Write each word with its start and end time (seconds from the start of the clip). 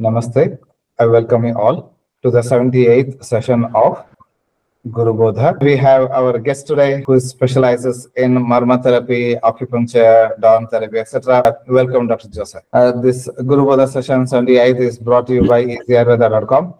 Namaste. 0.00 0.58
I 1.00 1.06
welcome 1.06 1.44
you 1.44 1.54
all 1.58 1.92
to 2.22 2.30
the 2.30 2.40
78th 2.40 3.24
session 3.24 3.64
of 3.74 4.04
Guru 4.92 5.12
Bodha. 5.12 5.60
We 5.60 5.76
have 5.76 6.12
our 6.12 6.38
guest 6.38 6.68
today 6.68 7.02
who 7.04 7.18
specializes 7.18 8.08
in 8.14 8.36
marma 8.36 8.80
therapy, 8.80 9.34
acupuncture, 9.42 10.40
dawn 10.40 10.68
therapy, 10.68 10.98
etc. 10.98 11.58
Welcome, 11.66 12.06
Dr. 12.06 12.28
Joseph. 12.28 12.62
Uh, 12.72 12.92
this 12.92 13.28
Guru 13.44 13.64
Bodha 13.66 13.88
session 13.88 14.24
78 14.24 14.76
is 14.76 15.00
brought 15.00 15.26
to 15.26 15.34
you 15.34 15.48
by 15.48 15.64
easyayurveda.com 15.64 16.74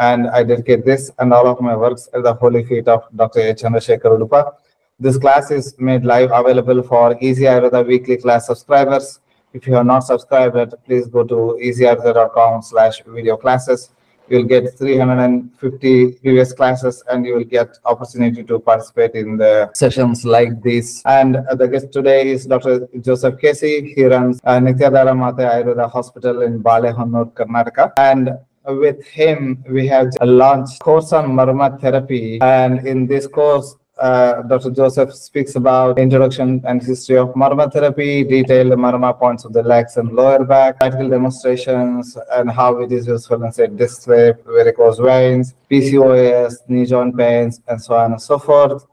and 0.00 0.28
I 0.28 0.42
dedicate 0.42 0.86
this 0.86 1.10
and 1.18 1.34
all 1.34 1.46
of 1.46 1.60
my 1.60 1.76
works 1.76 2.08
at 2.14 2.22
the 2.22 2.32
holy 2.32 2.64
feet 2.64 2.88
of 2.88 3.04
Dr. 3.14 3.40
A. 3.40 3.54
Chandrasekhar. 3.54 4.54
This 4.98 5.18
class 5.18 5.50
is 5.50 5.74
made 5.78 6.04
live 6.04 6.30
available 6.32 6.82
for 6.82 7.18
Easy 7.20 7.42
Ayurveda 7.42 7.86
weekly 7.86 8.16
class 8.16 8.46
subscribers. 8.46 9.20
If 9.52 9.66
you 9.66 9.76
are 9.76 9.84
not 9.84 10.00
subscribed 10.00 10.74
please 10.86 11.06
go 11.06 11.24
to 11.24 11.58
easyayurveda.com 11.62 12.62
slash 12.62 13.02
video 13.06 13.36
classes. 13.36 13.90
You'll 14.28 14.44
get 14.44 14.78
350 14.78 16.12
previous 16.12 16.52
classes 16.52 17.02
and 17.10 17.26
you 17.26 17.34
will 17.34 17.44
get 17.44 17.76
opportunity 17.84 18.42
to 18.44 18.58
participate 18.60 19.14
in 19.14 19.36
the 19.36 19.70
sessions 19.74 20.24
like 20.24 20.62
this. 20.62 21.02
And 21.04 21.34
the 21.56 21.68
guest 21.68 21.92
today 21.92 22.30
is 22.30 22.46
Dr. 22.46 22.88
Joseph 23.00 23.38
Casey. 23.38 23.92
He 23.94 24.04
runs 24.04 24.40
uh, 24.44 24.58
Nityadara 24.58 25.14
Mata 25.16 25.42
Ayurveda 25.42 25.90
Hospital 25.90 26.42
in 26.42 26.62
Balehonnur, 26.62 27.32
Karnataka. 27.32 27.92
And 27.98 28.30
with 28.64 29.04
him, 29.04 29.62
we 29.68 29.86
have 29.88 30.08
launched 30.22 30.80
course 30.80 31.12
on 31.12 31.26
Marma 31.26 31.78
therapy. 31.80 32.40
And 32.40 32.86
in 32.86 33.06
this 33.06 33.26
course, 33.26 33.76
uh, 34.02 34.42
Dr. 34.42 34.70
Joseph 34.70 35.14
speaks 35.14 35.54
about 35.54 35.96
introduction 35.96 36.60
and 36.66 36.82
history 36.82 37.16
of 37.16 37.28
marma 37.34 37.72
therapy, 37.72 38.24
detailed 38.24 38.72
marma 38.72 39.16
points 39.16 39.44
of 39.44 39.52
the 39.52 39.62
legs 39.62 39.96
and 39.96 40.12
lower 40.12 40.44
back, 40.44 40.80
practical 40.80 41.08
demonstrations, 41.08 42.18
and 42.32 42.50
how 42.50 42.78
it 42.80 42.90
is 42.90 43.06
useful 43.06 43.42
in 43.44 43.52
say 43.52 43.68
disc 43.68 44.06
varicose 44.06 44.98
veins, 44.98 45.54
PCOS, 45.70 46.56
knee 46.68 46.84
joint 46.84 47.16
pains, 47.16 47.60
and 47.68 47.80
so 47.80 47.94
on 47.94 48.12
and 48.12 48.20
so 48.20 48.38
forth. 48.38 48.84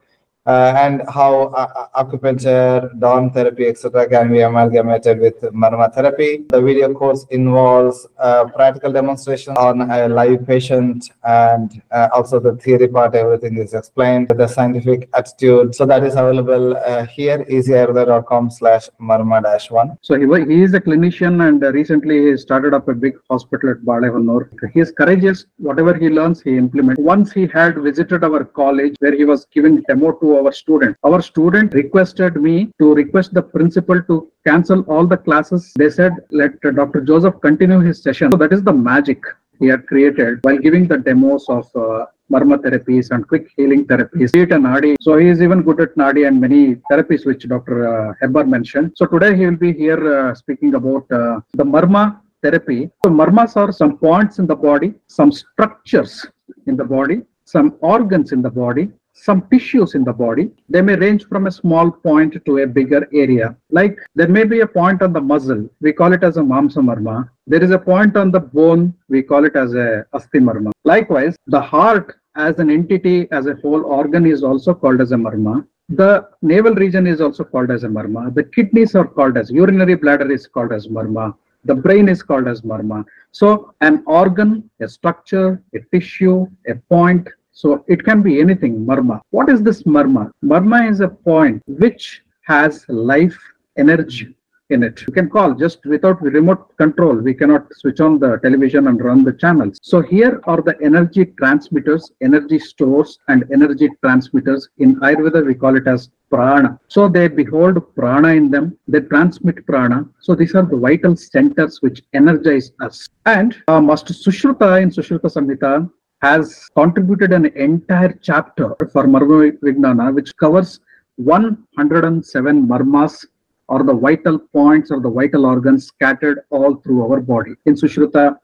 Uh, 0.46 0.74
and 0.78 1.04
how 1.10 1.48
uh, 1.62 1.88
acupuncture, 2.02 2.98
dawn 3.00 3.30
therapy, 3.30 3.68
etc., 3.68 4.08
can 4.10 4.32
be 4.32 4.40
amalgamated 4.40 5.20
with 5.20 5.40
marma 5.54 5.94
therapy. 5.94 6.46
The 6.50 6.62
video 6.62 6.92
course 6.94 7.26
involves 7.30 8.08
uh, 8.18 8.46
practical 8.46 8.92
demonstration 8.92 9.56
on 9.58 9.82
a 9.92 10.08
live 10.08 10.48
patient, 10.48 11.12
and 11.24 11.82
uh, 11.92 12.08
also 12.14 12.40
the 12.40 12.56
theory 12.56 12.88
part. 12.88 13.16
Everything 13.16 13.58
is 13.58 13.74
explained. 13.74 14.30
The 14.30 14.48
scientific 14.48 15.10
attitude. 15.14 15.76
So 15.76 15.86
that 15.86 16.04
is 16.04 16.14
available 16.14 16.78
uh, 16.78 17.06
here. 17.06 17.46
easyayurveda.com 17.46 18.50
slash 18.50 18.90
marma 19.00 19.44
dash 19.44 19.70
one. 19.70 19.98
So 20.02 20.16
he, 20.16 20.26
he 20.52 20.64
is 20.64 20.74
a 20.74 20.80
clinician 20.80 21.48
and 21.48 21.64
uh, 21.64 21.72
recently 21.74 22.32
he 22.32 22.38
started 22.38 22.74
up 22.74 22.88
a 22.88 22.94
big 22.94 23.18
hospital 23.30 23.72
at 23.72 23.78
Balehonnur. 23.82 24.50
He 24.74 24.80
is 24.80 24.92
courageous. 24.92 25.46
Whatever 25.58 25.94
he 25.94 26.10
learns, 26.10 26.42
he 26.42 26.58
implements. 26.58 27.00
Once 27.00 27.32
he 27.32 27.46
had 27.48 27.78
visited 27.78 28.24
our 28.24 28.44
college 28.46 28.96
where 29.00 29.16
he 29.16 29.26
was 29.26 29.46
giving 29.54 29.82
demo 29.82 30.14
to 30.14 30.29
our 30.38 30.52
student. 30.52 30.98
Our 31.04 31.22
student 31.22 31.74
requested 31.74 32.36
me 32.36 32.72
to 32.80 32.94
request 32.94 33.34
the 33.34 33.42
principal 33.42 34.02
to 34.04 34.32
cancel 34.46 34.82
all 34.84 35.06
the 35.08 35.18
classes. 35.18 35.72
They 35.78 35.90
said, 35.90 36.14
let 36.32 36.54
uh, 36.66 36.72
Dr. 36.72 37.02
Joseph 37.02 37.36
continue 37.42 37.80
his 37.80 38.02
session. 38.02 38.32
So 38.32 38.38
that 38.38 38.54
is 38.54 38.64
the 38.64 38.74
magic 38.74 39.22
he 39.60 39.68
had 39.68 39.86
created 39.88 40.40
while 40.44 40.58
giving 40.58 40.88
the 40.88 40.98
demos 40.98 41.46
of 41.50 41.66
uh, 41.76 42.06
marma 42.32 42.58
therapies 42.66 43.12
and 43.12 43.28
quick 43.28 43.50
healing 43.58 43.86
therapies, 43.86 44.30
a 44.34 44.60
nadi. 44.68 44.96
So 45.02 45.18
he 45.18 45.28
is 45.28 45.42
even 45.42 45.64
good 45.64 45.82
at 45.82 45.96
nadi 45.96 46.28
and 46.28 46.40
many 46.40 46.76
therapies 46.90 47.26
which 47.26 47.48
Dr. 47.48 47.76
Uh, 47.88 48.14
Hebbar 48.22 48.48
mentioned. 48.48 48.94
So 48.96 49.06
today 49.06 49.36
he 49.36 49.46
will 49.46 49.58
be 49.58 49.74
here 49.74 50.02
uh, 50.18 50.36
speaking 50.36 50.76
about 50.76 51.12
uh, 51.12 51.42
the 51.54 51.66
marma 51.66 52.20
therapy. 52.42 52.90
So 53.04 53.12
marmas 53.12 53.56
are 53.58 53.72
some 53.72 53.98
points 53.98 54.40
in 54.40 54.48
the 54.48 54.56
body, 54.56 54.94
some 55.08 55.32
structures 55.32 56.26
in 56.68 56.76
the 56.78 56.86
body, 56.86 57.24
some 57.46 57.76
organs 57.82 58.32
in 58.32 58.42
the 58.42 58.50
body, 58.50 58.90
some 59.22 59.48
tissues 59.52 59.96
in 59.96 60.04
the 60.04 60.14
body. 60.14 60.50
They 60.70 60.82
may 60.82 60.96
range 60.96 61.26
from 61.28 61.48
a 61.48 61.52
small 61.52 61.92
point 61.92 62.38
to 62.46 62.58
a 62.60 62.68
bigger 62.68 63.08
area. 63.14 63.56
Like 63.70 63.98
there 64.16 64.28
may 64.28 64.44
be 64.44 64.62
a 64.62 64.68
point 64.68 65.02
on 65.02 65.14
the 65.14 65.22
muscle, 65.22 65.70
we 65.82 65.92
call 65.94 66.14
it 66.14 66.24
as 66.24 66.38
a 66.38 66.42
mamsa 66.42 66.82
marma. 66.90 67.30
There 67.48 67.64
is 67.64 67.72
a 67.72 67.80
point 67.80 68.16
on 68.16 68.32
the 68.32 68.40
bone, 68.40 68.94
we 69.08 69.22
call 69.22 69.46
it 69.46 69.56
as 69.56 69.74
a 69.74 70.06
asti 70.14 70.40
marma. 70.40 70.72
Likewise, 70.84 71.36
the 71.48 71.62
heart 71.62 72.16
as 72.36 72.60
an 72.60 72.70
entity, 72.70 73.28
as 73.32 73.48
a 73.48 73.56
whole 73.56 73.84
organ 73.86 74.26
is 74.26 74.44
also 74.44 74.74
called 74.74 75.02
as 75.02 75.12
a 75.12 75.16
marma. 75.16 75.66
The 75.90 76.30
navel 76.42 76.76
region 76.76 77.08
is 77.08 77.20
also 77.20 77.44
called 77.44 77.72
as 77.72 77.84
a 77.84 77.88
marma. 77.88 78.34
The 78.34 78.44
kidneys 78.44 78.96
are 78.96 79.08
called 79.08 79.38
as 79.38 79.50
urinary 79.50 79.96
bladder 79.96 80.32
is 80.32 80.48
called 80.48 80.72
as 80.72 80.88
marma. 80.88 81.36
The 81.66 81.76
brain 81.76 82.08
is 82.08 82.22
called 82.24 82.48
as 82.48 82.62
marma. 82.62 83.04
So 83.32 83.74
an 83.82 84.04
organ, 84.06 84.70
a 84.80 84.88
structure, 84.88 85.62
a 85.74 85.80
tissue, 85.92 86.48
a 86.68 86.76
point, 86.76 87.28
so 87.62 87.84
it 87.88 88.06
can 88.06 88.22
be 88.22 88.40
anything, 88.40 88.86
marma. 88.86 89.20
What 89.32 89.50
is 89.50 89.62
this 89.62 89.84
marma? 89.84 90.32
Marma 90.42 90.90
is 90.90 91.02
a 91.02 91.10
point 91.10 91.62
which 91.68 92.22
has 92.44 92.86
life 92.88 93.38
energy 93.78 94.34
in 94.70 94.82
it. 94.82 95.04
You 95.06 95.12
can 95.12 95.30
call 95.30 95.54
just 95.56 95.86
without 95.86 96.22
remote 96.22 96.78
control. 96.78 97.16
We 97.18 97.34
cannot 97.34 97.68
switch 97.76 98.00
on 98.00 98.18
the 98.18 98.38
television 98.38 98.88
and 98.88 99.04
run 99.04 99.26
the 99.26 99.34
channels. 99.34 99.78
So 99.82 100.00
here 100.02 100.40
are 100.46 100.62
the 100.62 100.78
energy 100.82 101.26
transmitters, 101.38 102.10
energy 102.22 102.60
stores 102.60 103.20
and 103.28 103.44
energy 103.52 103.90
transmitters. 104.02 104.70
In 104.78 104.96
Ayurveda, 105.02 105.46
we 105.46 105.54
call 105.54 105.76
it 105.76 105.86
as 105.86 106.10
prana. 106.30 106.80
So 106.88 107.10
they 107.10 107.28
behold 107.28 107.94
prana 107.94 108.30
in 108.30 108.52
them. 108.52 108.78
They 108.88 109.02
transmit 109.02 109.66
prana. 109.66 110.08
So 110.22 110.34
these 110.34 110.56
are 110.56 110.66
the 110.66 110.78
vital 110.78 111.18
centers 111.18 111.82
which 111.82 112.04
energize 112.14 112.72
us. 112.80 113.10
And 113.26 113.62
uh, 113.68 113.82
Master 113.82 114.14
Sushruta 114.14 114.82
in 114.82 114.92
Sushruta 114.92 115.30
Samhita 115.36 115.92
has 116.22 116.70
contributed 116.76 117.32
an 117.32 117.46
entire 117.56 118.14
chapter 118.22 118.76
for 118.92 119.06
Marma 119.06 119.58
Vignana, 119.64 120.14
which 120.14 120.36
covers 120.38 120.80
107 121.16 122.68
marmas 122.68 123.26
or 123.68 123.84
the 123.84 123.94
vital 123.94 124.40
points 124.40 124.92
or 124.92 125.00
the 125.00 125.10
vital 125.10 125.46
organs 125.46 125.88
scattered 125.88 126.42
all 126.50 126.76
through 126.76 127.02
our 127.04 127.22
body 127.22 127.54
in 127.66 127.76
Sushruta 127.76 128.38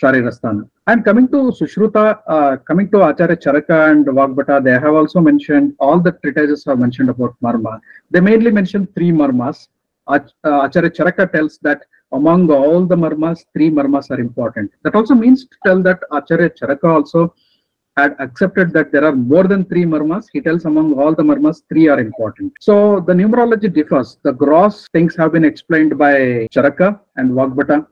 Sharirasthana. 0.00 0.68
And 0.88 1.04
coming 1.04 1.28
to 1.28 1.52
Sushruta, 1.58 2.20
uh, 2.26 2.56
coming 2.56 2.90
to 2.90 3.02
Acharya 3.08 3.36
Charaka 3.36 3.90
and 3.90 4.04
Vagbata, 4.04 4.62
they 4.62 4.72
have 4.72 4.94
also 4.94 5.20
mentioned, 5.20 5.74
all 5.78 6.00
the 6.00 6.12
treatises 6.12 6.64
have 6.64 6.78
mentioned 6.78 7.08
about 7.10 7.36
marma. 7.42 7.80
They 8.10 8.20
mainly 8.20 8.50
mention 8.50 8.86
three 8.94 9.12
marmas. 9.12 9.68
Uh, 10.08 10.18
Acharya 10.44 10.90
Charaka 10.90 11.30
tells 11.30 11.58
that 11.58 11.82
among 12.12 12.50
all 12.50 12.84
the 12.84 12.96
marmas, 12.96 13.44
three 13.52 13.70
marmas 13.70 14.10
are 14.10 14.20
important. 14.20 14.70
That 14.82 14.94
also 14.94 15.14
means 15.14 15.44
to 15.46 15.56
tell 15.64 15.82
that 15.82 16.00
Acharya 16.10 16.50
Charaka 16.50 16.84
also 16.84 17.34
had 17.96 18.16
accepted 18.20 18.72
that 18.72 18.90
there 18.90 19.04
are 19.04 19.14
more 19.14 19.44
than 19.44 19.64
three 19.64 19.84
marmas. 19.84 20.26
He 20.32 20.40
tells 20.40 20.64
among 20.64 20.98
all 20.98 21.14
the 21.14 21.22
marmas, 21.22 21.62
three 21.68 21.88
are 21.88 22.00
important. 22.00 22.52
So 22.60 23.00
the 23.00 23.12
numerology 23.12 23.72
differs. 23.72 24.18
The 24.22 24.32
gross 24.32 24.88
things 24.88 25.14
have 25.16 25.32
been 25.32 25.44
explained 25.44 25.98
by 25.98 26.48
Charaka 26.54 27.00
and 27.16 27.32
Vagbata 27.32 27.86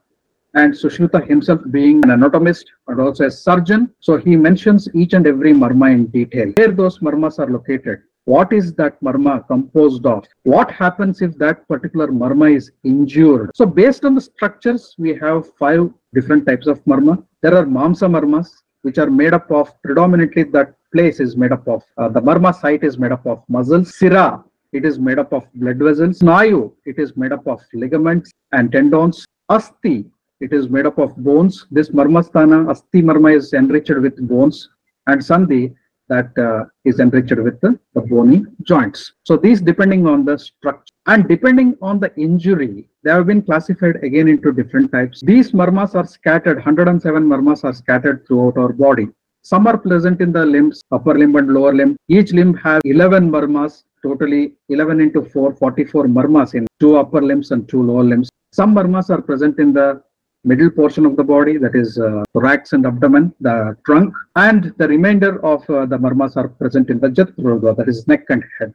and 0.55 0.73
Sushruta 0.75 1.27
himself 1.27 1.61
being 1.71 2.03
an 2.05 2.11
anatomist 2.11 2.65
and 2.89 3.01
also 3.01 3.27
a 3.27 3.31
surgeon. 3.31 3.91
So 4.01 4.17
he 4.17 4.37
mentions 4.37 4.89
each 4.95 5.13
and 5.13 5.27
every 5.27 5.53
marma 5.53 5.93
in 5.93 6.07
detail. 6.07 6.53
Where 6.57 6.73
those 6.73 6.99
marmas 7.01 7.39
are 7.39 7.47
located, 7.49 8.03
what 8.31 8.53
is 8.53 8.73
that 8.75 9.01
marma 9.03 9.35
composed 9.47 10.07
of? 10.07 10.25
What 10.45 10.71
happens 10.71 11.21
if 11.21 11.37
that 11.39 11.67
particular 11.69 12.09
marma 12.09 12.55
is 12.57 12.71
injured? 12.85 13.51
So 13.55 13.67
based 13.67 14.05
on 14.05 14.15
the 14.15 14.21
structures, 14.21 14.95
we 14.99 15.15
have 15.17 15.51
five 15.59 15.91
different 16.15 16.47
types 16.47 16.67
of 16.67 16.85
marma. 16.85 17.25
There 17.43 17.57
are 17.57 17.65
mamsa 17.65 18.09
marmas, 18.17 18.49
which 18.83 18.99
are 18.99 19.11
made 19.11 19.35
up 19.35 19.51
of 19.51 19.73
predominantly 19.83 20.45
that 20.57 20.75
place 20.93 21.19
is 21.19 21.37
made 21.37 21.53
up 21.53 21.67
of 21.67 21.83
uh, 21.99 22.09
the 22.09 22.23
marma 22.23 22.55
site 22.55 22.85
is 22.85 22.99
made 22.99 23.13
up 23.13 23.27
of 23.27 23.43
muscles. 23.49 23.97
Sira, 23.99 24.45
it 24.73 24.85
is 24.85 24.99
made 24.99 25.19
up 25.19 25.33
of 25.33 25.45
blood 25.55 25.79
vessels. 25.79 26.21
Snayu, 26.21 26.73
it 26.85 26.99
is 26.99 27.17
made 27.17 27.33
up 27.33 27.47
of 27.49 27.61
ligaments 27.75 28.31
and 28.53 28.71
tendons. 28.71 29.25
Asti, 29.49 30.05
it 30.41 30.53
is 30.53 30.69
made 30.69 30.87
up 30.87 30.99
of 30.99 31.17
bones. 31.17 31.67
This 31.71 31.91
marmasthana, 31.91 32.71
asti 32.71 33.03
marma 33.03 33.37
is 33.37 33.53
enriched 33.53 34.01
with 34.07 34.17
bones. 34.29 34.69
And 35.09 35.21
sandhi, 35.21 35.75
that 36.11 36.31
uh, 36.39 36.65
is 36.85 37.01
enriched 37.01 37.41
with 37.47 37.61
the, 37.61 37.79
the 37.95 38.03
bony 38.03 38.45
joints. 38.63 39.13
So 39.25 39.37
these 39.37 39.61
depending 39.61 40.07
on 40.07 40.25
the 40.25 40.37
structure 40.39 40.95
and 41.07 41.27
depending 41.27 41.77
on 41.81 42.01
the 42.01 42.11
injury, 42.17 42.89
they 43.03 43.11
have 43.11 43.27
been 43.27 43.43
classified 43.43 43.97
again 44.09 44.29
into 44.29 44.53
different 44.53 44.93
types. 44.93 45.23
These 45.23 45.53
marmas 45.53 45.95
are 45.95 46.07
scattered, 46.07 46.57
107 46.57 47.25
marmas 47.25 47.65
are 47.65 47.73
scattered 47.73 48.27
throughout 48.27 48.59
our 48.59 48.73
body. 48.73 49.09
Some 49.43 49.67
are 49.67 49.79
present 49.79 50.21
in 50.21 50.33
the 50.33 50.45
limbs, 50.45 50.83
upper 50.93 51.19
limb 51.19 51.35
and 51.37 51.55
lower 51.55 51.75
limb. 51.75 51.97
Each 52.09 52.33
limb 52.33 52.55
has 52.59 52.83
11 52.85 53.31
marmas, 53.31 53.85
totally 54.03 54.55
11 54.69 55.01
into 55.01 55.23
4, 55.25 55.55
44 55.55 56.09
marmas 56.09 56.55
in 56.55 56.67
two 56.79 56.97
upper 56.97 57.23
limbs 57.23 57.51
and 57.51 57.67
two 57.69 57.83
lower 57.83 58.05
limbs. 58.05 58.29
Some 58.53 58.75
marmas 58.75 59.09
are 59.11 59.23
present 59.23 59.59
in 59.59 59.73
the 59.73 60.03
middle 60.45 60.71
portion 60.71 61.05
of 61.07 61.17
the 61.17 61.25
body, 61.25 61.57
that 61.59 61.75
is 61.75 61.99
uh, 61.99 62.23
thorax 62.33 62.73
and 62.73 62.87
abdomen, 62.87 63.35
the 63.41 63.77
trunk, 63.85 64.15
and 64.37 64.73
the 64.79 64.89
remainder 64.89 65.45
of 65.45 65.69
uh, 65.71 65.87
the 65.87 65.99
marmas 65.99 66.37
are 66.37 66.49
present 66.49 66.91
in 66.91 66.99
the 66.99 67.09
Jatruga, 67.09 67.77
that 67.77 67.89
is 67.89 68.07
neck 68.09 68.25
and 68.31 68.45
head. 68.59 68.73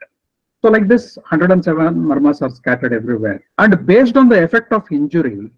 So 0.61 0.69
like 0.69 0.87
this, 0.87 1.17
107 1.17 1.95
marmas 1.95 2.41
are 2.41 2.49
scattered 2.49 2.93
everywhere. 2.93 3.43
And 3.57 3.85
based 3.85 4.17
on 4.17 4.29
the 4.29 4.43
effect 4.43 4.73
of 4.73 4.83
injury, 4.91 5.49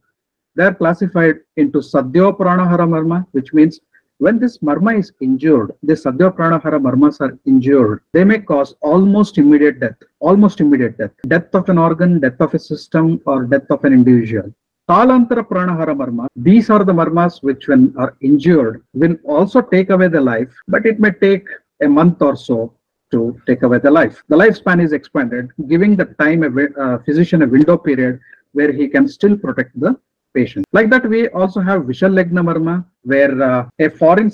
they 0.55 0.65
are 0.65 0.73
classified 0.73 1.37
into 1.55 1.79
Sadhyo 1.79 2.37
Pranahara 2.37 2.87
Marma, 2.87 3.25
which 3.31 3.53
means 3.53 3.79
when 4.19 4.39
this 4.39 4.57
marma 4.57 4.97
is 4.97 5.11
injured, 5.21 5.71
the 5.83 5.93
Sadhya 5.93 6.35
Pranahara 6.35 6.81
marmas 6.81 7.21
are 7.21 7.37
injured, 7.45 8.01
they 8.13 8.23
may 8.23 8.39
cause 8.39 8.73
almost 8.81 9.37
immediate 9.37 9.79
death, 9.79 9.97
almost 10.19 10.59
immediate 10.59 10.97
death, 10.97 11.11
death 11.27 11.53
of 11.53 11.69
an 11.69 11.77
organ, 11.77 12.19
death 12.19 12.41
of 12.41 12.53
a 12.55 12.59
system, 12.59 13.21
or 13.25 13.43
death 13.43 13.69
of 13.69 13.85
an 13.85 13.93
individual. 13.93 14.51
Kalantara 14.89 15.45
Pranahara 15.45 16.27
these 16.37 16.69
are 16.69 16.85
the 16.85 16.93
marmas 16.93 17.43
which 17.43 17.67
when 17.67 17.93
are 17.97 18.15
injured 18.21 18.83
will 18.93 19.17
also 19.25 19.59
take 19.61 19.89
away 19.89 20.07
the 20.07 20.21
life, 20.21 20.53
but 20.69 20.85
it 20.85 20.97
may 20.97 21.11
take 21.11 21.45
a 21.81 21.89
month 21.89 22.21
or 22.21 22.37
so 22.37 22.73
to 23.11 23.37
take 23.45 23.63
away 23.63 23.79
the 23.79 23.91
life. 23.91 24.23
The 24.29 24.37
lifespan 24.37 24.81
is 24.81 24.93
expanded, 24.93 25.49
giving 25.67 25.97
the 25.97 26.05
time 26.21 26.43
a 26.43 26.81
uh, 26.81 26.99
physician 26.99 27.41
a 27.41 27.47
window 27.47 27.77
period 27.77 28.21
where 28.53 28.71
he 28.71 28.87
can 28.87 29.09
still 29.09 29.35
protect 29.37 29.77
the 29.77 29.99
patient. 30.33 30.65
Like 30.71 30.89
that, 30.91 31.05
we 31.09 31.27
also 31.29 31.59
have 31.59 31.81
Vishalyaghna 31.81 32.41
Marma, 32.49 32.85
where 33.03 33.41
uh, 33.43 33.67
a 33.79 33.89
foreign 33.89 34.31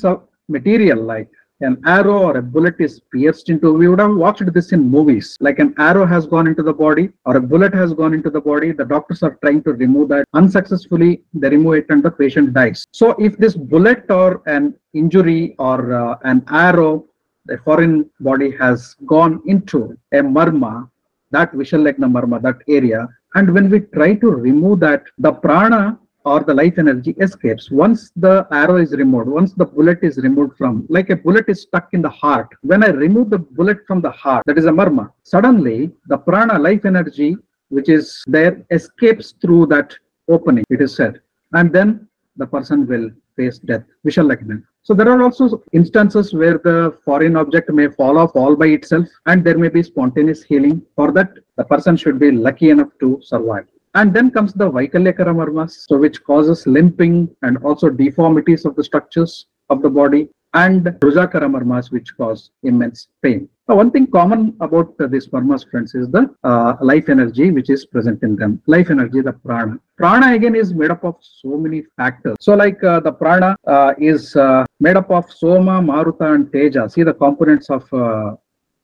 material 0.48 1.02
like 1.02 1.32
an 1.64 1.82
arrow 1.86 2.18
or 2.28 2.38
a 2.38 2.42
bullet 2.42 2.76
is 2.80 3.00
pierced 3.12 3.50
into. 3.50 3.74
We 3.74 3.88
would 3.88 4.00
have 4.00 4.16
watched 4.16 4.54
this 4.54 4.72
in 4.72 4.82
movies. 4.90 5.38
Like 5.40 5.60
an 5.60 5.74
arrow 5.78 6.06
has 6.06 6.28
gone 6.28 6.48
into 6.48 6.64
the 6.64 6.74
body 6.74 7.10
or 7.26 7.38
a 7.38 7.42
bullet 7.42 7.74
has 7.74 7.94
gone 7.94 8.14
into 8.14 8.30
the 8.30 8.42
body. 8.42 8.72
The 8.72 8.86
doctors 8.86 9.24
are 9.24 9.38
trying 9.44 9.64
to 9.64 9.74
remove 9.74 10.10
that. 10.10 10.26
Unsuccessfully, 10.34 11.24
they 11.34 11.50
remove 11.50 11.76
it 11.76 11.86
and 11.90 12.04
the 12.04 12.12
patient 12.12 12.54
dies. 12.54 12.86
So, 12.92 13.12
if 13.20 13.38
this 13.38 13.56
bullet 13.56 14.12
or 14.12 14.42
an 14.46 14.76
injury 14.94 15.56
or 15.58 15.94
uh, 15.94 16.18
an 16.24 16.44
arrow, 16.50 17.06
a 17.50 17.58
foreign 17.58 18.10
body 18.20 18.52
has 18.52 18.96
gone 19.06 19.42
into 19.46 19.98
a 20.14 20.18
marma, 20.18 20.90
that 21.32 21.52
Vishalyaghna 21.54 22.08
marma, 22.16 22.42
that 22.42 22.58
area, 22.68 23.08
and 23.36 23.54
when 23.54 23.70
we 23.70 23.80
try 23.80 24.14
to 24.14 24.30
remove 24.30 24.80
that, 24.82 25.04
the 25.18 25.32
prana 25.32 25.98
or 26.26 26.40
the 26.42 26.54
life 26.54 26.78
energy 26.78 27.16
escapes. 27.20 27.70
Once 27.72 28.12
the 28.16 28.48
arrow 28.52 28.78
is 28.78 28.92
removed, 28.94 29.28
once 29.28 29.54
the 29.54 29.66
bullet 29.66 30.00
is 30.02 30.18
removed 30.18 30.58
from, 30.58 30.86
like 30.90 31.10
a 31.10 31.16
bullet 31.16 31.46
is 31.48 31.62
stuck 31.62 31.90
in 31.94 32.02
the 32.02 32.10
heart. 32.10 32.50
When 32.62 32.84
I 32.84 32.88
remove 32.88 33.30
the 33.30 33.40
bullet 33.40 33.80
from 33.88 34.02
the 34.02 34.12
heart, 34.12 34.44
that 34.46 34.58
is 34.58 34.66
a 34.66 34.72
marma, 34.72 35.12
suddenly 35.24 35.92
the 36.08 36.18
prana, 36.18 36.58
life 36.60 36.86
energy, 36.86 37.36
which 37.70 37.90
is 37.90 38.24
there, 38.28 38.66
escapes 38.72 39.34
through 39.42 39.68
that 39.68 39.96
opening, 40.28 40.64
it 40.70 40.82
is 40.82 40.96
said. 40.96 41.22
And 41.54 41.72
then 41.74 42.08
the 42.38 42.48
person 42.48 42.88
will 42.88 43.10
face 43.36 43.60
death. 43.60 43.84
Vishalyaghna. 44.06 44.64
So 44.84 44.94
there 44.94 45.10
are 45.10 45.24
also 45.24 45.64
instances 45.72 46.34
where 46.34 46.58
the 46.58 46.98
foreign 47.06 47.36
object 47.38 47.72
may 47.72 47.88
fall 47.88 48.18
off 48.18 48.36
all 48.36 48.56
by 48.56 48.68
itself 48.68 49.08
and 49.28 49.44
there 49.44 49.58
may 49.58 49.70
be 49.70 49.82
spontaneous 49.82 50.44
healing. 50.44 50.82
For 50.96 51.12
that, 51.14 51.32
the 51.58 51.64
person 51.64 51.96
should 51.96 52.20
be 52.20 52.32
lucky 52.32 52.70
enough 52.70 52.90
to 53.00 53.20
survive. 53.24 53.66
And 53.96 54.14
then 54.14 54.32
comes 54.32 54.54
the 54.54 54.70
Vaikalyakaramarmas, 54.72 55.86
so 55.88 55.98
which 55.98 56.24
causes 56.24 56.66
limping 56.66 57.30
and 57.44 57.58
also 57.58 57.90
deformities 57.90 58.66
of 58.66 58.76
the 58.76 58.84
structures 58.84 59.46
of 59.70 59.82
the 59.82 59.90
body, 59.90 60.30
and 60.54 60.86
Rujakara 60.86 61.50
marmas, 61.50 61.92
which 61.92 62.16
cause 62.16 62.52
immense 62.64 63.08
pain. 63.22 63.50
Now, 63.68 63.76
one 63.76 63.92
thing 63.92 64.08
common 64.08 64.56
about 64.60 64.94
uh, 65.00 65.08
these 65.08 65.28
marmas, 65.28 65.64
friends, 65.70 65.96
is 65.96 66.10
the 66.10 66.34
uh, 66.44 66.76
life 66.82 67.08
energy 67.10 67.50
which 67.52 67.70
is 67.70 67.86
present 67.86 68.22
in 68.24 68.36
them. 68.36 68.62
Life 68.68 68.90
energy, 68.90 69.22
the 69.22 69.34
prana. 69.34 69.80
Prana 69.98 70.34
again 70.34 70.56
is 70.56 70.74
made 70.74 70.92
up 70.92 71.04
of 71.04 71.16
so 71.22 71.58
many 71.58 71.84
factors. 71.98 72.36
So, 72.40 72.56
like 72.56 72.84
uh, 72.84 73.00
the 73.00 73.12
prana 73.12 73.56
uh, 73.66 73.94
is 73.98 74.36
uh, 74.36 74.66
made 74.80 74.98
up 74.98 75.10
of 75.10 75.32
Soma, 75.32 75.82
Maruta, 75.82 76.36
and 76.36 76.52
Teja. 76.52 76.90
See 76.90 77.04
the 77.04 77.14
components 77.14 77.70
of 77.70 77.92
uh, 77.94 78.36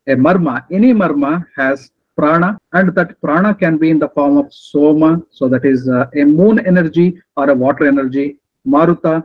a 0.08 0.16
marma. 0.16 0.66
Any 0.72 0.94
marma 0.94 1.46
has 1.56 1.92
prana, 2.20 2.50
and 2.74 2.88
that 2.98 3.10
prana 3.24 3.52
can 3.64 3.78
be 3.84 3.90
in 3.94 4.00
the 4.04 4.10
form 4.10 4.36
of 4.42 4.48
Soma, 4.54 5.12
so 5.38 5.48
that 5.54 5.64
is 5.74 5.88
uh, 5.88 6.06
a 6.22 6.24
moon 6.40 6.56
energy 6.72 7.08
or 7.38 7.50
a 7.50 7.56
water 7.64 7.86
energy, 7.88 8.28
Maruta, 8.68 9.16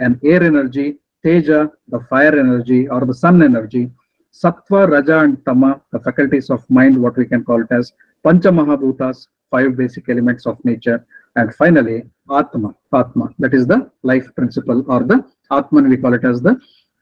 an 0.00 0.20
air 0.24 0.42
energy, 0.42 0.88
Teja, 1.24 1.70
the 1.92 2.00
fire 2.10 2.36
energy 2.44 2.88
or 2.88 3.00
the 3.10 3.14
sun 3.14 3.42
energy, 3.50 3.84
Sattva, 4.32 4.80
Raja, 4.90 5.18
and 5.20 5.44
Tama, 5.46 5.80
the 5.92 6.00
faculties 6.00 6.50
of 6.50 6.68
mind, 6.68 7.00
what 7.00 7.16
we 7.16 7.26
can 7.26 7.44
call 7.44 7.60
it 7.60 7.70
as 7.70 7.92
Pancha 8.24 8.48
Mahabhutas, 8.48 9.28
five 9.50 9.76
basic 9.76 10.08
elements 10.08 10.46
of 10.46 10.56
nature, 10.64 11.06
and 11.36 11.54
finally 11.54 12.02
Atma, 12.30 12.74
Atma, 12.92 13.28
that 13.38 13.54
is 13.54 13.66
the 13.66 13.90
life 14.02 14.28
principle 14.34 14.84
or 14.88 15.04
the 15.04 15.24
Atman, 15.50 15.88
we 15.88 15.96
call 15.96 16.14
it 16.14 16.24
as 16.24 16.42
the 16.42 16.58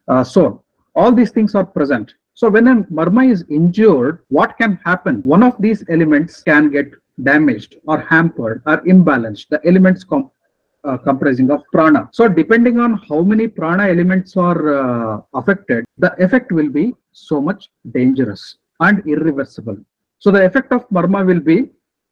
uh, 0.08 0.22
soul. 0.22 0.64
All 0.94 1.12
these 1.12 1.31
things 1.31 1.54
are 1.54 1.64
present. 1.64 2.14
So 2.40 2.48
when 2.48 2.69
a 2.69 2.76
marma 2.84 3.31
is 3.31 3.44
injured, 3.50 4.20
what 4.28 4.56
can 4.56 4.81
happen? 4.82 5.22
One 5.25 5.42
of 5.42 5.60
these 5.60 5.84
elements 5.90 6.42
can 6.42 6.70
get 6.70 6.90
damaged 7.22 7.76
or 7.87 8.00
hampered 8.00 8.62
or 8.64 8.78
imbalanced. 8.92 9.48
The 9.50 9.60
elements 9.66 10.04
com- 10.04 10.31
uh, 10.82 10.96
comprising 10.96 11.50
of 11.50 11.62
prana. 11.70 12.08
So 12.12 12.28
depending 12.28 12.81
on 12.81 12.94
how 13.06 13.20
many 13.20 13.46
prana 13.46 13.88
elements 13.88 14.38
are 14.38 14.60
uh, 14.75 15.20
affected, 15.34 15.84
the 15.98 16.14
effect 16.25 16.50
will 16.50 16.70
be 16.70 16.94
so 17.12 17.42
much 17.42 17.69
dangerous 17.92 18.56
and 18.81 19.06
irreversible. 19.06 19.76
So 20.19 20.31
the 20.31 20.42
effect 20.42 20.72
of 20.72 20.88
marma 20.88 21.26
will 21.26 21.40
be 21.40 21.69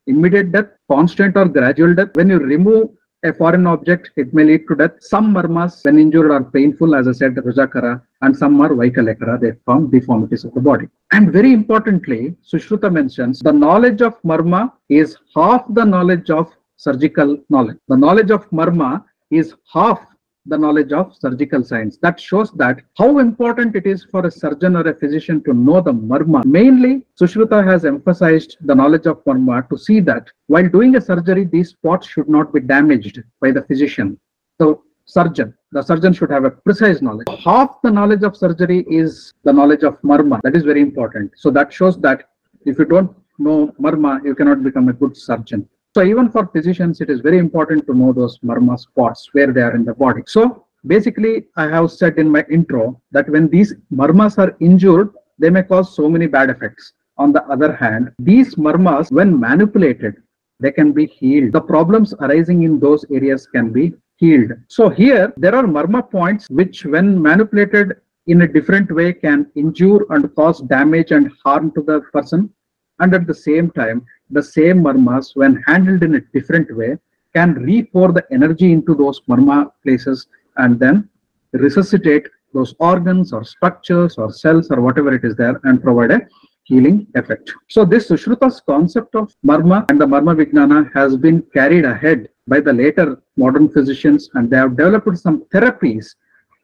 immediate 0.09 0.53
death, 0.53 0.69
constant 0.91 1.39
or 1.39 1.47
gradual 1.47 1.95
death. 1.95 2.11
When 2.13 2.29
you 2.29 2.39
remove 2.39 2.91
a 3.25 3.33
foreign 3.33 3.67
object, 3.67 4.11
it 4.17 4.33
may 4.33 4.45
lead 4.45 4.67
to 4.69 4.77
death. 4.77 4.93
Some 5.01 5.33
marmas, 5.35 5.85
when 5.85 5.99
injured, 5.99 6.31
are 6.31 6.45
painful, 6.45 6.95
as 6.95 7.09
I 7.09 7.13
said, 7.13 7.35
Rujakara, 7.35 8.01
and 8.23 8.37
some 8.37 8.61
are 8.61 8.71
Vaikalyakara, 8.71 9.41
they 9.41 9.53
form 9.65 9.91
deformities 9.91 10.45
of 10.45 10.55
the 10.55 10.61
body. 10.61 10.89
And 11.13 11.33
very 11.33 11.53
importantly, 11.53 12.37
Sushruta 12.45 12.93
mentions 12.93 13.41
the 13.41 13.53
knowledge 13.53 14.03
of 14.03 14.21
marma 14.23 14.73
is 14.89 15.17
half 15.35 15.65
the 15.71 15.85
knowledge 15.85 16.31
of 16.31 16.53
surgical 16.77 17.39
knowledge. 17.49 17.79
The 17.89 17.97
knowledge 17.97 18.31
of 18.31 18.49
marma 18.51 19.05
is 19.31 19.55
half 19.73 20.01
the 20.49 20.59
knowledge 20.59 20.93
of 20.93 21.15
surgical 21.15 21.63
science. 21.63 21.99
That 21.99 22.19
shows 22.19 22.51
that 22.53 22.81
how 22.97 23.19
important 23.19 23.77
it 23.77 23.87
is 23.87 24.05
for 24.11 24.27
a 24.27 24.31
surgeon 24.31 24.77
or 24.77 24.89
a 24.89 24.95
physician 24.95 25.43
to 25.45 25.53
know 25.53 25.81
the 25.81 25.93
marma. 25.93 26.45
Mainly, 26.45 27.03
Sushruta 27.21 27.65
has 27.65 27.85
emphasized 27.85 28.57
the 28.63 28.75
knowledge 28.75 29.07
of 29.07 29.23
marma 29.25 29.69
to 29.69 29.79
see 29.79 30.01
that 30.01 30.29
while 30.47 30.69
doing 30.69 30.97
a 30.97 31.01
surgery, 31.01 31.45
these 31.45 31.71
spots 31.71 32.09
should 32.09 32.29
not 32.29 32.53
be 32.53 32.61
damaged 32.61 33.23
by 33.41 33.51
the 33.51 33.63
physician. 33.63 34.19
So, 34.61 34.83
surgeon, 35.05 35.55
the 35.73 35.83
surgeon 35.83 36.13
should 36.13 36.31
have 36.31 36.45
a 36.45 36.51
precise 36.51 37.03
knowledge. 37.03 37.29
Half 37.45 37.83
the 37.83 37.91
knowledge 37.91 38.23
of 38.23 38.37
surgery 38.37 38.87
is 38.89 39.35
the 39.45 39.53
knowledge 39.53 39.83
of 39.83 40.01
marma. 40.03 40.41
That 40.43 40.57
is 40.57 40.65
very 40.65 40.81
important. 40.81 41.33
So, 41.37 41.51
that 41.51 41.73
shows 41.73 41.99
that 42.01 42.29
if 42.65 42.79
you 42.79 42.87
don't 42.87 43.15
know 43.39 43.75
marma, 43.81 44.25
you 44.25 44.35
cannot 44.35 44.63
become 44.63 44.89
a 44.89 44.93
good 44.93 45.17
surgeon. 45.17 45.69
So 45.95 46.03
even 46.03 46.31
for 46.31 46.47
physicians, 46.47 47.01
it 47.01 47.11
is 47.11 47.21
very 47.21 47.39
important 47.39 47.87
to 47.87 47.95
know 47.95 48.13
those 48.13 48.39
marma 48.41 48.79
spots 48.79 49.29
where 49.33 49.53
they 49.53 49.63
are 49.63 49.75
in 49.75 49.85
the 49.85 49.95
body. 49.95 50.23
So 50.27 50.67
basically, 50.87 51.47
I 51.57 51.69
have 51.69 51.91
said 51.91 52.19
in 52.19 52.29
my 52.29 52.45
intro 52.51 53.01
that 53.11 53.29
when 53.29 53.49
these 53.49 53.75
marmas 53.93 54.39
are 54.39 54.57
injured, 54.61 55.11
they 55.39 55.51
may 55.51 55.63
cause 55.63 55.95
so 55.97 56.09
many 56.09 56.27
bad 56.27 56.51
effects. 56.51 56.93
On 57.17 57.33
the 57.33 57.43
other 57.45 57.75
hand, 57.75 58.13
these 58.19 58.55
marmas, 58.57 59.11
when 59.11 59.39
manipulated, 59.39 60.17
they 60.61 60.71
can 60.71 60.93
be 60.93 61.07
healed. 61.07 61.53
The 61.53 61.61
problems 61.61 62.15
arising 62.21 62.63
in 62.63 62.79
those 62.79 63.05
areas 63.11 63.47
can 63.47 63.73
be 63.73 63.95
healed. 64.17 64.53
So 64.69 64.89
here, 64.89 65.33
there 65.37 65.55
are 65.55 65.65
marma 65.65 66.09
points 66.09 66.49
which, 66.51 66.85
when 66.85 67.21
manipulated 67.21 67.97
in 68.27 68.43
a 68.43 68.47
different 68.47 68.91
way, 68.93 69.15
can 69.15 69.51
injure 69.55 70.05
and 70.11 70.33
cause 70.35 70.61
damage 70.61 71.13
and 71.13 71.33
harm 71.45 71.73
to 71.73 71.83
the 71.83 72.03
person. 72.13 72.53
And 73.01 73.15
at 73.15 73.27
the 73.27 73.35
same 73.35 73.71
time, 73.71 74.05
the 74.31 74.43
same 74.43 74.83
marmas, 74.83 75.35
when 75.35 75.63
handled 75.67 76.03
in 76.03 76.17
a 76.17 76.21
different 76.33 76.75
way, 76.77 76.99
can 77.35 77.55
re-pour 77.55 78.13
the 78.13 78.25
energy 78.31 78.73
into 78.73 78.95
those 78.95 79.21
marma 79.29 79.71
places 79.83 80.27
and 80.57 80.79
then 80.79 81.09
resuscitate 81.53 82.27
those 82.55 82.75
organs 82.79 83.33
or 83.33 83.45
structures 83.45 84.17
or 84.19 84.33
cells 84.33 84.71
or 84.71 84.81
whatever 84.81 85.15
it 85.15 85.25
is 85.25 85.37
there 85.37 85.61
and 85.65 85.83
provide 85.83 86.11
a 86.11 86.21
healing 86.65 87.07
effect. 87.15 87.53
So 87.69 87.85
this 87.85 88.09
Sushruta's 88.09 88.61
concept 88.61 89.15
of 89.15 89.35
marma 89.45 89.87
and 89.89 90.01
the 90.01 90.07
marma 90.07 90.35
vijnana 90.41 90.93
has 90.95 91.17
been 91.17 91.43
carried 91.55 91.85
ahead 91.85 92.29
by 92.47 92.61
the 92.61 92.73
later 92.73 93.23
modern 93.37 93.69
physicians 93.69 94.29
and 94.35 94.51
they 94.51 94.57
have 94.57 94.77
developed 94.77 95.19
some 95.19 95.45
therapies 95.53 96.15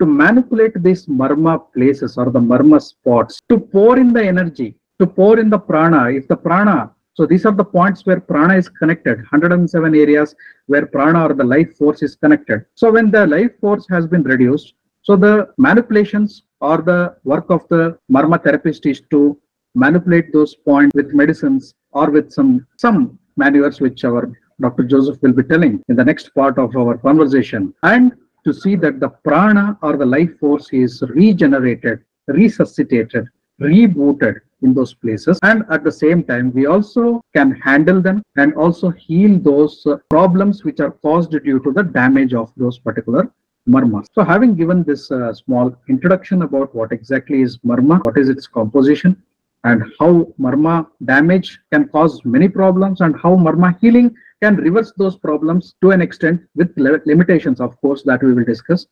to 0.01 0.07
manipulate 0.07 0.83
these 0.83 1.07
marma 1.07 1.73
places 1.73 2.19
or 2.19 2.31
the 2.31 2.41
marma 2.41 2.81
spots 2.83 3.41
to 3.49 3.59
pour 3.59 3.99
in 3.99 4.13
the 4.13 4.23
energy, 4.23 4.77
to 5.01 5.07
pour 5.07 5.39
in 5.39 5.51
the 5.51 5.59
prana. 5.59 6.11
If 6.11 6.29
the 6.29 6.37
prana 6.37 6.95
so 7.15 7.27
these 7.27 7.47
are 7.47 7.53
the 7.53 7.65
points 7.65 8.05
where 8.07 8.21
prana 8.21 8.57
is 8.57 8.69
connected, 8.69 9.19
107 9.19 9.95
areas 9.95 10.35
where 10.67 10.85
prana 10.85 11.27
or 11.27 11.33
the 11.33 11.45
life 11.45 11.77
force 11.77 12.03
is 12.03 12.17
connected. 12.17 12.67
So 12.75 12.91
when 12.91 13.13
the 13.13 13.25
life 13.25 13.53
force 13.61 13.87
has 13.89 14.05
been 14.09 14.25
reduced, 14.25 14.75
so 15.03 15.15
the 15.15 15.49
manipulations 15.57 16.43
or 16.61 16.79
the 16.79 17.17
work 17.23 17.51
of 17.51 17.69
the 17.69 17.97
marma 18.11 18.43
therapist 18.43 18.85
is 18.87 19.01
to 19.13 19.39
manipulate 19.77 20.33
those 20.33 20.57
points 20.57 20.93
with 20.97 21.15
medicines 21.15 21.75
or 21.93 22.11
with 22.11 22.33
some 22.33 22.67
some 22.79 23.19
maneuvers 23.37 23.81
which 23.81 24.05
our 24.05 24.33
Dr. 24.61 24.85
Joseph 24.85 25.21
will 25.23 25.33
be 25.33 25.43
telling 25.43 25.83
in 25.89 25.97
the 25.97 26.05
next 26.05 26.35
part 26.35 26.59
of 26.59 26.75
our 26.77 26.97
conversation 26.99 27.75
and 27.83 28.13
to 28.45 28.53
see 28.53 28.75
that 28.77 28.99
the 28.99 29.11
prana 29.27 29.79
or 29.83 29.97
the 29.97 30.07
life 30.07 30.39
force 30.39 30.69
is 30.73 31.03
regenerated, 31.09 32.01
resuscitated, 32.29 33.27
rebooted 33.61 34.41
in 34.63 34.75
those 34.75 34.95
places. 34.95 35.39
And 35.43 35.65
at 35.71 35.85
the 35.85 35.93
same 35.93 36.25
time 36.25 36.53
we 36.53 36.67
also 36.67 37.23
can 37.35 37.53
handle 37.53 38.01
them 38.01 38.23
and 38.37 38.55
also 38.55 38.91
heal 38.91 39.39
those 39.39 39.85
uh, 39.87 39.97
problems 40.11 40.65
which 40.65 40.81
are 40.81 40.91
caused 40.91 41.31
due 41.31 41.61
to 41.61 41.73
the 41.73 41.83
damage 41.83 42.35
of 42.35 42.53
those 42.57 42.79
particular 42.79 43.31
marmas 43.67 44.07
so 44.13 44.23
having 44.23 44.55
given 44.55 44.83
this 44.83 45.11
uh, 45.11 45.33
small 45.33 45.75
introduction 45.89 46.43
about 46.43 46.75
what 46.75 46.93
exactly 46.93 47.41
is 47.41 47.57
marma 47.59 47.99
what 48.05 48.19
is 48.19 48.29
its 48.29 48.47
composition 48.47 49.17
and 49.65 49.83
how 49.99 50.11
marma 50.39 50.87
damage 51.07 51.59
can 51.73 51.89
cause 51.89 52.21
many 52.25 52.47
problems 52.47 53.01
and 53.01 53.17
how 53.23 53.35
marma 53.35 53.79
healing 53.81 54.15
can 54.43 54.57
reverse 54.57 54.93
those 54.99 55.17
problems 55.17 55.75
to 55.81 55.93
an 55.93 56.03
extent 56.03 56.43
with 56.55 56.71
limitations 56.77 57.59
of 57.59 57.81
course 57.81 58.03
that 58.03 58.23
we 58.23 58.35
will 58.35 58.45
discuss 58.45 58.87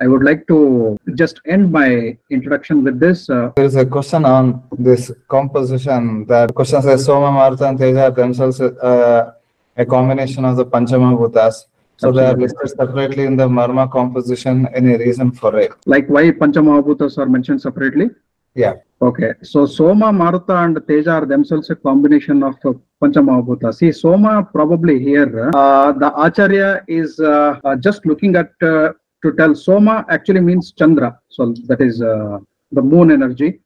i 0.00 0.06
would 0.06 0.24
like 0.28 0.42
to 0.52 0.58
just 1.20 1.40
end 1.46 1.70
my 1.72 2.16
introduction 2.30 2.84
with 2.86 2.96
this 3.04 3.18
uh, 3.30 3.52
There 3.56 3.64
is 3.64 3.76
a 3.76 3.86
question 3.86 4.24
on 4.24 4.44
this 4.88 5.10
composition 5.28 6.26
that 6.32 6.54
question 6.54 6.82
says 6.82 7.04
Soma, 7.06 7.30
Maruta, 7.38 7.68
and 7.70 7.78
Teja 7.78 8.04
are 8.06 8.10
themselves 8.10 8.60
uh, 8.60 9.32
a 9.76 9.84
combination 9.86 10.44
of 10.44 10.56
the 10.56 10.66
Panchamahabhutas. 10.66 11.54
So 11.98 12.12
they 12.12 12.26
are 12.26 12.36
listed 12.36 12.68
separately 12.80 13.24
in 13.24 13.36
the 13.36 13.48
Marma 13.48 13.84
composition. 13.90 14.68
Any 14.74 14.96
reason 15.04 15.32
for 15.32 15.50
it? 15.58 15.72
like 15.86 16.06
why 16.08 16.24
panchamahabhutas 16.42 17.16
are 17.22 17.26
mentioned 17.36 17.60
separately 17.68 18.08
Yeah. 18.64 18.74
okay 19.08 19.30
so 19.52 19.58
soma 19.78 20.08
marutha 20.20 20.54
and 20.64 20.76
teja 20.88 21.10
are 21.16 21.26
themselves 21.32 21.66
a 21.74 21.76
combination 21.88 22.38
of 22.48 22.54
uh, 22.68 22.72
panchamahabhuta 23.02 23.68
see 23.78 23.90
soma 24.02 24.34
probably 24.56 24.96
here 25.08 25.30
uh, 25.62 25.88
the 26.02 26.10
acharya 26.26 26.70
is 27.00 27.10
uh, 27.20 27.60
uh, 27.64 27.76
just 27.86 28.00
looking 28.10 28.32
at 28.42 28.52
uh, 28.62 28.92
to 29.26 29.32
tell 29.38 29.54
soma 29.54 29.94
actually 30.16 30.42
means 30.48 30.72
chandra. 30.80 31.10
So 31.28 31.54
that 31.70 31.80
is 31.80 32.02
uh, 32.02 32.38
the 32.72 32.82
moon 32.82 33.10
energy. 33.10 33.60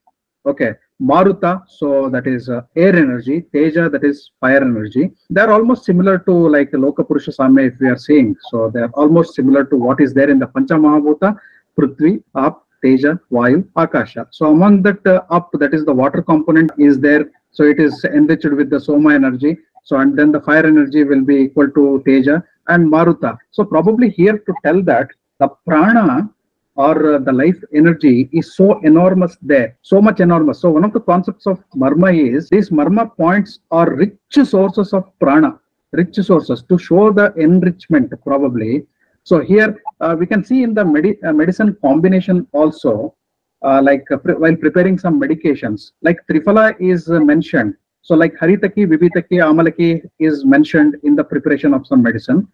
Okay. 0.47 0.73
Maruta 1.11 1.62
so 1.67 2.11
that 2.11 2.26
is 2.26 2.49
uh, 2.49 2.61
air 2.76 2.95
energy. 2.95 3.37
Teja 3.55 3.88
that 3.88 4.05
is 4.05 4.33
fire 4.40 4.62
energy. 4.62 5.11
They're 5.31 5.52
almost 5.57 5.85
similar 5.85 6.19
to 6.26 6.33
like 6.57 6.73
loka 6.73 7.07
purusha 7.09 7.33
samya 7.38 7.69
if 7.69 7.81
we 7.81 7.88
are 7.88 8.00
saying 8.09 8.37
so 8.50 8.71
they're 8.75 8.93
almost 9.02 9.35
similar 9.35 9.64
to 9.71 9.76
what 9.76 10.00
is 10.00 10.12
there 10.12 10.31
in 10.35 10.38
the 10.38 10.49
panchamahabhuta 10.49 11.31
prithvi 11.79 12.23
up 12.35 12.67
teja 12.85 13.19
vayu 13.33 13.67
akasha. 13.76 14.26
So 14.31 14.50
among 14.50 14.83
that 14.83 15.07
uh, 15.07 15.23
up 15.31 15.50
that 15.55 15.73
is 15.73 15.87
the 15.87 15.97
water 16.02 16.23
component 16.23 16.71
is 16.79 17.00
there. 17.00 17.25
So 17.50 17.64
it 17.64 17.81
is 17.81 18.05
enriched 18.05 18.52
with 18.61 18.69
the 18.69 18.81
soma 18.81 19.14
energy. 19.14 19.57
So 19.85 19.97
and 19.97 20.19
then 20.19 20.33
the 20.33 20.43
fire 20.43 20.67
energy 20.67 21.05
will 21.05 21.25
be 21.33 21.37
equal 21.45 21.71
to 21.71 22.02
teja 22.07 22.45
and 22.69 22.93
maruta. 22.93 23.38
So 23.52 23.64
probably 23.64 24.11
here 24.11 24.38
to 24.38 24.55
tell 24.64 24.83
that 24.83 25.09
the 25.40 25.49
prana 25.66 26.30
or 26.76 27.14
uh, 27.14 27.18
the 27.18 27.32
life 27.32 27.61
energy 27.75 28.28
is 28.32 28.47
so 28.56 28.78
enormous 28.90 29.37
there, 29.42 29.76
so 29.82 30.00
much 30.00 30.20
enormous. 30.20 30.61
So 30.61 30.70
one 30.70 30.85
of 30.85 30.92
the 30.92 31.00
concepts 31.00 31.47
of 31.47 31.59
marma 31.82 32.11
is 32.37 32.49
these 32.49 32.70
marma 32.70 33.04
points 33.16 33.59
are 33.70 33.88
rich 34.02 34.14
sources 34.44 34.92
of 34.92 35.04
prana, 35.18 35.59
rich 35.92 36.16
sources 36.30 36.62
to 36.68 36.78
show 36.78 37.12
the 37.12 37.35
enrichment 37.47 38.12
probably. 38.25 38.87
So 39.25 39.40
here 39.40 39.70
uh, 40.00 40.16
we 40.18 40.26
can 40.26 40.42
see 40.44 40.62
in 40.62 40.73
the 40.75 40.85
medi- 40.85 41.23
uh, 41.23 41.32
medicine 41.32 41.76
combination 41.82 42.47
also, 42.52 43.14
uh, 43.62 43.80
like 43.82 44.04
uh, 44.11 44.16
pre- 44.16 44.40
while 44.42 44.56
preparing 44.56 44.97
some 44.99 45.20
medications, 45.20 45.92
like 46.02 46.18
triphala 46.30 46.75
is 46.80 47.11
uh, 47.11 47.20
mentioned. 47.20 47.75
So 48.02 48.14
like 48.14 48.35
haritaki, 48.40 48.87
vibhitaki, 48.87 49.37
amalaki 49.50 50.09
is 50.18 50.44
mentioned 50.44 50.97
in 51.02 51.14
the 51.16 51.25
preparation 51.25 51.75
of 51.75 51.87
some 51.87 52.02
medicine. 52.02 52.49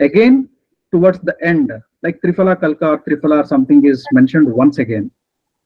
Again, 0.00 0.48
towards 0.92 1.18
the 1.20 1.36
end, 1.42 1.72
like 2.02 2.20
Triphala 2.22 2.56
Kalka 2.56 2.82
or 2.82 2.98
Triphala 2.98 3.44
or 3.44 3.46
something 3.46 3.84
is 3.84 4.06
mentioned 4.12 4.50
once 4.52 4.78
again. 4.78 5.10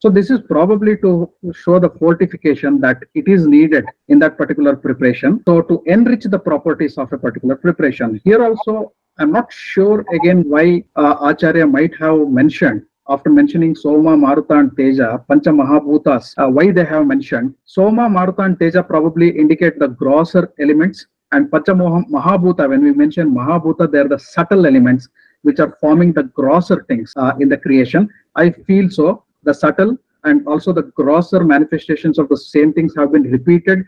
So 0.01 0.11
this 0.11 0.31
is 0.31 0.41
probably 0.41 0.97
to 0.99 1.31
show 1.55 1.79
the 1.79 1.91
fortification 1.91 2.81
that 2.81 3.05
it 3.15 3.29
is 3.29 3.47
needed 3.47 3.85
in 4.09 4.19
that 4.19 4.37
particular 4.37 4.75
preparation. 4.75 5.41
So 5.47 5.63
to 5.63 5.81
enrich 5.87 6.25
the 6.25 6.39
properties 6.39 6.99
of 6.99 7.13
a 7.13 7.19
particular 7.19 7.55
preparation. 7.55 8.21
Here 8.25 8.45
also, 8.45 8.93
I'm 9.19 9.31
not 9.31 9.53
sure 9.53 10.05
again 10.13 10.43
why 10.49 10.85
uh, 10.97 11.17
Acharya 11.21 11.67
might 11.67 11.95
have 12.01 12.29
mentioned 12.29 12.83
after 13.09 13.31
mentioning 13.31 13.75
Soma, 13.75 14.17
Maruta 14.17 14.59
and 14.59 14.77
Teja, 14.77 15.25
Pancha 15.29 15.51
Mahabhutas, 15.51 16.35
uh, 16.39 16.49
why 16.49 16.71
they 16.71 16.85
have 16.85 17.07
mentioned. 17.07 17.55
Soma, 17.65 18.09
Maruta 18.09 18.45
and 18.47 18.59
Teja 18.59 18.83
probably 18.83 19.29
indicate 19.31 19.79
the 19.79 19.89
grosser 19.89 20.53
elements 20.59 21.07
and 21.33 21.51
Pancha 21.51 21.73
Mahabhuta, 21.73 22.69
when 22.69 22.83
we 22.83 22.93
mention 22.93 23.35
Mahabhuta, 23.35 23.91
they 23.91 23.99
are 23.99 24.09
the 24.09 24.19
subtle 24.19 24.67
elements 24.67 25.09
which 25.43 25.59
are 25.59 25.77
forming 25.81 26.13
the 26.13 26.25
grosser 26.25 26.85
things 26.89 27.13
uh, 27.17 27.33
in 27.41 27.49
the 27.49 27.57
creation. 27.57 28.09
I 28.37 28.51
feel 28.51 28.89
so. 28.89 29.25
The 29.43 29.55
subtle 29.55 29.97
and 30.25 30.47
also 30.47 30.73
the 30.73 30.85
grosser 31.01 31.43
manifestations 31.43 32.19
of 32.19 32.29
the 32.29 32.37
same 32.37 32.73
things 32.73 32.95
have 32.97 33.11
been 33.13 33.25
repeated 33.25 33.85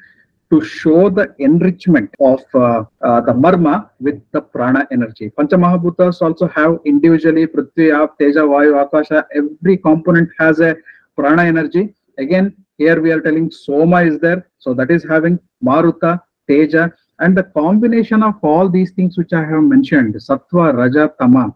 to 0.51 0.63
show 0.63 1.09
the 1.09 1.35
enrichment 1.39 2.11
of 2.21 2.43
uh, 2.55 2.85
uh, 3.03 3.21
the 3.21 3.33
marma 3.33 3.91
with 4.01 4.21
the 4.33 4.41
prana 4.41 4.87
energy. 4.91 5.31
Panchamahabhutas 5.39 6.21
also 6.23 6.49
have 6.49 6.79
individually 6.85 7.47
Prithvi, 7.47 7.95
Ap, 7.95 8.19
Teja, 8.19 8.41
Vayu, 8.41 8.83
Akasha. 8.83 9.27
Every 9.35 9.77
component 9.77 10.29
has 10.39 10.61
a 10.61 10.77
prana 11.17 11.45
energy. 11.45 11.95
Again, 12.19 12.55
here 12.79 13.01
we 13.01 13.13
are 13.13 13.21
telling 13.21 13.51
Soma 13.51 14.03
is 14.03 14.19
there. 14.19 14.49
So 14.59 14.75
that 14.75 14.91
is 14.91 15.05
having 15.09 15.39
Maruta, 15.65 16.21
Teja, 16.49 16.93
and 17.21 17.37
the 17.37 17.45
combination 17.45 18.23
of 18.23 18.35
all 18.43 18.69
these 18.69 18.93
things 18.93 19.17
which 19.17 19.33
I 19.33 19.45
have 19.45 19.63
mentioned, 19.63 20.15
Sattva, 20.15 20.75
Raja, 20.75 21.13
Tama, 21.21 21.55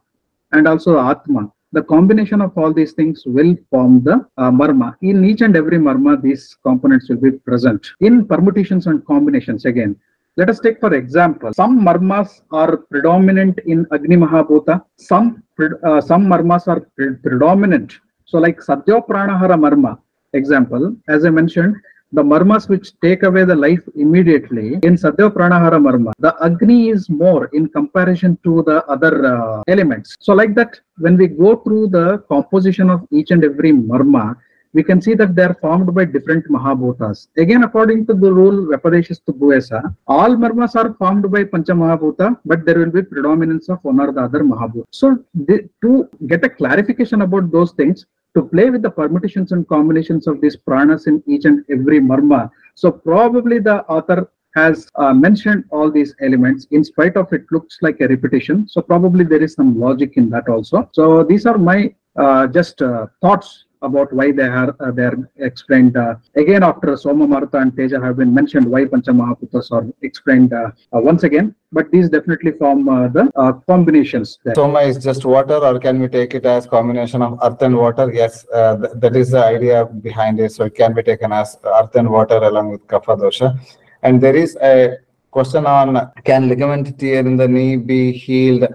and 0.52 0.66
also 0.68 0.98
Atma, 0.98 1.50
the 1.72 1.82
combination 1.82 2.40
of 2.40 2.56
all 2.56 2.72
these 2.72 2.92
things 2.92 3.24
will 3.26 3.54
form 3.70 4.02
the 4.02 4.26
uh, 4.38 4.50
marma. 4.50 4.96
In 5.02 5.24
each 5.24 5.42
and 5.42 5.56
every 5.56 5.78
marma, 5.78 6.20
these 6.20 6.56
components 6.62 7.08
will 7.08 7.18
be 7.18 7.32
present. 7.32 7.86
In 8.00 8.26
permutations 8.26 8.86
and 8.86 9.04
combinations, 9.04 9.66
again, 9.66 9.96
let 10.36 10.48
us 10.48 10.60
take 10.60 10.78
for 10.80 10.94
example, 10.94 11.52
some 11.52 11.84
marmas 11.84 12.42
are 12.52 12.76
predominant 12.76 13.58
in 13.66 13.86
Agni 13.92 14.16
Mahabhuta, 14.16 14.84
some, 14.96 15.42
uh, 15.84 16.00
some 16.00 16.26
marmas 16.26 16.68
are 16.68 16.80
pre- 16.96 17.16
predominant. 17.16 17.98
So 18.24 18.38
like 18.38 18.60
Sadhya 18.60 19.06
Pranahara 19.06 19.58
marma, 19.58 19.98
example, 20.32 20.96
as 21.08 21.24
I 21.24 21.30
mentioned, 21.30 21.74
the 22.12 22.22
marmas 22.22 22.68
which 22.68 22.98
take 23.00 23.22
away 23.22 23.44
the 23.44 23.54
life 23.54 23.82
immediately 23.94 24.74
in 24.82 24.96
Sadhya 24.96 25.30
Pranahara 25.30 25.78
marma, 25.86 26.12
the 26.18 26.34
Agni 26.42 26.88
is 26.88 27.10
more 27.10 27.46
in 27.52 27.68
comparison 27.68 28.38
to 28.44 28.62
the 28.66 28.84
other 28.86 29.26
uh, 29.26 29.62
elements. 29.68 30.16
So 30.20 30.32
like 30.32 30.54
that, 30.54 30.80
when 30.98 31.16
we 31.16 31.26
go 31.26 31.56
through 31.56 31.88
the 31.88 32.18
composition 32.28 32.88
of 32.88 33.06
each 33.10 33.30
and 33.30 33.44
every 33.44 33.72
marma, 33.72 34.36
we 34.74 34.82
can 34.82 35.00
see 35.00 35.14
that 35.14 35.34
they 35.34 35.42
are 35.42 35.54
formed 35.54 35.94
by 35.94 36.04
different 36.04 36.46
Mahabhutas. 36.48 37.28
Again, 37.36 37.62
according 37.64 38.06
to 38.06 38.14
the 38.14 38.32
rule 38.32 38.66
Vyapadeshas 38.70 39.20
tu 39.24 39.32
Bhuyasa, 39.32 39.94
all 40.06 40.36
marmas 40.36 40.76
are 40.76 40.94
formed 40.94 41.30
by 41.30 41.44
Pancha 41.44 41.72
Mahabhuta, 41.72 42.38
but 42.44 42.64
there 42.66 42.78
will 42.78 42.90
be 42.90 43.02
predominance 43.02 43.68
of 43.68 43.78
one 43.82 44.00
or 44.00 44.12
the 44.12 44.20
other 44.20 44.40
Mahabhuta. 44.40 44.84
So 44.90 45.18
the, 45.34 45.68
to 45.82 46.08
get 46.26 46.44
a 46.44 46.50
clarification 46.50 47.22
about 47.22 47.50
those 47.50 47.72
things, 47.72 48.06
to 48.34 48.42
play 48.42 48.70
with 48.70 48.82
the 48.82 48.90
permutations 48.90 49.52
and 49.52 49.66
combinations 49.68 50.26
of 50.26 50.40
these 50.40 50.56
pranas 50.56 51.06
in 51.06 51.22
each 51.26 51.44
and 51.44 51.64
every 51.70 52.00
marma. 52.00 52.50
So 52.74 52.90
probably 52.90 53.58
the 53.58 53.84
author 53.86 54.30
has 54.54 54.88
uh, 54.96 55.12
mentioned 55.12 55.64
all 55.70 55.90
these 55.90 56.14
elements 56.20 56.66
in 56.70 56.82
spite 56.82 57.16
of 57.16 57.32
it 57.32 57.44
looks 57.50 57.78
like 57.82 58.00
a 58.00 58.08
repetition. 58.08 58.68
So 58.68 58.80
probably 58.80 59.24
there 59.24 59.42
is 59.42 59.54
some 59.54 59.78
logic 59.78 60.16
in 60.16 60.30
that 60.30 60.48
also. 60.48 60.88
So 60.92 61.22
these 61.22 61.46
are 61.46 61.58
my 61.58 61.94
uh, 62.16 62.46
just 62.48 62.82
uh, 62.82 63.06
thoughts 63.20 63.64
about 63.82 64.12
why 64.12 64.32
they 64.32 64.48
are 64.60 64.74
uh, 64.80 64.90
they 64.90 65.04
are 65.04 65.18
explained 65.36 65.96
uh, 65.96 66.14
again 66.36 66.62
after 66.62 66.96
Soma 66.96 67.26
Maruta 67.26 67.60
and 67.62 67.76
Teja 67.76 68.00
have 68.00 68.16
been 68.16 68.32
mentioned 68.32 68.66
why 68.66 68.84
Pancha 68.84 69.12
Mahabhutas 69.12 69.70
are 69.72 69.86
explained 70.02 70.52
uh, 70.52 70.70
uh, 70.94 71.00
once 71.00 71.22
again 71.22 71.54
but 71.72 71.90
these 71.90 72.08
definitely 72.08 72.52
form 72.52 72.88
uh, 72.88 73.08
the 73.08 73.30
uh, 73.36 73.52
combinations 73.66 74.38
there. 74.44 74.54
Soma 74.54 74.80
is 74.80 74.96
just 74.96 75.24
water, 75.24 75.56
or 75.56 75.78
can 75.78 76.00
we 76.00 76.08
take 76.08 76.34
it 76.34 76.46
as 76.46 76.66
combination 76.66 77.20
of 77.20 77.38
earth 77.42 77.60
and 77.60 77.76
water? 77.76 78.10
Yes, 78.10 78.44
th- 78.44 78.92
that 78.94 79.14
is 79.14 79.30
the 79.32 79.44
idea 79.44 79.84
behind 79.84 80.40
it. 80.40 80.52
So 80.52 80.64
it 80.64 80.74
can 80.74 80.94
be 80.94 81.02
taken 81.02 81.30
as 81.30 81.58
earth 81.64 81.94
and 81.94 82.08
water 82.08 82.36
along 82.36 82.70
with 82.70 82.86
kapha 82.86 83.18
dosha. 83.20 83.58
And 84.02 84.18
there 84.20 84.34
is 84.34 84.56
a 84.62 84.96
question 85.30 85.66
on 85.66 86.10
can 86.24 86.48
ligament 86.48 86.98
tear 86.98 87.20
in 87.20 87.36
the 87.36 87.46
knee 87.46 87.76
be 87.76 88.12
healed 88.12 88.66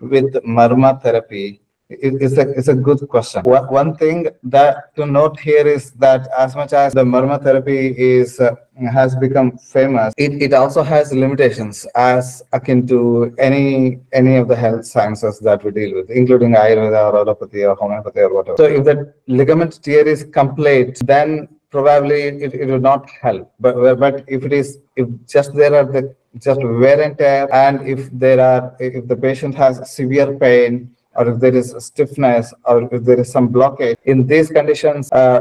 with 0.00 0.32
marma 0.44 1.00
therapy? 1.00 1.60
It- 1.90 2.22
it's 2.22 2.36
a 2.38 2.48
it's 2.58 2.68
a 2.68 2.74
good 2.74 3.00
question. 3.08 3.42
One, 3.44 3.96
thing 3.96 4.28
that 4.44 4.94
to 4.96 5.06
note 5.06 5.38
here 5.40 5.66
is 5.66 5.90
that 6.04 6.28
as 6.38 6.54
much 6.54 6.72
as 6.72 6.92
the 6.94 7.04
marma 7.04 7.42
therapy 7.42 7.94
is 7.98 8.38
uh, 8.38 8.54
has 8.92 9.16
become 9.16 9.58
famous, 9.58 10.14
it, 10.16 10.40
it 10.40 10.52
also 10.54 10.82
has 10.82 11.12
limitations 11.12 11.86
as 11.96 12.42
akin 12.52 12.86
to 12.86 13.34
any 13.38 13.98
any 14.12 14.36
of 14.36 14.46
the 14.48 14.56
health 14.56 14.84
sciences 14.86 15.40
that 15.40 15.64
we 15.64 15.72
deal 15.72 15.94
with, 15.96 16.10
including 16.10 16.52
Ayurveda 16.52 17.00
or 17.12 17.18
allopathy 17.24 17.64
or 17.64 17.74
homeopathy 17.74 18.20
or 18.20 18.32
whatever. 18.34 18.56
So 18.56 18.64
if 18.64 18.84
the 18.84 19.12
ligament 19.26 19.82
tear 19.82 20.06
is 20.06 20.22
complete, 20.24 21.00
then 21.04 21.48
probably 21.70 22.22
it, 22.44 22.54
it 22.54 22.66
will 22.66 22.80
not 22.92 23.10
help. 23.20 23.52
But 23.58 23.98
but 23.98 24.24
if 24.28 24.44
it 24.44 24.52
is 24.52 24.78
if 24.96 25.08
just 25.26 25.54
there 25.54 25.74
are 25.74 25.84
the 25.84 26.14
just 26.38 26.60
wear 26.62 27.00
and 27.02 27.18
tear, 27.18 27.52
and 27.52 27.86
if 27.88 28.08
there 28.12 28.40
are 28.40 28.76
if 28.78 29.08
the 29.08 29.16
patient 29.16 29.56
has 29.56 29.74
severe 29.92 30.38
pain 30.38 30.94
or 31.16 31.28
if 31.28 31.40
there 31.40 31.54
is 31.54 31.74
stiffness 31.78 32.52
or 32.64 32.88
if 32.94 33.04
there 33.04 33.20
is 33.20 33.30
some 33.30 33.48
blockage 33.48 33.96
in 34.04 34.26
these 34.26 34.48
conditions 34.50 35.10
uh, 35.12 35.40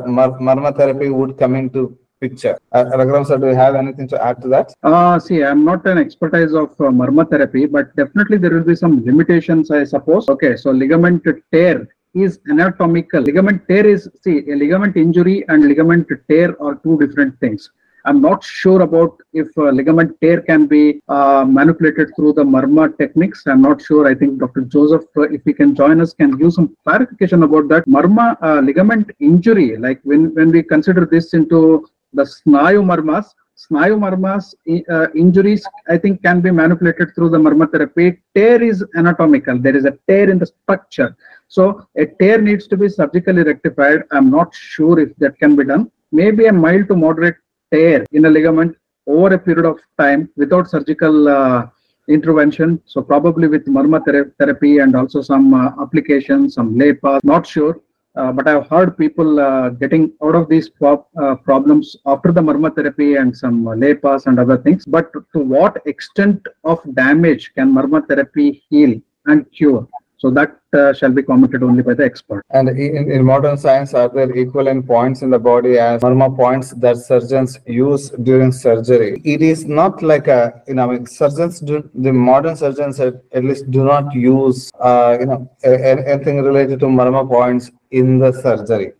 therapy 0.72 1.10
would 1.10 1.38
come 1.38 1.56
into 1.56 1.98
picture. 2.20 2.58
Uh, 2.72 3.24
sir, 3.24 3.38
do 3.38 3.48
you 3.48 3.56
have 3.56 3.76
anything 3.76 4.08
to 4.08 4.22
add 4.24 4.42
to 4.42 4.48
that? 4.50 4.74
Uh, 4.84 5.20
see, 5.20 5.44
I'm 5.44 5.64
not 5.64 5.86
an 5.86 5.98
expertise 5.98 6.54
of 6.54 6.70
uh, 6.80 7.26
therapy, 7.26 7.66
but 7.66 7.96
definitely 7.96 8.38
there 8.38 8.52
will 8.52 8.64
be 8.64 8.76
some 8.76 9.04
limitations, 9.06 9.72
I 9.72 9.84
suppose. 9.84 10.28
Okay, 10.28 10.56
so 10.58 10.72
ligament 10.72 11.24
tear 11.54 11.88
is 12.14 12.40
anatomical. 12.50 13.22
Ligament 13.22 13.68
tear 13.68 13.86
is, 13.86 14.10
see, 14.22 14.40
a 14.52 14.56
ligament 14.56 14.98
injury 14.98 15.46
and 15.48 15.66
ligament 15.66 16.08
tear 16.30 16.62
are 16.62 16.76
two 16.76 16.98
different 17.00 17.40
things. 17.40 17.70
I'm 18.06 18.22
not 18.22 18.44
sure 18.44 18.82
about 18.82 19.20
if 19.34 19.48
uh, 19.58 19.72
ligament 19.72 20.16
tear 20.22 20.42
can 20.42 20.68
be 20.68 21.02
uh, 21.10 21.46
manipulated 21.48 22.16
through 22.16 22.34
the 22.34 22.44
marma 22.44 22.98
techniques. 22.98 23.44
I'm 23.48 23.62
not 23.62 23.82
sure. 23.82 24.08
I 24.08 24.16
think 24.16 24.40
Dr. 24.40 24.62
Joseph, 24.62 25.04
uh, 25.18 25.24
if 25.24 25.42
he 25.46 25.54
can 25.54 25.76
join 25.76 26.02
us, 26.02 26.14
can 26.14 26.32
give 26.32 26.54
some 26.54 26.76
clarification 26.84 27.44
about 27.44 27.68
that. 27.70 27.86
Marma 27.88 28.38
uh, 28.42 28.62
ligament 28.62 29.12
injury, 29.20 29.78
like 29.78 30.00
when, 30.04 30.34
when 30.36 30.52
we 30.52 30.64
consider 30.64 31.06
this 31.06 31.34
into 31.34 31.88
the 32.14 32.24
snayu 32.24 32.84
marmas, 32.84 33.34
snayu 33.58 33.98
marmas 34.00 34.56
uh, 34.90 35.08
injuries, 35.16 35.66
I 35.90 35.98
think 35.98 36.24
can 36.24 36.42
be 36.42 36.52
manipulated 36.52 37.14
through 37.14 37.30
the 37.30 37.38
marma 37.38 37.72
therapy. 37.72 38.20
Tear 38.36 38.64
is 38.64 38.84
anatomical. 38.96 39.60
There 39.60 39.76
is 39.76 39.86
a 39.86 39.98
tear 40.08 40.30
in 40.30 40.40
the 40.40 40.46
structure. 40.46 41.16
So 41.50 41.86
a 41.98 42.06
tear 42.06 42.42
needs 42.42 42.68
to 42.68 42.78
be 42.78 42.88
surgically 42.88 43.44
rectified. 43.44 44.04
I'm 44.12 44.30
not 44.30 44.54
sure 44.54 45.00
if 45.00 45.16
that 45.18 45.38
can 45.40 45.56
be 45.56 45.66
done. 45.66 45.92
Maybe 46.12 46.46
a 46.46 46.54
mild 46.54 46.88
to 46.88 46.96
moderate 46.96 47.36
tear 47.72 48.06
in 48.12 48.26
a 48.26 48.30
ligament 48.30 48.76
over 49.08 49.34
a 49.34 49.40
period 49.40 49.66
of 49.66 49.80
time 49.98 50.30
without 50.36 50.70
surgical 50.70 51.28
uh, 51.28 51.68
intervention. 52.08 52.82
So 52.86 53.02
probably 53.02 53.48
with 53.48 53.66
thera- 53.68 54.32
therapy 54.40 54.80
and 54.80 54.96
also 54.96 55.22
some 55.22 55.54
uh, 55.54 55.72
applications, 55.82 56.56
some 56.56 56.76
lepa, 56.76 57.20
not 57.24 57.46
sure. 57.46 57.82
Uh, 58.16 58.32
but 58.32 58.48
I've 58.48 58.68
heard 58.68 58.98
people 58.98 59.40
uh, 59.40 59.70
getting 59.70 60.12
out 60.24 60.36
of 60.36 60.50
these 60.50 60.68
pro- 60.68 61.06
uh, 61.22 61.36
problems 61.36 61.96
after 62.06 62.32
the 62.32 62.42
marma 62.42 62.76
therapy 62.76 63.16
and 63.16 63.36
some 63.36 63.64
lepas 63.64 64.26
and 64.26 64.40
other 64.40 64.58
things. 64.58 64.84
But 64.86 65.14
to 65.14 65.40
what 65.40 65.82
extent 65.86 66.46
of 66.64 66.80
damage 66.96 67.54
can 67.54 67.72
marma 67.74 68.06
therapy 68.08 68.64
heal 68.70 69.00
and 69.28 69.50
cure? 69.52 69.88
So 70.22 70.30
that 70.32 70.60
uh, 70.74 70.92
shall 70.94 71.12
be 71.12 71.24
commented 71.24 71.64
only 71.64 71.82
by 71.82 71.94
the 71.94 72.04
expert. 72.04 72.44
And 72.52 72.68
in, 72.68 73.10
in 73.10 73.24
modern 73.24 73.58
science, 73.58 73.94
are 73.94 74.10
there 74.10 74.30
equivalent 74.32 74.86
points 74.86 75.22
in 75.22 75.30
the 75.30 75.40
body 75.40 75.80
as 75.80 76.02
marma 76.02 76.36
points 76.36 76.72
that 76.72 76.98
surgeons 76.98 77.58
use 77.66 78.10
during 78.10 78.52
surgery? 78.52 79.22
It 79.24 79.42
is 79.42 79.66
not 79.66 80.04
like 80.04 80.28
a, 80.28 80.62
you 80.68 80.74
know, 80.74 81.06
surgeons 81.06 81.62
do, 81.62 81.90
the 81.96 82.12
modern 82.12 82.58
surgeons 82.58 83.00
at, 83.00 83.16
at 83.32 83.46
least 83.46 83.72
do 83.72 83.86
not 83.86 84.14
use, 84.14 84.70
uh, 84.82 85.16
you 85.20 85.26
know, 85.26 85.50
a- 85.64 85.70
a- 85.70 86.08
anything 86.14 86.44
related 86.44 86.82
to 86.82 86.88
marma 86.88 87.26
points 87.28 87.72
in 87.92 88.20
the 88.20 88.34
surgery. 88.34 88.92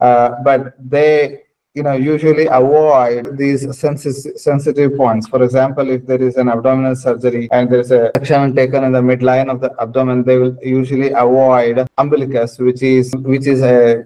Uh, 0.00 0.30
but 0.42 0.74
they, 0.78 1.43
you 1.74 1.82
know, 1.82 1.94
usually 1.94 2.46
avoid 2.46 3.36
these 3.36 3.62
sensi- 3.76 4.36
sensitive 4.36 4.96
points. 4.96 5.26
For 5.26 5.42
example, 5.42 5.90
if 5.90 6.06
there 6.06 6.22
is 6.22 6.36
an 6.36 6.48
abdominal 6.48 6.94
surgery 6.94 7.48
and 7.50 7.68
there 7.68 7.80
is 7.80 7.90
a 7.90 8.12
section 8.16 8.54
taken 8.54 8.84
in 8.84 8.92
the 8.92 9.00
midline 9.00 9.50
of 9.50 9.60
the 9.60 9.74
abdomen, 9.80 10.22
they 10.22 10.38
will 10.38 10.56
usually 10.62 11.10
avoid 11.10 11.84
umbilicus, 11.98 12.58
which 12.60 12.82
is 12.82 13.12
which 13.16 13.48
is 13.48 13.62
a 13.62 14.04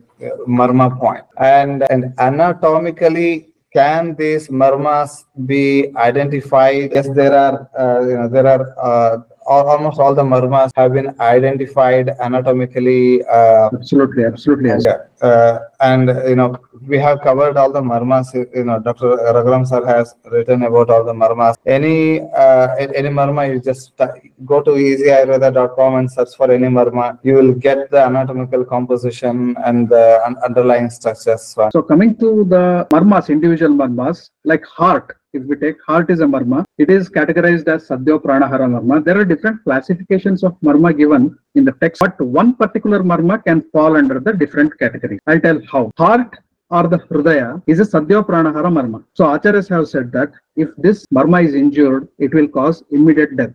marma 0.49 0.99
point. 0.99 1.25
And 1.37 1.85
and 1.91 2.15
anatomically, 2.19 3.51
can 3.75 4.15
these 4.15 4.49
marmas 4.49 5.27
be 5.45 5.95
identified? 5.97 6.93
Yes, 6.95 7.09
there 7.15 7.35
are. 7.35 7.69
Uh, 7.79 8.01
you 8.09 8.17
know, 8.17 8.29
there 8.29 8.47
are. 8.47 8.65
Uh, 8.81 9.19
almost 9.49 9.99
all 9.99 10.15
the 10.15 10.23
marmas 10.23 10.71
have 10.77 10.93
been 10.93 11.15
identified 11.21 12.11
anatomically 12.21 13.25
uh, 13.25 13.71
Absolutely, 13.73 14.25
absolutely. 14.25 14.69
yes. 14.69 14.85
and, 14.87 15.01
uh, 15.23 15.59
and 15.81 16.29
you 16.29 16.37
know, 16.37 16.57
we 16.87 16.99
have 16.99 17.21
covered 17.21 17.57
all 17.57 17.73
the 17.73 17.81
marmas. 17.81 18.33
You 18.35 18.65
know, 18.65 18.79
Dr. 18.79 19.17
Raghuram 19.17 19.67
sir 19.67 19.85
has 19.87 20.15
written 20.31 20.63
about 20.63 20.91
all 20.91 21.05
the 21.05 21.13
marmas. 21.13 21.57
Any 21.67 22.21
uh, 22.21 22.69
any 22.77 23.09
marma, 23.09 23.53
you 23.53 23.61
just 23.61 24.01
uh, 24.01 24.09
go 24.45 24.63
to 24.63 24.71
easyayurveda.com 24.71 25.95
and 25.97 26.11
search 26.11 26.35
for 26.37 26.51
any 26.51 26.69
marma. 26.69 27.19
You 27.23 27.35
will 27.35 27.55
get 27.55 27.91
the 27.91 28.01
anatomical 28.05 28.65
composition 28.65 29.57
and 29.65 29.89
the 29.89 30.21
un- 30.25 30.37
underlying 30.45 30.91
structures. 30.91 31.57
So 31.73 31.83
coming 31.83 32.17
to 32.17 32.45
the 32.45 32.87
marmas, 32.93 33.29
individual 33.29 33.73
marmas, 33.75 34.31
like 34.45 34.65
heart, 34.65 35.18
if 35.33 35.43
we 35.45 35.57
take 35.57 35.77
heart 35.87 36.11
is 36.11 36.21
a 36.21 36.25
marma, 36.25 36.65
it 36.79 36.91
is 36.91 37.09
categorized 37.09 37.69
as 37.69 37.89
Sadhya 37.89 38.21
Pranahara 38.23 38.69
marma. 38.75 39.05
There 39.05 39.19
are 39.19 39.25
different 39.25 39.63
classifications 39.65 40.43
of 40.43 40.59
marma 40.61 40.97
given 40.97 41.37
in 41.55 41.65
the 41.65 41.73
text, 41.73 42.01
but 42.01 42.21
one 42.21 42.55
particular 42.55 43.01
marma 43.01 43.45
can 43.45 43.63
fall 43.71 43.97
under 43.97 44.21
the 44.21 44.33
different 44.33 44.79
category. 44.79 45.19
I'll 45.27 45.41
tell 45.41 45.61
how. 45.71 45.91
Heart 45.99 46.39
or 46.71 46.87
the 46.87 46.99
Hridaya 46.99 47.63
is 47.67 47.81
a 47.81 47.85
Sadhya 47.85 48.27
Pranahara 48.27 48.71
marma. 48.73 49.05
So 49.15 49.25
acharyas 49.25 49.69
have 49.69 49.89
said 49.89 50.13
that 50.13 50.33
if 50.57 50.71
this 50.79 51.07
marma 51.15 51.45
is 51.45 51.55
injured, 51.55 52.09
it 52.19 52.33
will 52.33 52.49
cause 52.49 52.83
immediate 52.91 53.37
death. 53.37 53.55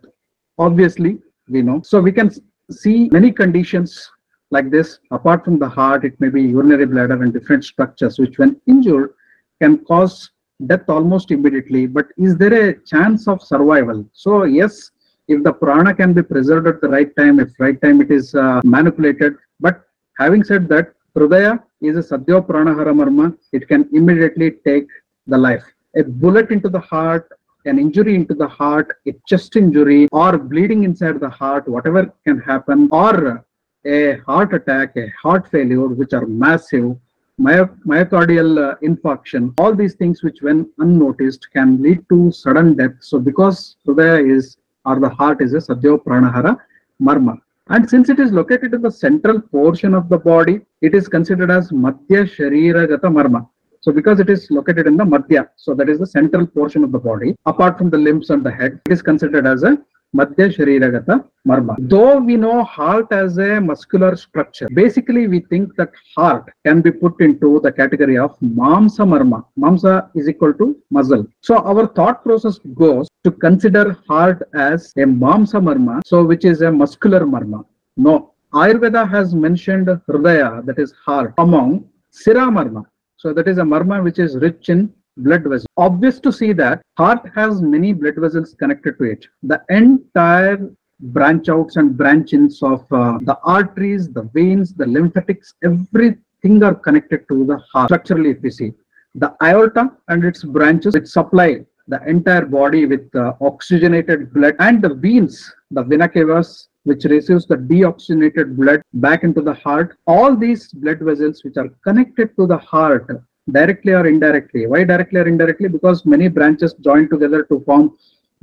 Obviously, 0.57 1.19
we 1.49 1.62
know. 1.62 1.81
So 1.83 1.99
we 1.99 2.12
can 2.12 2.31
see 2.71 3.09
many 3.12 3.31
conditions 3.31 4.09
like 4.51 4.69
this 4.69 4.99
apart 5.12 5.43
from 5.43 5.57
the 5.59 5.67
heart 5.67 6.05
it 6.05 6.19
may 6.21 6.29
be 6.29 6.41
urinary 6.41 6.86
bladder 6.86 7.21
and 7.21 7.33
different 7.33 7.63
structures 7.65 8.19
which 8.19 8.38
when 8.38 8.59
injured 8.67 9.13
can 9.62 9.77
cause 9.86 10.29
death 10.67 10.87
almost 10.87 11.31
immediately 11.31 11.85
but 11.85 12.07
is 12.17 12.37
there 12.37 12.69
a 12.69 12.79
chance 12.81 13.27
of 13.27 13.41
survival? 13.41 14.05
So 14.13 14.43
yes 14.43 14.91
if 15.27 15.43
the 15.43 15.53
prana 15.53 15.93
can 15.93 16.13
be 16.13 16.21
preserved 16.21 16.67
at 16.67 16.81
the 16.81 16.89
right 16.89 17.15
time 17.15 17.39
if 17.39 17.49
right 17.59 17.79
time 17.81 18.01
it 18.01 18.11
is 18.11 18.35
uh, 18.35 18.61
manipulated. 18.63 19.35
But 19.59 19.81
having 20.19 20.43
said 20.43 20.67
that 20.69 20.93
hridaya 21.15 21.61
is 21.81 21.95
a 21.97 22.17
sadhya 22.17 22.45
pranahara 22.45 22.93
marma. 23.01 23.37
It 23.51 23.67
can 23.67 23.89
immediately 23.93 24.51
take 24.65 24.87
the 25.27 25.37
life. 25.37 25.63
A 25.95 26.03
bullet 26.03 26.51
into 26.51 26.69
the 26.69 26.79
heart 26.79 27.29
an 27.65 27.79
injury 27.79 28.13
into 28.15 28.33
the 28.33 28.47
heart 28.47 28.89
a 29.07 29.13
chest 29.25 29.55
injury 29.55 30.09
or 30.11 30.37
bleeding 30.37 30.83
inside 30.83 31.17
the 31.21 31.29
heart 31.29 31.65
whatever 31.65 32.13
can 32.25 32.37
happen 32.39 32.89
or 32.91 33.45
a 33.85 34.17
heart 34.25 34.53
attack, 34.53 34.95
a 34.95 35.09
heart 35.21 35.49
failure, 35.49 35.87
which 35.87 36.13
are 36.13 36.25
massive, 36.25 36.95
myocardial 37.39 38.71
uh, 38.71 38.75
infarction, 38.83 39.53
all 39.57 39.73
these 39.73 39.95
things 39.95 40.23
which 40.23 40.41
when 40.41 40.69
unnoticed 40.79 41.47
can 41.51 41.81
lead 41.81 42.07
to 42.09 42.31
sudden 42.31 42.75
death. 42.75 42.91
So 42.99 43.19
because 43.19 43.75
Hridaya 43.87 44.29
is 44.37 44.57
or 44.85 44.99
the 44.99 45.09
heart 45.09 45.41
is 45.41 45.53
a 45.53 45.57
Sadhya 45.57 46.03
Pranahara 46.03 46.57
Marma. 47.01 47.37
And 47.69 47.89
since 47.89 48.09
it 48.09 48.19
is 48.19 48.31
located 48.31 48.73
in 48.73 48.81
the 48.81 48.91
central 48.91 49.39
portion 49.41 49.93
of 49.93 50.09
the 50.09 50.17
body, 50.17 50.61
it 50.81 50.93
is 50.93 51.07
considered 51.07 51.49
as 51.49 51.71
Madhya 51.71 52.25
Shariragata 52.35 53.09
Marma. 53.17 53.47
So 53.79 53.91
because 53.91 54.19
it 54.19 54.29
is 54.29 54.49
located 54.51 54.87
in 54.87 54.97
the 54.97 55.03
Madhya, 55.03 55.49
so 55.55 55.73
that 55.75 55.89
is 55.89 55.99
the 55.99 56.07
central 56.07 56.45
portion 56.45 56.83
of 56.83 56.91
the 56.91 56.99
body, 56.99 57.35
apart 57.45 57.77
from 57.77 57.89
the 57.89 57.97
limbs 57.97 58.29
and 58.29 58.43
the 58.43 58.51
head, 58.51 58.79
it 58.85 58.91
is 58.91 59.01
considered 59.01 59.47
as 59.47 59.63
a 59.63 59.77
Though 60.15 62.19
we 62.19 62.38
know 62.38 62.63
heart 62.63 63.12
as 63.12 63.39
a 63.39 63.60
muscular 63.60 64.15
structure, 64.15 64.67
basically 64.73 65.28
we 65.28 65.39
think 65.39 65.76
that 65.76 65.91
heart 66.15 66.52
can 66.65 66.82
be 66.82 66.91
put 66.91 67.19
into 67.19 67.60
the 67.63 67.71
category 67.71 68.19
of 68.19 68.38
Mamsa 68.39 69.08
Marma. 69.08 69.43
Mamsa 69.58 70.12
is 70.13 70.30
equal 70.30 70.54
to 70.54 70.78
muscle. 70.91 71.26
So 71.41 71.58
our 71.58 71.88
thought 71.88 72.23
process 72.23 72.60
goes 72.76 73.08
to 73.23 73.32
consider 73.32 73.97
heart 74.08 74.43
as 74.54 74.93
a 74.97 75.02
Mamsa 75.02 75.60
Marma, 75.60 76.02
so 76.06 76.23
which 76.23 76.45
is 76.45 76.62
a 76.62 76.71
muscular 76.71 77.21
Marma. 77.21 77.65
No. 77.97 78.34
Ayurveda 78.54 79.10
has 79.10 79.34
mentioned 79.34 79.88
Hridaya, 80.08 80.63
that 80.67 80.78
is 80.78 80.93
heart, 81.04 81.34
among 81.39 81.89
Sira 82.12 82.52
Marma. 82.52 82.84
So 83.17 83.34
that 83.34 83.47
is 83.47 83.58
a 83.58 83.63
Marma 83.63 84.04
which 84.04 84.19
is 84.19 84.38
rich 84.38 84.69
in 84.69 84.93
blood 85.17 85.43
vessels. 85.43 85.67
Obvious 85.78 86.19
to 86.19 86.32
see 86.32 86.54
that 86.54 86.82
heart 86.97 87.30
has 87.36 87.62
many 87.62 87.93
blood 87.93 88.15
vessels 88.17 88.56
connected 88.56 88.97
to 88.97 89.06
it. 89.06 89.26
The 89.43 89.62
entire 89.69 90.69
branch 90.99 91.49
outs 91.49 91.76
and 91.76 91.97
branch 91.97 92.34
ins 92.34 92.62
of 92.63 92.86
uh, 92.91 93.17
the 93.21 93.38
arteries, 93.43 94.12
the 94.12 94.23
veins, 94.34 94.73
the 94.73 94.86
lymphatics, 94.86 95.54
everything 95.63 96.63
are 96.63 96.76
connected 96.76 97.28
to 97.30 97.45
the 97.45 97.58
heart. 97.71 97.89
Structurally, 97.89 98.32
if 98.32 98.41
we 98.41 98.52
see 98.52 98.73
the 99.15 99.36
aorta 99.43 99.91
and 100.08 100.23
its 100.23 100.43
branches, 100.43 100.95
it 100.95 101.08
supply 101.08 101.65
the 101.88 102.02
entire 102.08 102.45
body 102.45 102.86
with 102.86 103.13
uh, 103.15 103.34
oxygenated 103.41 104.34
blood 104.34 104.56
and 104.60 104.82
the 104.82 104.93
veins, 104.93 105.54
the 105.71 105.84
vena 105.84 106.08
cavas, 106.08 106.69
which 106.84 107.04
receives 107.06 107.45
the 107.45 107.56
deoxygenated 107.56 108.56
blood 108.56 108.82
back 108.93 109.23
into 109.23 109.41
the 109.41 109.54
heart. 109.54 109.97
All 110.08 110.36
these 110.36 110.71
blood 110.73 110.99
vessels 110.99 111.43
which 111.43 111.58
are 111.58 111.69
connected 111.84 112.36
to 112.38 112.47
the 112.47 112.58
heart 112.58 113.10
directly 113.51 113.93
or 113.93 114.08
indirectly. 114.08 114.67
Why 114.67 114.84
directly 114.84 115.19
or 115.19 115.27
indirectly? 115.27 115.69
Because 115.69 116.06
many 116.06 116.27
branches 116.27 116.73
join 116.75 117.10
together 117.10 117.43
to 117.43 117.60
form 117.62 117.97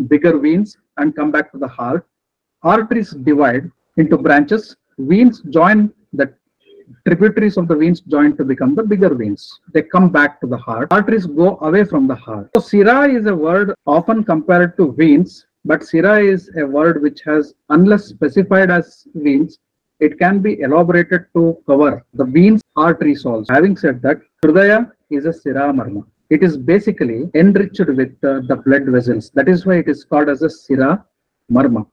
bigger 0.09 0.39
veins 0.39 0.77
and 0.97 1.15
come 1.15 1.31
back 1.31 1.53
to 1.53 1.59
the 1.59 1.69
heart. 1.69 2.07
Arteries 2.63 3.11
divide 3.11 3.71
into 3.97 4.17
branches. 4.17 4.77
Veins 4.99 5.41
join 5.51 5.93
the 6.13 6.35
tributaries 7.07 7.57
of 7.57 7.69
the 7.69 7.77
veins 7.77 8.01
join 8.01 8.37
to 8.37 8.45
become 8.45 8.75
the 8.75 8.83
bigger 8.83 9.15
veins. 9.15 9.61
They 9.73 9.83
come 9.83 10.11
back 10.11 10.41
to 10.41 10.47
the 10.47 10.57
heart. 10.57 10.89
Arteries 10.91 11.27
go 11.27 11.59
away 11.61 11.85
from 11.85 12.07
the 12.07 12.15
heart. 12.15 12.51
So 12.55 12.61
Sira 12.61 13.09
is 13.09 13.27
a 13.27 13.35
word 13.35 13.75
often 13.87 14.25
compared 14.25 14.77
to 14.77 14.93
veins, 14.93 15.47
but 15.65 15.85
Sira 15.85 16.21
is 16.23 16.51
a 16.57 16.67
word 16.67 17.01
which 17.03 17.21
has, 17.23 17.55
unless 17.69 18.07
specified 18.07 18.71
as 18.71 19.07
veins, 19.15 19.59
it 20.01 20.19
can 20.19 20.41
be 20.41 20.61
elaborated 20.61 21.27
to 21.37 21.57
cover 21.67 22.05
the 22.15 22.25
veins 22.25 22.63
arteries 22.77 23.25
also. 23.25 23.53
Having 23.53 23.77
said 23.77 24.03
that, 24.03 24.19
Hridaya 24.45 24.91
is 25.11 25.27
a 25.27 25.33
Sira 25.33 25.73
Marma. 25.73 26.05
it 26.35 26.43
is 26.47 26.57
basically 26.57 27.29
enriched 27.35 27.89
with 28.01 28.13
uh, 28.25 28.41
the 28.51 28.57
blood 28.65 28.85
vessels. 28.87 29.31
That 29.35 29.49
is 29.49 29.67
why 29.67 29.77
it 29.83 29.89
is 29.89 30.05
called 30.05 30.29
as 30.29 30.43
a 30.43 30.51
Sira 30.51 31.05
Marma. 31.53 31.87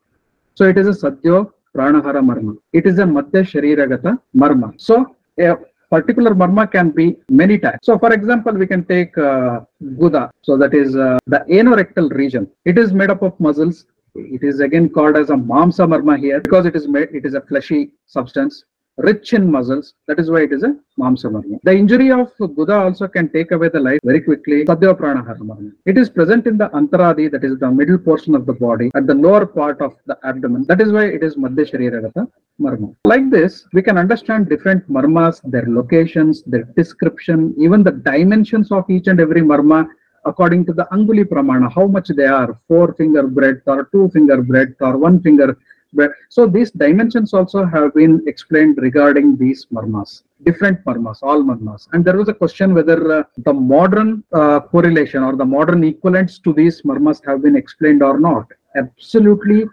So 0.54 0.64
it 0.64 0.78
is 0.78 0.86
a 0.86 0.96
Sadhyo 1.02 1.52
Pranahara 1.74 2.22
Marma. 2.28 2.56
It 2.72 2.86
is 2.86 2.98
a 2.98 3.06
Madhya 3.16 3.42
Shariragata 3.52 4.20
Marma. 4.36 4.68
So 4.80 5.16
a 5.40 5.56
particular 5.90 6.32
marma 6.34 6.70
can 6.70 6.90
be 6.90 7.16
many 7.28 7.58
types. 7.58 7.78
So 7.82 7.98
for 7.98 8.12
example, 8.12 8.52
we 8.52 8.66
can 8.66 8.84
take 8.84 9.16
uh, 9.18 9.60
Guda. 9.82 10.30
So 10.42 10.56
that 10.56 10.74
is 10.74 10.96
uh, 10.96 11.18
the 11.26 11.40
anorectal 11.50 12.10
region. 12.12 12.48
It 12.64 12.78
is 12.78 12.92
made 12.92 13.10
up 13.10 13.22
of 13.22 13.38
muscles. 13.40 13.86
It 14.18 14.42
is 14.42 14.60
again 14.60 14.88
called 14.88 15.16
as 15.16 15.30
a 15.30 15.34
Mamsa 15.34 15.86
Marma 15.86 16.18
here 16.18 16.40
because 16.40 16.66
it 16.66 16.74
is 16.74 16.88
made, 16.88 17.08
it 17.12 17.24
is 17.24 17.34
a 17.34 17.40
fleshy 17.42 17.92
substance 18.06 18.64
rich 18.98 19.32
in 19.32 19.50
muscles. 19.50 19.94
That 20.08 20.18
is 20.18 20.30
why 20.30 20.42
it 20.42 20.52
is 20.52 20.64
a 20.64 20.76
Mamsa 20.98 21.30
Marma. 21.30 21.58
The 21.62 21.72
injury 21.72 22.10
of 22.10 22.32
Guda 22.36 22.84
also 22.84 23.06
can 23.06 23.28
take 23.30 23.52
away 23.52 23.68
the 23.68 23.80
life 23.80 24.00
very 24.04 24.20
quickly. 24.20 24.62
It 24.62 25.98
is 25.98 26.10
present 26.10 26.46
in 26.46 26.58
the 26.58 26.68
Antaradi, 26.70 27.30
that 27.30 27.44
is 27.44 27.58
the 27.58 27.70
middle 27.70 27.98
portion 27.98 28.34
of 28.34 28.44
the 28.46 28.52
body, 28.52 28.90
at 28.94 29.06
the 29.06 29.14
lower 29.14 29.46
part 29.46 29.80
of 29.80 29.94
the 30.06 30.18
abdomen. 30.24 30.64
That 30.66 30.80
is 30.80 30.92
why 30.92 31.04
it 31.06 31.22
is 31.22 31.36
Madhya 31.36 31.70
Shariragata 31.70 32.26
Marma. 32.60 32.94
Like 33.04 33.30
this, 33.30 33.66
we 33.72 33.82
can 33.82 33.96
understand 33.96 34.48
different 34.48 34.88
marmas, 34.90 35.40
their 35.44 35.66
locations, 35.68 36.42
their 36.42 36.64
description, 36.64 37.54
even 37.56 37.84
the 37.84 37.92
dimensions 37.92 38.72
of 38.72 38.90
each 38.90 39.06
and 39.06 39.20
every 39.20 39.42
marma 39.42 39.88
according 40.24 40.66
to 40.66 40.72
the 40.72 40.86
Anguli 40.92 41.24
Pramana, 41.24 41.72
how 41.72 41.86
much 41.86 42.08
they 42.08 42.26
are, 42.26 42.58
four 42.68 42.94
finger 42.94 43.26
breadth 43.26 43.62
or 43.66 43.84
two 43.92 44.08
finger 44.10 44.42
breadth 44.42 44.76
or 44.80 44.96
one 44.96 45.20
finger 45.22 45.56
breadth. 45.92 46.14
So 46.28 46.46
these 46.46 46.70
dimensions 46.70 47.32
also 47.32 47.64
have 47.64 47.94
been 47.94 48.22
explained 48.26 48.78
regarding 48.78 49.36
these 49.36 49.66
marmas, 49.72 50.22
different 50.44 50.84
marmas, 50.84 51.18
all 51.22 51.42
marmas. 51.42 51.88
And 51.92 52.04
there 52.04 52.16
was 52.16 52.28
a 52.28 52.34
question 52.34 52.74
whether 52.74 53.20
uh, 53.20 53.22
the 53.38 53.52
modern 53.52 54.24
uh, 54.32 54.60
correlation 54.60 55.22
or 55.22 55.36
the 55.36 55.44
modern 55.44 55.84
equivalents 55.84 56.38
to 56.40 56.52
these 56.52 56.82
marmas 56.82 57.20
have 57.26 57.42
been 57.42 57.56
explained 57.56 58.02
or 58.02 58.18
not. 58.18 58.46
Absolutely 58.76 59.66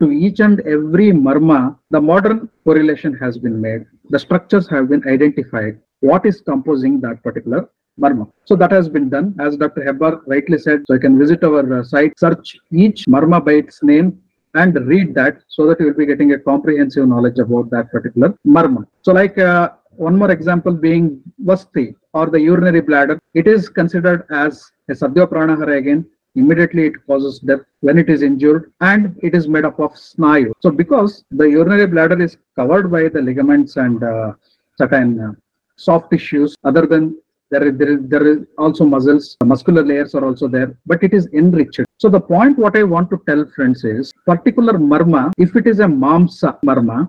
to 0.00 0.10
each 0.10 0.40
and 0.40 0.60
every 0.60 1.12
marma, 1.12 1.78
the 1.90 2.00
modern 2.00 2.48
correlation 2.64 3.14
has 3.14 3.38
been 3.38 3.60
made. 3.60 3.86
The 4.10 4.18
structures 4.18 4.68
have 4.68 4.88
been 4.88 5.06
identified. 5.06 5.78
What 6.00 6.26
is 6.26 6.40
composing 6.40 7.00
that 7.02 7.22
particular 7.22 7.68
marma? 8.00 8.30
So 8.44 8.56
that 8.56 8.70
has 8.72 8.88
been 8.88 9.08
done. 9.08 9.34
As 9.40 9.56
Dr. 9.56 9.82
Hebbar 9.82 10.22
rightly 10.26 10.58
said, 10.58 10.82
so 10.86 10.94
you 10.94 11.00
can 11.00 11.18
visit 11.18 11.44
our 11.44 11.80
uh, 11.80 11.84
site, 11.84 12.18
search 12.18 12.56
each 12.70 13.06
marma 13.06 13.44
by 13.44 13.52
its 13.52 13.82
name 13.82 14.20
and 14.54 14.74
read 14.86 15.14
that 15.14 15.42
so 15.48 15.66
that 15.66 15.80
you 15.80 15.86
will 15.86 15.94
be 15.94 16.06
getting 16.06 16.32
a 16.32 16.38
comprehensive 16.38 17.08
knowledge 17.08 17.38
about 17.38 17.70
that 17.70 17.90
particular 17.90 18.34
marma. 18.46 18.86
So 19.02 19.12
like 19.12 19.38
uh, 19.38 19.70
one 19.90 20.16
more 20.16 20.30
example 20.30 20.72
being 20.72 21.22
Vasti 21.44 21.94
or 22.12 22.26
the 22.26 22.40
urinary 22.40 22.80
bladder, 22.80 23.18
it 23.34 23.46
is 23.46 23.68
considered 23.68 24.26
as 24.30 24.70
a 24.88 24.92
Sadhya 24.92 25.26
Pranahara 25.26 25.78
again 25.78 26.06
immediately 26.34 26.86
it 26.86 27.06
causes 27.06 27.38
death 27.40 27.60
when 27.80 27.98
it 27.98 28.08
is 28.08 28.22
injured 28.22 28.72
and 28.80 29.16
it 29.22 29.34
is 29.34 29.48
made 29.48 29.64
up 29.64 29.78
of 29.78 29.92
snayu 29.92 30.52
so 30.60 30.70
because 30.70 31.24
the 31.30 31.44
urinary 31.44 31.86
bladder 31.86 32.20
is 32.26 32.36
covered 32.56 32.90
by 32.90 33.08
the 33.08 33.20
ligaments 33.20 33.76
and 33.76 34.02
uh, 34.02 34.32
certain 34.78 35.20
uh, 35.20 35.32
soft 35.76 36.10
tissues 36.10 36.54
other 36.64 36.86
than 36.86 37.04
there 37.52 37.70
there 38.12 38.26
is 38.32 38.38
also 38.64 38.84
muscles 38.94 39.36
muscular 39.54 39.84
layers 39.90 40.14
are 40.18 40.24
also 40.28 40.48
there 40.56 40.70
but 40.90 41.02
it 41.08 41.14
is 41.18 41.26
enriched 41.40 41.80
so 42.02 42.08
the 42.16 42.24
point 42.34 42.58
what 42.64 42.76
i 42.82 42.84
want 42.94 43.08
to 43.14 43.18
tell 43.28 43.42
friends 43.56 43.82
is 43.94 44.12
particular 44.32 44.74
marma 44.92 45.24
if 45.46 45.56
it 45.60 45.66
is 45.72 45.80
a 45.88 45.90
mamsa 46.04 46.52
marma 46.70 47.00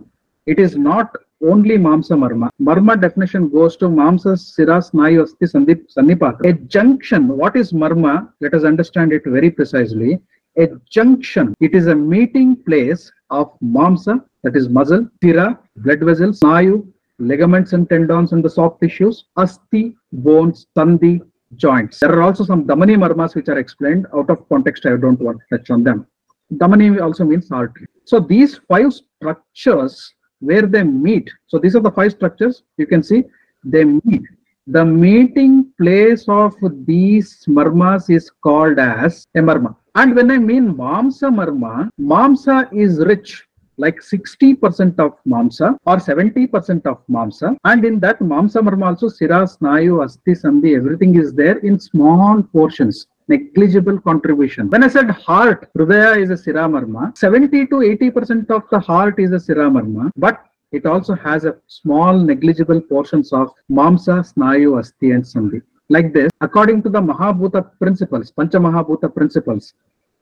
it 0.46 0.60
is 0.60 0.76
not 0.76 1.10
only 1.44 1.78
mamsa 1.78 2.16
marma. 2.24 2.50
Marma 2.62 3.00
definition 3.00 3.50
goes 3.50 3.76
to 3.78 3.86
mamsa 3.86 4.38
sira 4.38 4.78
snayu 4.80 5.24
asti 5.24 5.46
sandhi 5.46 5.76
sannipata. 5.96 6.46
A 6.50 6.54
junction, 6.76 7.28
what 7.28 7.56
is 7.56 7.74
marma? 7.74 8.30
Let 8.42 8.54
us 8.54 8.64
understand 8.64 9.14
it 9.14 9.24
very 9.26 9.52
precisely. 9.52 10.20
A 10.58 10.68
junction, 10.90 11.54
it 11.60 11.74
is 11.74 11.88
a 11.88 11.96
meeting 11.96 12.56
place 12.56 13.12
of 13.30 13.52
mamsa, 13.64 14.24
that 14.44 14.56
is 14.56 14.70
muscle, 14.70 15.08
sira, 15.24 15.60
blood 15.78 16.02
vessels, 16.02 16.40
snayu, 16.42 16.86
ligaments 17.28 17.74
and 17.74 17.90
tendons 17.90 18.32
and 18.32 18.44
the 18.44 18.50
soft 18.50 18.82
tissues, 18.82 19.26
asti, 19.38 19.96
bones, 20.12 20.68
sandhi, 20.78 21.22
joints. 21.56 22.00
There 22.00 22.12
are 22.12 22.22
also 22.22 22.44
some 22.44 22.66
damani 22.66 22.96
marmas 22.98 23.36
which 23.36 23.50
are 23.50 23.58
explained 23.58 24.08
out 24.14 24.30
of 24.30 24.48
context. 24.50 24.86
I 24.86 24.96
don't 24.98 25.20
want 25.20 25.40
to 25.40 25.58
touch 25.58 25.70
on 25.70 25.84
them. 25.84 26.08
Damani 26.54 27.02
also 27.02 27.24
means 27.24 27.52
artery. 27.52 27.88
So 28.06 28.20
these 28.20 28.60
five 28.68 28.94
structures 28.94 30.14
where 30.40 30.64
they 30.64 30.84
meet. 30.84 31.32
So 31.48 31.58
these 31.58 31.76
are 31.76 31.80
the 31.80 31.92
five 31.92 32.12
structures. 32.12 32.64
You 32.78 32.86
can 32.86 33.02
see 33.02 33.24
they 33.64 33.86
meet. 33.86 34.24
The 34.68 34.86
meeting 34.86 35.72
place 35.80 36.26
of 36.28 36.54
these 36.86 37.44
marmas 37.48 38.10
is 38.10 38.30
called 38.30 38.80
as 38.80 39.26
a 39.36 39.40
marma. 39.40 39.76
And 39.96 40.16
when 40.16 40.32
I 40.32 40.38
mean 40.38 40.74
mamsa 40.74 41.30
marma, 41.40 41.90
mamsa 42.00 42.72
is 42.74 43.00
rich 43.00 43.46
like 43.78 44.00
60% 44.00 45.00
of 45.00 45.18
mamsa 45.28 45.78
or 45.86 45.98
70% 45.98 46.86
of 46.86 47.00
mamsa. 47.10 47.58
And 47.64 47.86
in 47.86 48.00
that 48.02 48.20
mamsa 48.20 48.62
marma 48.62 48.88
also 48.88 49.08
sira, 49.10 49.44
snayu, 49.44 50.04
asti, 50.04 50.32
sandhi, 50.32 50.76
everything 50.76 51.16
is 51.16 51.34
there 51.34 51.58
in 51.60 51.80
small 51.80 52.44
portions 52.44 53.08
negligible 53.28 54.00
contribution. 54.00 54.70
When 54.70 54.84
I 54.84 54.88
said 54.88 55.10
heart, 55.10 55.70
Hridaya 55.78 56.22
is 56.22 56.30
a 56.30 56.34
Siramarma, 56.34 57.18
70 57.18 57.68
to 57.68 57.76
80% 57.76 58.50
of 58.50 58.64
the 58.70 58.80
heart 58.80 59.20
is 59.20 59.32
a 59.32 59.36
Siramarma, 59.36 60.12
but 60.18 60.44
it 60.72 60.86
also 60.86 61.16
has 61.16 61.46
a 61.46 61.56
small 61.68 62.18
negligible 62.18 62.82
portions 62.82 63.32
of 63.32 63.52
Mamsa, 63.72 64.16
Snayu, 64.34 64.80
Asti 64.80 65.12
and 65.12 65.24
Sandhi. 65.24 65.62
Like 65.90 66.14
this, 66.14 66.32
according 66.42 66.82
to 66.84 66.90
the 66.90 67.02
Mahabhuta 67.02 67.70
principles, 67.80 68.32
Pancha 68.32 68.58
Mahabhuta 68.58 69.14
principles, 69.14 69.74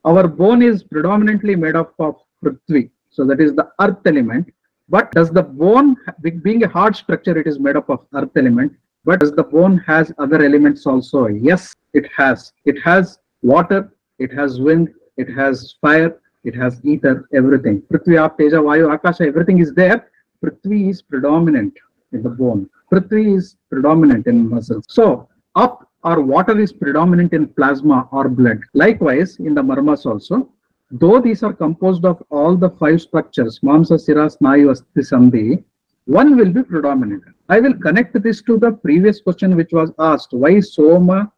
our 0.04 0.26
bone 0.28 0.62
is 0.62 0.82
predominantly 0.82 1.56
made 1.56 1.76
up 1.76 1.94
of 1.98 2.16
Prithvi. 2.44 2.90
So 3.12 3.24
that 3.26 3.40
is 3.40 3.54
the 3.54 3.70
earth 3.80 3.98
element. 4.06 4.52
But 4.88 5.12
does 5.12 5.30
the 5.30 5.42
bone, 5.42 5.96
being 6.42 6.64
a 6.64 6.68
hard 6.68 6.96
structure, 6.96 7.38
it 7.38 7.46
is 7.46 7.58
made 7.58 7.76
up 7.76 7.88
of 7.88 8.00
earth 8.14 8.36
element. 8.36 8.72
But 9.04 9.20
does 9.20 9.32
the 9.32 9.44
bone 9.44 9.78
has 9.86 10.12
other 10.18 10.42
elements 10.42 10.86
also? 10.86 11.26
Yes, 11.26 11.74
it 11.92 12.06
has. 12.16 12.52
It 12.64 12.80
has 12.82 13.18
water, 13.42 13.92
it 14.18 14.32
has 14.32 14.60
wind, 14.60 14.88
it 15.16 15.28
has 15.30 15.74
fire, 15.80 16.20
it 16.44 16.54
has 16.54 16.80
ether, 16.84 17.28
everything. 17.32 17.82
Prithvi, 17.82 18.16
Teja, 18.38 18.56
Vayu, 18.56 18.92
Akasha, 18.92 19.24
everything 19.24 19.58
is 19.58 19.72
there. 19.74 20.08
Prithvi 20.44 20.90
is 20.90 21.02
predominant 21.02 21.74
in 22.12 22.22
the 22.22 22.28
bone. 22.28 22.68
Prithvi 22.92 23.36
is 23.36 23.56
predominant 23.70 24.26
in 24.26 24.48
muscles. 24.48 24.84
So, 24.88 25.28
up 25.54 25.88
or 26.04 26.20
water 26.20 26.58
is 26.58 26.72
predominant 26.72 27.32
in 27.32 27.46
plasma 27.46 28.08
or 28.10 28.28
blood. 28.28 28.58
Likewise, 28.74 29.36
in 29.38 29.54
the 29.54 29.62
marmas 29.62 30.04
also, 30.04 30.48
though 30.92 31.20
these 31.20 31.42
are 31.42 31.52
composed 31.52 32.04
of 32.04 32.22
all 32.30 32.54
the 32.54 32.70
five 32.70 33.00
structures, 33.00 33.58
Mamsa, 33.60 33.98
Sira, 33.98 34.28
Snayu, 34.28 34.70
Asti, 34.70 35.00
Sandhi, 35.00 35.64
one 36.04 36.36
will 36.36 36.52
be 36.52 36.62
predominant. 36.62 37.22
I 37.48 37.60
will 37.60 37.74
connect 37.74 38.20
this 38.22 38.42
to 38.42 38.58
the 38.58 38.72
previous 38.72 39.20
question 39.20 39.56
which 39.56 39.72
was 39.72 39.90
asked, 39.98 40.32
why 40.32 40.60
Soma, 40.60 41.32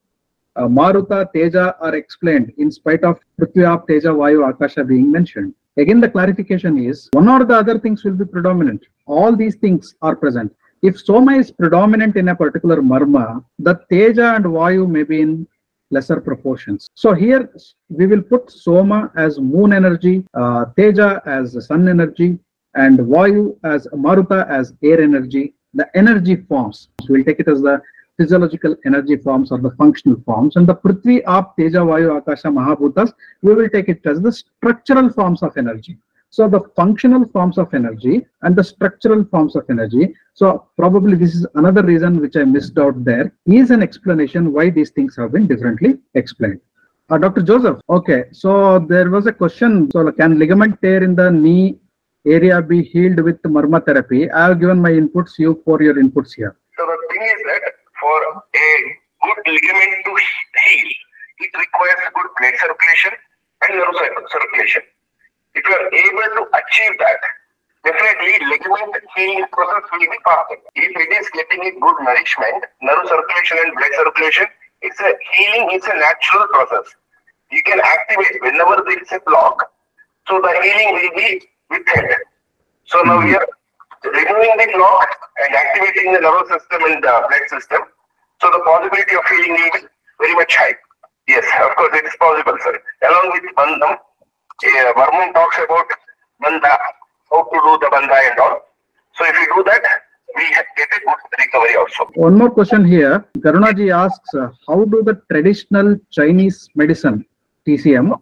uh, 0.56 0.62
Maruta, 0.62 1.30
Teja 1.32 1.76
are 1.80 1.94
explained 1.94 2.52
in 2.58 2.70
spite 2.70 3.04
of 3.04 3.18
Prithvi, 3.40 3.86
Teja, 3.86 4.08
Vayu, 4.08 4.48
Akasha 4.48 4.84
being 4.84 5.10
mentioned. 5.10 5.54
Again, 5.76 6.00
the 6.00 6.08
clarification 6.08 6.78
is 6.78 7.08
one 7.12 7.28
or 7.28 7.44
the 7.44 7.54
other 7.54 7.78
things 7.78 8.04
will 8.04 8.12
be 8.12 8.24
predominant. 8.24 8.84
All 9.06 9.34
these 9.34 9.56
things 9.56 9.94
are 10.02 10.14
present. 10.14 10.54
If 10.82 11.00
Soma 11.00 11.36
is 11.36 11.50
predominant 11.50 12.16
in 12.16 12.28
a 12.28 12.36
particular 12.36 12.80
marma, 12.82 13.44
the 13.58 13.80
Teja 13.90 14.34
and 14.36 14.44
Vayu 14.44 14.88
may 14.88 15.02
be 15.02 15.20
in 15.20 15.46
lesser 15.94 16.20
proportions. 16.20 16.88
So 16.94 17.14
here 17.24 17.42
we 17.88 18.06
will 18.06 18.22
put 18.32 18.50
Soma 18.50 19.00
as 19.16 19.38
moon 19.54 19.72
energy, 19.80 20.16
uh, 20.34 20.66
Teja 20.76 21.10
as 21.26 21.46
sun 21.66 21.88
energy, 21.96 22.38
and 22.74 22.98
Vayu 22.98 23.42
as 23.74 23.86
Maruta 24.04 24.40
as 24.48 24.74
air 24.82 25.00
energy. 25.00 25.44
The 25.80 25.86
energy 26.02 26.36
forms, 26.36 26.88
so 27.00 27.06
we'll 27.12 27.24
take 27.24 27.40
it 27.40 27.48
as 27.48 27.60
the 27.68 27.82
physiological 28.16 28.76
energy 28.86 29.16
forms 29.16 29.50
or 29.50 29.58
the 29.58 29.72
functional 29.72 30.20
forms. 30.26 30.54
And 30.56 30.66
the 30.68 30.74
Prithvi, 30.74 31.16
Aap, 31.24 31.56
Teja, 31.56 31.80
Vayu, 31.90 32.16
Akasha, 32.18 32.48
Mahabhutas, 32.48 33.12
we 33.42 33.54
will 33.54 33.68
take 33.68 33.88
it 33.88 34.06
as 34.06 34.20
the 34.20 34.32
structural 34.32 35.10
forms 35.10 35.42
of 35.42 35.56
energy. 35.56 35.98
So 36.36 36.48
the 36.48 36.62
functional 36.74 37.24
forms 37.28 37.58
of 37.58 37.72
energy 37.74 38.26
and 38.42 38.56
the 38.56 38.64
structural 38.64 39.24
forms 39.26 39.54
of 39.54 39.64
energy. 39.70 40.12
So 40.34 40.66
probably 40.76 41.16
this 41.16 41.32
is 41.32 41.46
another 41.54 41.84
reason 41.84 42.20
which 42.20 42.34
I 42.34 42.42
missed 42.42 42.76
out 42.76 43.04
there 43.04 43.32
is 43.46 43.70
an 43.70 43.84
explanation 43.84 44.52
why 44.52 44.70
these 44.70 44.90
things 44.90 45.14
have 45.14 45.30
been 45.30 45.46
differently 45.46 45.98
explained. 46.14 46.60
Uh, 47.08 47.18
Dr. 47.18 47.42
Joseph, 47.42 47.78
okay, 47.88 48.24
so 48.32 48.80
there 48.80 49.10
was 49.10 49.28
a 49.28 49.32
question. 49.32 49.88
So 49.92 50.10
can 50.10 50.36
ligament 50.40 50.82
tear 50.82 51.04
in 51.04 51.14
the 51.14 51.30
knee 51.30 51.78
area 52.26 52.60
be 52.60 52.82
healed 52.82 53.20
with 53.20 53.40
marma 53.42 53.86
therapy? 53.86 54.28
I 54.28 54.48
have 54.48 54.58
given 54.58 54.82
my 54.82 54.90
inputs, 54.90 55.38
you 55.38 55.62
for 55.64 55.80
your 55.82 55.94
inputs 56.02 56.34
here. 56.34 56.56
So 56.76 56.84
the 56.84 56.98
thing 57.12 57.22
is 57.22 57.40
that 57.46 57.62
for 58.00 58.18
a 58.64 58.68
good 59.22 59.52
ligament 59.52 59.94
to 60.06 60.12
heal, 60.64 60.90
it 61.46 61.50
requires 61.64 62.02
good 62.12 62.30
blood 62.40 62.54
circulation 62.58 63.12
and 63.68 63.78
nerve 63.78 64.26
circulation. 64.32 64.82
If 65.54 65.62
you 65.66 65.74
are 65.74 65.86
able 65.86 66.28
to 66.36 66.42
achieve 66.58 66.98
that, 66.98 67.20
definitely 67.84 68.46
ligament 68.50 68.96
healing 69.14 69.44
process 69.52 69.86
will 69.92 70.00
be 70.00 70.18
faster. 70.24 70.58
If 70.74 70.92
it 70.96 71.10
is 71.14 71.30
getting 71.30 71.62
a 71.62 71.72
good 71.78 71.96
nourishment, 72.02 72.64
nerve 72.82 73.06
circulation 73.06 73.58
and 73.62 73.70
blood 73.78 73.94
circulation, 73.94 74.46
it's 74.82 75.00
a 75.00 75.14
healing 75.32 75.70
is 75.78 75.84
a 75.84 75.94
natural 75.94 76.46
process. 76.48 76.90
You 77.52 77.62
can 77.62 77.80
activate 77.80 78.42
whenever 78.42 78.82
there 78.82 78.98
is 78.98 79.12
a 79.12 79.20
block, 79.24 79.70
so 80.26 80.40
the 80.40 80.52
healing 80.60 80.90
will 80.98 81.12
be 81.14 81.46
withheld. 81.70 82.18
So 82.86 83.00
now 83.02 83.20
mm-hmm. 83.20 83.28
we 83.28 83.36
are 83.36 83.46
removing 84.10 84.58
the 84.58 84.72
block 84.74 85.08
and 85.38 85.54
activating 85.54 86.12
the 86.12 86.20
nervous 86.20 86.50
system 86.50 86.82
and 86.90 86.98
the 86.98 87.14
blood 87.30 87.46
system. 87.48 87.80
So 88.40 88.50
the 88.50 88.60
possibility 88.66 89.14
of 89.14 89.24
healing 89.30 89.54
will 89.54 89.70
be 89.70 89.86
very 90.18 90.34
much 90.34 90.54
high. 90.56 90.74
Yes, 91.28 91.44
of 91.62 91.76
course 91.76 91.96
it 91.96 92.04
is 92.04 92.16
possible, 92.20 92.58
sir. 92.60 92.76
Along 93.08 93.32
with 93.32 93.44
Bandham, 93.56 93.96
uh, 94.62 94.92
Varman 94.94 95.32
talks 95.32 95.58
about 95.58 95.86
Bandha, 96.42 96.76
how 97.30 97.42
to 97.42 97.58
do 97.66 97.78
the 97.80 97.90
Bandha 97.92 98.18
and 98.30 98.38
all. 98.40 98.60
So 99.16 99.24
if 99.24 99.34
you 99.34 99.46
do 99.56 99.64
that, 99.64 99.82
we 100.36 100.42
get 100.76 100.88
a 100.92 101.00
good 101.04 101.16
recovery 101.38 101.76
also. 101.76 102.10
One 102.14 102.36
more 102.36 102.50
question 102.50 102.84
here. 102.84 103.24
Garunaji 103.38 103.94
asks, 103.94 104.34
uh, 104.34 104.48
how 104.68 104.84
do 104.84 105.02
the 105.02 105.20
traditional 105.30 105.96
Chinese 106.10 106.68
medicine, 106.74 107.24
TCM, 107.66 108.20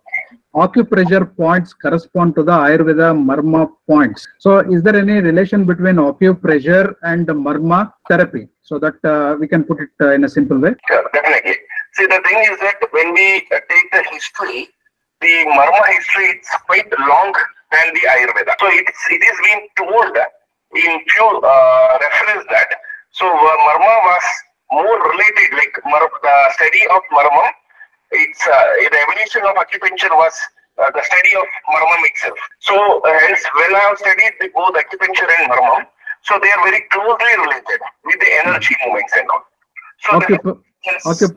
acupressure 0.55 1.35
points 1.37 1.73
correspond 1.73 2.35
to 2.37 2.43
the 2.43 2.53
Ayurveda 2.53 3.09
Marma 3.17 3.71
points? 3.89 4.27
So 4.39 4.59
is 4.59 4.83
there 4.83 4.97
any 4.97 5.21
relation 5.21 5.65
between 5.65 5.97
acupressure 5.97 6.95
and 7.03 7.27
Marma 7.27 7.93
therapy? 8.09 8.49
So 8.63 8.79
that 8.79 9.03
uh, 9.05 9.37
we 9.39 9.49
can 9.49 9.65
put 9.65 9.81
it 9.81 9.91
uh, 10.01 10.13
in 10.13 10.25
a 10.25 10.29
simple 10.29 10.59
way. 10.59 10.75
Yeah, 10.91 11.03
definitely. 11.13 11.57
See, 11.95 12.07
the 12.07 12.21
thing 12.27 12.39
is 12.53 12.59
that 12.61 12.77
when 12.91 13.13
we 13.13 13.47
uh, 13.53 13.61
take 13.69 13.91
the 13.93 14.05
history, 14.11 14.69
the 15.23 15.35
Marma 15.57 15.83
history 15.97 16.27
is 16.43 16.49
quite 16.67 16.91
long 17.09 17.33
than 17.73 17.87
the 17.95 18.03
Ayurveda. 18.13 18.53
So 18.61 18.67
it 18.69 19.23
is 19.23 19.37
being 19.47 19.69
told 19.79 20.15
in 20.77 20.91
few 21.09 21.29
uh, 21.41 21.99
reference 22.01 22.45
that. 22.51 22.71
So 23.13 23.27
uh, 23.27 23.57
Marma 23.67 23.95
was 24.11 24.25
more 24.73 24.99
related, 25.11 25.49
like 25.55 25.75
Mar- 25.87 26.11
the 26.23 26.37
study 26.59 26.83
of 26.91 27.03
Marma, 27.13 27.47
it's 28.13 28.43
uh, 28.47 28.65
the 28.93 28.99
evolution 29.09 29.43
of 29.49 29.57
acupuncture 29.57 30.13
was 30.13 30.35
uh, 30.79 30.91
the 30.93 31.03
study 31.03 31.33
of 31.37 31.47
Marmam 31.73 32.03
itself. 32.05 32.39
So 32.61 32.75
uh, 33.01 33.19
hence, 33.21 33.41
when 33.57 33.75
I 33.75 33.81
have 33.89 33.99
studied 33.99 34.33
the, 34.41 34.49
both 34.55 34.75
acupuncture 34.77 35.29
and 35.41 35.51
Marmam, 35.51 35.87
so 36.23 36.39
they 36.43 36.51
are 36.51 36.63
very 36.65 36.83
closely 36.93 37.33
related 37.41 37.81
with 38.05 38.21
the 38.21 38.31
energy 38.45 38.75
movements 38.85 39.13
and 39.17 39.29
all. 39.31 39.45
So 40.05 40.19
the- 40.21 40.27
Acup- 40.37 40.63
acup- 41.07 41.37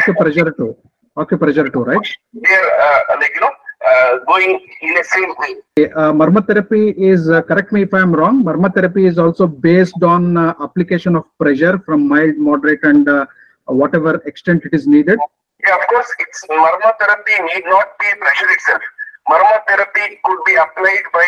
acupressure 0.00 0.56
too. 0.56 0.76
Acupressure 1.16 1.72
too, 1.72 1.84
right? 1.84 2.08
they 2.32 2.54
are 2.54 2.70
uh, 2.86 3.16
like 3.20 3.32
you 3.34 3.40
know 3.40 3.52
uh, 3.86 4.18
going 4.26 4.58
in 4.82 4.94
the 4.94 5.04
same 5.04 5.32
way. 5.38 5.52
Uh, 5.94 6.12
Marma 6.12 6.44
therapy 6.46 6.90
is, 6.90 7.28
uh, 7.28 7.42
correct 7.42 7.70
me 7.70 7.82
if 7.82 7.92
I 7.94 8.00
am 8.00 8.12
wrong, 8.14 8.42
Marma 8.42 8.74
therapy 8.74 9.06
is 9.06 9.18
also 9.18 9.46
based 9.46 10.02
on 10.02 10.36
application 10.38 11.14
of 11.16 11.24
pressure 11.38 11.78
from 11.86 12.08
mild, 12.08 12.36
moderate 12.36 12.82
and 12.82 13.08
whatever 13.66 14.16
extent 14.26 14.64
it 14.64 14.74
is 14.74 14.86
needed. 14.86 15.18
Yeah, 15.66 15.76
of 15.76 15.86
course, 15.86 16.08
it's 16.18 16.44
marma 16.50 16.92
therapy 17.00 17.32
need 17.40 17.64
not 17.66 17.98
be 17.98 18.06
pressure 18.20 18.50
itself. 18.50 18.82
Marma 19.28 19.60
therapy 19.66 20.18
could 20.24 20.38
be 20.44 20.54
applied 20.56 21.04
by 21.12 21.26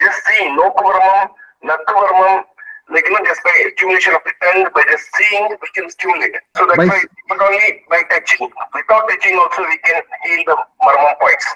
just 0.00 0.20
seeing 0.26 0.54
no 0.56 0.70
varmam, 0.70 1.30
nattu 1.64 1.94
varmam, 2.02 2.44
like 2.90 3.04
you 3.06 3.12
know, 3.12 3.24
just 3.24 3.42
by 3.44 3.52
accumulation 3.68 4.14
of 4.14 4.20
the 4.24 4.32
tongue, 4.42 4.66
by 4.74 4.82
just 4.90 5.04
seeing, 5.16 5.48
we 5.48 5.68
can 5.74 5.88
stimulate. 5.90 6.34
So 6.56 6.66
that's 6.66 6.76
By- 6.76 6.86
why 6.86 7.02
not 7.30 7.40
only 7.42 7.82
by 7.88 8.02
touching, 8.10 8.48
without 8.74 9.08
touching 9.08 9.38
also 9.38 9.62
we 9.62 9.78
can 9.78 10.02
heal 10.24 10.42
the 10.46 10.56
marma 10.82 11.18
points. 11.20 11.46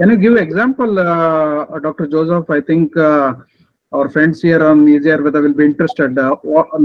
Can 0.00 0.10
you 0.10 0.16
give 0.16 0.36
example, 0.36 0.98
uh, 0.98 1.78
Dr. 1.78 2.06
Joseph? 2.08 2.50
I 2.50 2.60
think 2.60 2.96
uh, 2.96 3.34
our 3.92 4.08
friends 4.08 4.42
here 4.42 4.64
on 4.66 4.88
Easy 4.88 5.08
Ayurveda 5.08 5.40
will 5.40 5.54
be 5.54 5.64
interested. 5.64 6.18
Uh, 6.18 6.34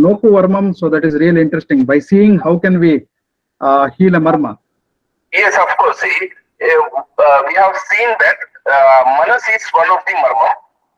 Noku 0.05 0.29
Varmam, 0.35 0.75
so 0.77 0.89
that 0.89 1.03
is 1.03 1.15
really 1.15 1.41
interesting. 1.41 1.85
By 1.85 1.99
seeing 1.99 2.37
how 2.37 2.59
can 2.59 2.79
we 2.79 3.07
uh, 3.61 3.89
heal 3.97 4.13
a 4.15 4.19
Marma? 4.19 4.57
Yes, 5.33 5.55
of 5.57 5.75
course. 5.77 5.99
See, 5.99 6.29
uh, 6.61 6.67
uh, 6.67 7.43
we 7.47 7.53
have 7.55 7.75
seen 7.89 8.09
that 8.19 8.37
uh, 8.69 9.01
Manas 9.17 9.43
is 9.55 9.63
one 9.71 9.89
of 9.89 9.99
the 10.05 10.13
marma, 10.13 10.51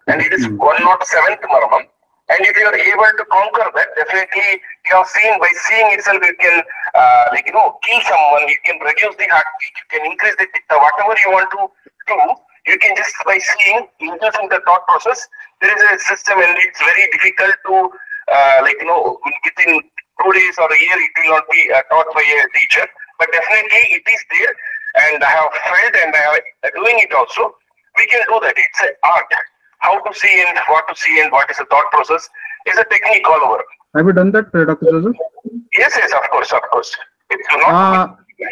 and 0.08 0.22
it 0.22 0.34
is 0.34 0.48
one 0.50 0.82
not 0.84 1.06
seventh 1.08 1.41
marma. 1.41 1.84
And 2.32 2.48
if 2.48 2.56
you 2.56 2.63
are 2.63 2.80
able 2.80 3.12
to 3.20 3.26
conquer 3.28 3.67
that, 3.76 3.89
definitely 4.00 4.63
you 4.88 4.91
have 4.96 5.08
seen 5.08 5.36
by 5.36 5.52
seeing 5.67 5.91
itself, 6.00 6.24
you 6.24 6.36
can, 6.39 6.63
uh, 6.96 7.26
like 7.36 7.44
you 7.46 7.52
know, 7.52 7.76
kill 7.84 8.00
someone. 8.08 8.48
You 8.48 8.56
can 8.63 8.80
reduce 8.80 9.15
the 9.20 9.28
heartbeat. 9.28 9.76
You 9.76 9.88
can 9.91 10.02
increase 10.08 10.36
the 10.39 10.48
pitta. 10.48 10.80
Whatever 10.80 11.15
you 11.20 11.32
want 11.36 11.52
to 11.52 11.67
do, 11.67 12.24
you 12.72 12.78
can 12.80 12.96
just 12.96 13.15
by 13.28 13.36
seeing, 13.36 13.84
increasing 14.00 14.48
the 14.48 14.63
thought 14.63 14.88
process. 14.88 15.28
There 15.60 15.76
is 15.76 15.84
a 15.91 16.00
system, 16.08 16.39
and 16.39 16.56
it's 16.56 16.80
very 16.80 17.06
difficult 17.12 17.56
to, 17.67 17.76
uh, 18.32 18.58
like 18.63 18.80
you 18.80 18.88
know, 18.88 19.20
within 19.28 19.84
two 19.84 20.32
days 20.32 20.56
or 20.56 20.72
a 20.72 20.80
year, 20.80 20.98
it 21.04 21.12
will 21.20 21.36
not 21.36 21.46
be 21.52 21.67
uh, 21.67 21.84
taught 21.91 22.08
by 22.15 22.24
a 22.24 22.48
teacher. 22.56 22.88
But 23.20 23.28
definitely, 23.36 24.00
it 24.00 24.08
is 24.08 24.22
there, 24.32 24.54
and 25.12 25.24
I 25.24 25.32
have 25.36 25.52
felt 25.67 25.96
and 26.00 26.15
I 26.15 26.39
am 26.63 26.72
doing 26.80 26.98
it 27.04 27.12
also. 27.12 27.56
We 27.98 28.08
can 28.08 28.24
do 28.30 28.39
that. 28.39 28.56
It's 28.56 28.82
an 28.88 28.96
art. 29.04 29.28
How 29.82 30.00
to 30.00 30.13
see 30.17 30.44
and 30.48 30.58
what 30.67 30.88
to 30.88 30.96
see 30.96 31.22
and 31.22 31.32
what 31.32 31.50
is 31.52 31.58
the 31.58 31.65
thought 31.65 31.86
process 31.91 32.30
is 32.67 32.78
a 32.78 32.86
technique 32.86 33.28
all 33.28 33.41
over. 33.52 33.63
Have 33.96 34.06
you 34.06 34.13
done 34.13 34.32
that, 34.32 34.54
uh, 34.54 34.65
Dr. 34.65 34.91
Joseph? 34.91 35.15
Yes, 35.78 35.98
yes, 35.98 36.13
of 36.13 36.30
course, 36.30 36.52
of 36.54 36.62
course. 36.72 36.96
Uh, 37.65 38.08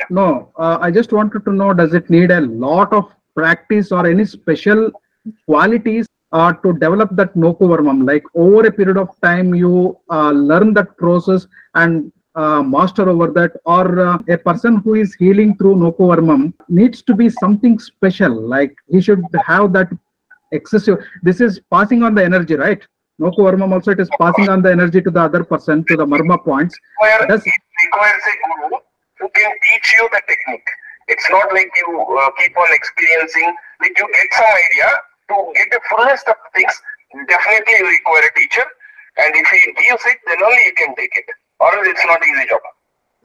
no, 0.10 0.52
uh, 0.58 0.78
I 0.82 0.92
just 0.92 1.12
wanted 1.12 1.46
to 1.46 1.52
know, 1.52 1.74
does 1.74 1.94
it 1.94 2.10
need 2.10 2.32
a 2.32 2.42
lot 2.42 2.94
of 2.94 3.12
practice 3.36 3.92
or 3.92 4.06
any 4.08 4.26
special 4.26 4.92
qualities 5.46 6.08
uh, 6.32 6.54
to 6.54 6.74
develop 6.74 7.16
that 7.16 7.34
Noku 7.36 7.62
Varmam? 7.62 8.06
Like 8.08 8.24
over 8.36 8.66
a 8.68 8.72
period 8.72 8.98
of 8.98 9.10
time, 9.22 9.54
you 9.54 9.98
uh, 10.10 10.32
learn 10.32 10.74
that 10.76 10.98
process 10.98 11.48
and 11.76 12.12
uh, 12.36 12.62
master 12.64 13.10
over 13.10 13.28
that, 13.28 13.52
or 13.66 14.00
uh, 14.00 14.18
a 14.30 14.38
person 14.38 14.78
who 14.78 14.96
is 14.96 15.14
healing 15.16 15.58
through 15.58 15.76
Noku 15.76 16.06
Varmam 16.12 16.54
needs 16.70 17.02
to 17.04 17.14
be 17.14 17.30
something 17.30 17.80
special. 17.80 18.34
Like 18.34 18.76
he 18.88 19.02
should 19.02 19.24
have 19.46 19.74
that 19.74 19.90
excessive. 20.52 20.98
This 21.24 21.42
is 21.42 21.60
passing 21.72 22.04
on 22.04 22.16
the 22.16 22.24
energy, 22.24 22.56
right? 22.56 22.82
Noku 23.22 23.40
Varmam 23.40 23.74
also 23.74 23.92
it 23.92 24.00
is 24.00 24.10
passing 24.20 24.48
on 24.50 24.62
the 24.62 24.72
energy 24.72 25.02
to 25.02 25.12
the 25.12 25.20
other 25.22 25.44
person 25.44 25.84
to 25.90 25.98
the 25.98 26.06
Marma 26.06 26.42
points. 26.44 26.76
require, 27.02 27.28
Does- 27.28 27.46
it 27.46 27.54
requires 27.86 28.22
a 28.32 28.36
guru 28.48 28.78
who 29.20 29.30
can 29.36 29.52
teach 29.70 29.94
you 29.98 30.08
the 30.12 30.22
technique. 30.28 30.70
It's 31.10 31.28
not 31.30 31.52
like 31.54 31.70
you 31.76 32.00
uh, 32.02 32.30
keep 32.38 32.56
on 32.58 32.68
experiencing. 32.72 33.54
Like 33.82 33.98
you 33.98 34.08
get 34.14 34.28
some 34.34 34.46
idea 34.66 34.90
to 35.30 35.36
get 35.56 35.68
the 35.72 35.82
fullness 35.90 36.24
of 36.28 36.36
things. 36.56 36.82
Definitely, 37.28 37.74
you 37.80 37.88
require 37.88 38.24
a 38.30 38.34
teacher, 38.40 38.64
and 39.18 39.34
if 39.36 39.48
he 39.48 39.74
gives 39.84 40.06
it, 40.06 40.18
then 40.28 40.44
only 40.44 40.64
you 40.66 40.74
can 40.78 40.96
take 40.96 41.12
it. 41.16 41.26
Or 41.60 41.76
else 41.76 41.88
it's 41.88 42.06
not 42.06 42.22
easy 42.26 42.48
job. 42.48 42.62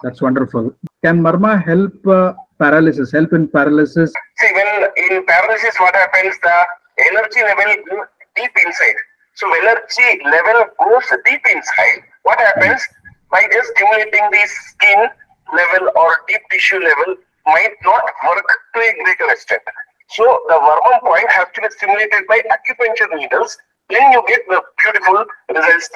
That's 0.03 0.23
wonderful. 0.23 0.75
Can 1.05 1.21
Marma 1.21 1.63
help 1.63 1.95
uh, 2.07 2.33
paralysis, 2.59 3.13
help 3.13 3.33
in 3.35 3.47
paralysis? 3.49 4.13
See, 4.39 4.51
when 4.55 4.89
in 4.97 5.25
paralysis, 5.27 5.79
what 5.79 5.95
happens? 5.95 6.35
The 6.43 6.67
energy 6.99 7.43
level 7.43 7.75
goes 7.91 8.07
deep 8.37 8.53
inside. 8.67 8.99
So 9.35 9.51
energy 9.53 10.23
level 10.25 10.67
goes 10.79 11.07
deep 11.25 11.43
inside. 11.51 12.03
What 12.23 12.39
happens? 12.39 12.81
By 13.31 13.47
just 13.53 13.71
stimulating 13.75 14.31
the 14.31 14.47
skin 14.47 15.09
level 15.53 15.91
or 15.97 16.19
deep 16.29 16.41
tissue 16.51 16.79
level 16.79 17.17
might 17.47 17.75
not 17.85 18.05
work 18.27 18.49
to 18.75 18.81
a 18.81 18.93
greater 19.03 19.33
extent. 19.33 19.63
So 20.11 20.25
the 20.49 20.55
Varmam 20.55 21.01
point 21.01 21.31
has 21.31 21.47
to 21.55 21.61
be 21.61 21.69
stimulated 21.71 22.27
by 22.29 22.41
acupuncture 22.53 23.11
needles. 23.17 23.59
Then 23.91 24.13
you 24.13 24.23
get 24.29 24.41
the 24.49 24.63
beautiful 24.83 25.25
results, 25.49 25.91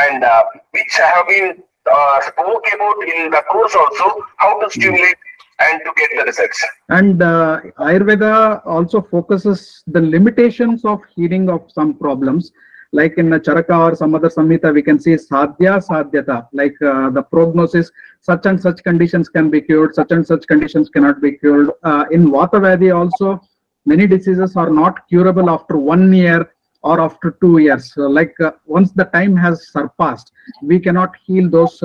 and 0.00 0.24
uh, 0.24 0.44
which 0.70 1.00
I 1.00 1.06
have 1.16 1.28
been 1.28 1.62
uh, 1.90 2.20
spoke 2.22 2.64
about 2.74 3.02
in 3.02 3.30
the 3.30 3.42
course 3.50 3.74
also 3.74 4.22
how 4.36 4.60
to 4.60 4.70
stimulate 4.70 5.16
and 5.60 5.80
to 5.84 5.92
get 5.96 6.10
the 6.16 6.24
results. 6.24 6.64
And 6.88 7.22
uh, 7.22 7.60
Ayurveda 7.78 8.64
also 8.66 9.02
focuses 9.02 9.82
the 9.86 10.00
limitations 10.00 10.84
of 10.84 11.00
healing 11.14 11.50
of 11.50 11.70
some 11.72 11.94
problems. 11.94 12.52
Like 12.92 13.18
in 13.18 13.28
the 13.28 13.38
Charaka 13.38 13.92
or 13.92 13.96
some 13.96 14.14
other 14.14 14.30
Samhita, 14.30 14.72
we 14.72 14.82
can 14.82 14.98
see 14.98 15.10
sadhya 15.10 15.86
sadhyata, 15.86 16.48
like 16.52 16.74
uh, 16.80 17.10
the 17.10 17.22
prognosis, 17.22 17.90
such 18.22 18.46
and 18.46 18.58
such 18.60 18.82
conditions 18.82 19.28
can 19.28 19.50
be 19.50 19.60
cured, 19.60 19.94
such 19.94 20.10
and 20.10 20.26
such 20.26 20.46
conditions 20.46 20.88
cannot 20.88 21.20
be 21.20 21.32
cured. 21.32 21.70
Uh, 21.82 22.06
in 22.10 22.28
Vata 22.28 22.54
Vyadhi 22.54 22.94
also, 22.94 23.42
many 23.84 24.06
diseases 24.06 24.56
are 24.56 24.70
not 24.70 25.06
curable 25.08 25.50
after 25.50 25.76
one 25.76 26.10
year 26.14 26.50
or 26.82 26.98
after 26.98 27.36
two 27.42 27.58
years. 27.58 27.92
So 27.92 28.02
like 28.02 28.34
uh, 28.40 28.52
once 28.64 28.92
the 28.92 29.04
time 29.06 29.36
has 29.36 29.68
surpassed, 29.70 30.32
we 30.62 30.80
cannot 30.80 31.14
heal 31.26 31.50
those 31.50 31.82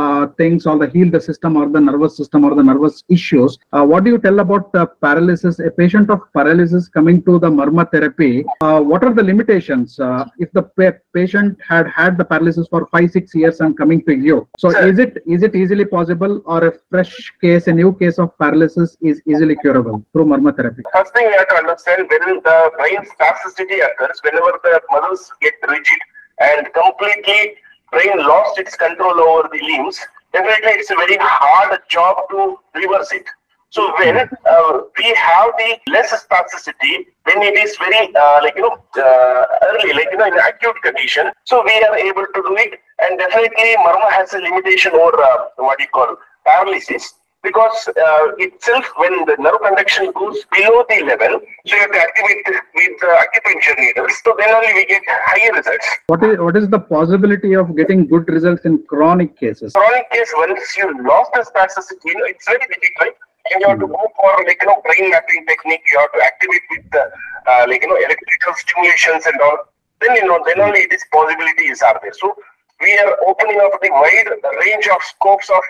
uh, 0.00 0.26
things 0.40 0.66
or 0.66 0.76
the 0.82 0.88
heal 0.94 1.10
the 1.16 1.20
system 1.20 1.56
or 1.56 1.66
the 1.76 1.80
nervous 1.88 2.16
system 2.16 2.44
or 2.44 2.54
the 2.54 2.62
nervous 2.70 3.02
issues. 3.08 3.58
Uh, 3.72 3.84
what 3.90 4.04
do 4.04 4.10
you 4.10 4.18
tell 4.26 4.38
about 4.40 4.74
uh, 4.74 4.86
paralysis? 5.06 5.58
A 5.60 5.70
patient 5.70 6.10
of 6.10 6.20
paralysis 6.32 6.88
coming 6.88 7.22
to 7.28 7.38
the 7.38 7.50
Marma 7.58 7.84
therapy, 7.90 8.44
uh, 8.60 8.80
what 8.80 9.04
are 9.04 9.14
the 9.14 9.22
limitations? 9.22 9.98
Uh, 9.98 10.24
if 10.38 10.50
the 10.52 10.64
pa- 10.78 10.98
patient 11.14 11.58
had 11.68 11.86
had 11.88 12.18
the 12.18 12.24
paralysis 12.24 12.66
for 12.68 12.86
five, 12.94 13.10
six 13.10 13.34
years 13.34 13.60
and 13.60 13.76
coming 13.82 14.04
to 14.08 14.14
you, 14.28 14.48
so 14.58 14.70
Sir. 14.70 14.88
is 14.88 14.98
it 14.98 15.22
is 15.26 15.42
it 15.42 15.54
easily 15.62 15.84
possible 15.84 16.42
or 16.44 16.58
a 16.68 16.72
fresh 16.90 17.14
case, 17.40 17.66
a 17.68 17.72
new 17.72 17.92
case 18.02 18.18
of 18.18 18.36
paralysis 18.38 18.96
is 19.00 19.22
easily 19.26 19.56
curable 19.56 20.04
through 20.12 20.26
Marma 20.32 20.56
therapy? 20.56 20.82
First 20.92 21.14
thing 21.14 21.26
you 21.30 21.38
have 21.38 21.48
to 21.48 21.58
understand 21.62 22.08
when 22.10 22.40
the 22.48 22.58
brain 22.78 23.02
spasticity 23.12 23.78
occurs, 23.88 24.18
whenever 24.24 24.52
the 24.64 24.80
muscles 24.90 25.30
get 25.40 25.54
rigid 25.68 26.00
and 26.40 26.66
completely 26.74 27.54
brain 27.94 28.18
lost 28.18 28.58
its 28.58 28.76
control 28.76 29.20
over 29.20 29.48
the 29.52 29.62
limbs, 29.70 30.00
definitely 30.32 30.72
it's 30.82 30.90
a 30.90 30.96
very 30.96 31.16
hard 31.20 31.80
job 31.88 32.28
to 32.30 32.58
reverse 32.74 33.12
it. 33.12 33.26
So 33.70 33.92
when 33.98 34.16
uh, 34.18 34.72
we 34.98 35.08
have 35.14 35.50
the 35.58 35.70
less 35.90 36.10
spasticity, 36.24 37.06
when 37.24 37.42
it 37.42 37.56
is 37.58 37.76
very 37.76 38.14
uh, 38.14 38.38
like 38.42 38.54
you 38.54 38.62
know 38.62 38.76
uh, 39.02 39.44
early, 39.68 39.92
like 39.92 40.08
you 40.12 40.18
know 40.18 40.26
in 40.26 40.38
acute 40.38 40.78
condition, 40.82 41.32
so 41.42 41.62
we 41.64 41.74
are 41.82 41.96
able 41.96 42.26
to 42.34 42.40
do 42.48 42.54
it. 42.66 42.78
And 43.02 43.18
definitely, 43.18 43.74
Marma 43.86 44.12
has 44.12 44.32
a 44.34 44.38
limitation 44.38 44.92
over 44.92 45.20
uh, 45.20 45.36
what 45.56 45.80
you 45.80 45.88
call 45.88 46.16
paralysis 46.46 47.14
because 47.44 47.88
uh, 47.88 48.26
itself 48.38 48.90
when 48.96 49.24
the 49.26 49.36
nerve 49.38 49.60
conduction 49.62 50.10
goes 50.12 50.38
below 50.50 50.84
the 50.88 50.98
level, 51.04 51.40
so 51.66 51.76
you 51.76 51.82
have 51.82 51.92
to 51.92 52.00
activate 52.00 52.46
with 52.74 53.04
uh, 53.04 53.22
acupuncture 53.24 53.76
needles. 53.78 54.12
So 54.24 54.34
then 54.38 54.50
only 54.54 54.72
we 54.74 54.86
get 54.86 55.02
higher 55.06 55.52
results. 55.52 55.86
What 56.06 56.24
is 56.24 56.38
what 56.38 56.56
is 56.56 56.68
the 56.68 56.80
possibility 56.80 57.52
of 57.54 57.76
getting 57.76 58.06
good 58.06 58.28
results 58.28 58.64
in 58.64 58.82
chronic 58.88 59.38
cases? 59.38 59.74
chronic 59.74 60.10
case, 60.10 60.32
once 60.36 60.76
you 60.78 60.88
lost 61.04 61.30
the 61.34 61.44
spasticity, 61.50 62.06
you 62.06 62.18
know, 62.18 62.24
it's 62.24 62.46
very 62.46 62.66
difficult. 62.74 63.14
And 63.52 63.60
you 63.60 63.68
have 63.68 63.78
to 63.78 63.86
go 63.86 64.02
for 64.16 64.32
like 64.48 64.58
you 64.62 64.68
know 64.68 64.80
brain 64.88 65.10
mapping 65.10 65.44
technique. 65.46 65.84
You 65.92 66.00
have 66.00 66.12
to 66.16 66.22
activate 66.24 66.66
with 66.72 66.90
the 66.96 67.04
uh, 67.46 67.66
like 67.68 67.82
you 67.82 67.88
know 67.88 68.00
electrical 68.00 68.54
stimulations 68.56 69.26
and 69.26 69.38
all. 69.40 69.58
Then 70.00 70.16
you 70.16 70.26
know 70.26 70.42
then 70.46 70.60
only 70.60 70.86
this 70.90 71.04
possibilities 71.12 71.82
are 71.82 72.00
there. 72.02 72.16
So 72.16 72.34
we 72.80 72.98
are 72.98 73.16
opening 73.26 73.60
up 73.60 73.80
the 73.80 73.90
wide 73.90 74.28
range 74.64 74.88
of 74.88 75.02
scopes 75.02 75.50
of 75.50 75.62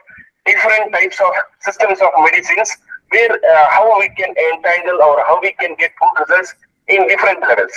different 0.47 0.93
types 0.93 1.21
of 1.21 1.33
systems 1.61 2.01
of 2.01 2.09
medicines 2.19 2.77
where 3.11 3.33
uh, 3.33 3.67
how 3.71 3.99
we 3.99 4.09
can 4.11 4.35
entangle 4.53 5.03
or 5.03 5.25
how 5.25 5.41
we 5.41 5.53
can 5.53 5.75
get 5.77 5.93
good 6.01 6.21
results 6.21 6.55
in 6.89 7.07
different 7.09 7.41
levels. 7.41 7.73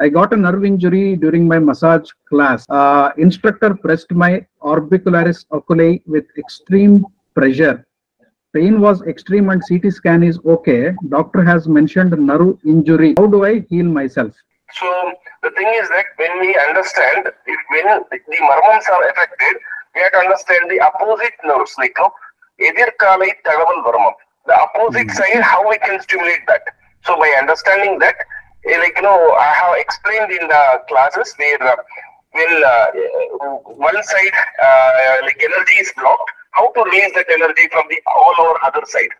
I 0.00 0.08
got 0.08 0.32
a 0.32 0.36
nerve 0.36 0.64
injury 0.64 1.16
during 1.16 1.48
my 1.48 1.58
massage 1.58 2.08
class. 2.28 2.64
Uh, 2.68 3.10
instructor 3.18 3.74
pressed 3.74 4.12
my 4.12 4.46
orbicularis 4.62 5.44
oculi 5.50 6.02
with 6.06 6.24
extreme 6.38 7.04
pressure. 7.34 7.84
Pain 8.54 8.80
was 8.80 9.02
extreme 9.02 9.50
and 9.50 9.62
CT 9.68 9.92
scan 9.92 10.22
is 10.22 10.38
okay. 10.46 10.94
Doctor 11.08 11.42
has 11.44 11.68
mentioned 11.68 12.16
nerve 12.18 12.58
injury. 12.64 13.14
How 13.18 13.26
do 13.26 13.44
I 13.44 13.60
heal 13.68 13.86
myself? 13.86 14.34
So 14.74 15.12
the 15.42 15.50
thing 15.50 15.68
is 15.80 15.88
that 15.88 16.06
when 16.16 16.40
we 16.40 16.58
understand 16.68 17.26
if 17.46 17.60
when 17.70 17.86
the 18.10 18.18
marmams 18.40 18.88
are 18.88 19.08
affected, 19.10 19.56
we 19.98 20.02
have 20.04 20.12
to 20.12 20.18
understand 20.18 20.70
the 20.70 20.80
opposite 20.80 21.34
nerves, 21.44 21.74
like 21.78 21.94
no, 21.98 22.10
edirkalai 22.62 23.30
tadaval 23.44 23.82
varmam. 23.86 24.14
The 24.46 24.54
opposite 24.54 25.10
side, 25.10 25.42
how 25.42 25.68
we 25.68 25.76
can 25.78 26.00
stimulate 26.00 26.46
that. 26.46 26.62
So 27.04 27.16
by 27.18 27.28
understanding 27.38 27.98
that, 27.98 28.14
eh, 28.66 28.78
like 28.78 28.94
you 28.94 29.02
know, 29.02 29.34
I 29.34 29.52
have 29.60 29.74
explained 29.76 30.30
in 30.30 30.46
the 30.46 30.64
classes 30.88 31.34
where 31.36 31.62
uh, 31.62 31.76
when 32.32 32.62
uh, 32.64 32.86
one 33.90 34.00
side 34.02 34.36
uh, 34.62 35.16
like 35.22 35.42
energy 35.42 35.76
is 35.82 35.92
blocked, 35.96 36.30
how 36.52 36.70
to 36.70 36.80
release 36.84 37.12
that 37.16 37.26
energy 37.30 37.66
from 37.72 37.84
the 37.90 37.98
all 38.06 38.34
over 38.38 38.54
other 38.62 38.84
side. 38.86 39.10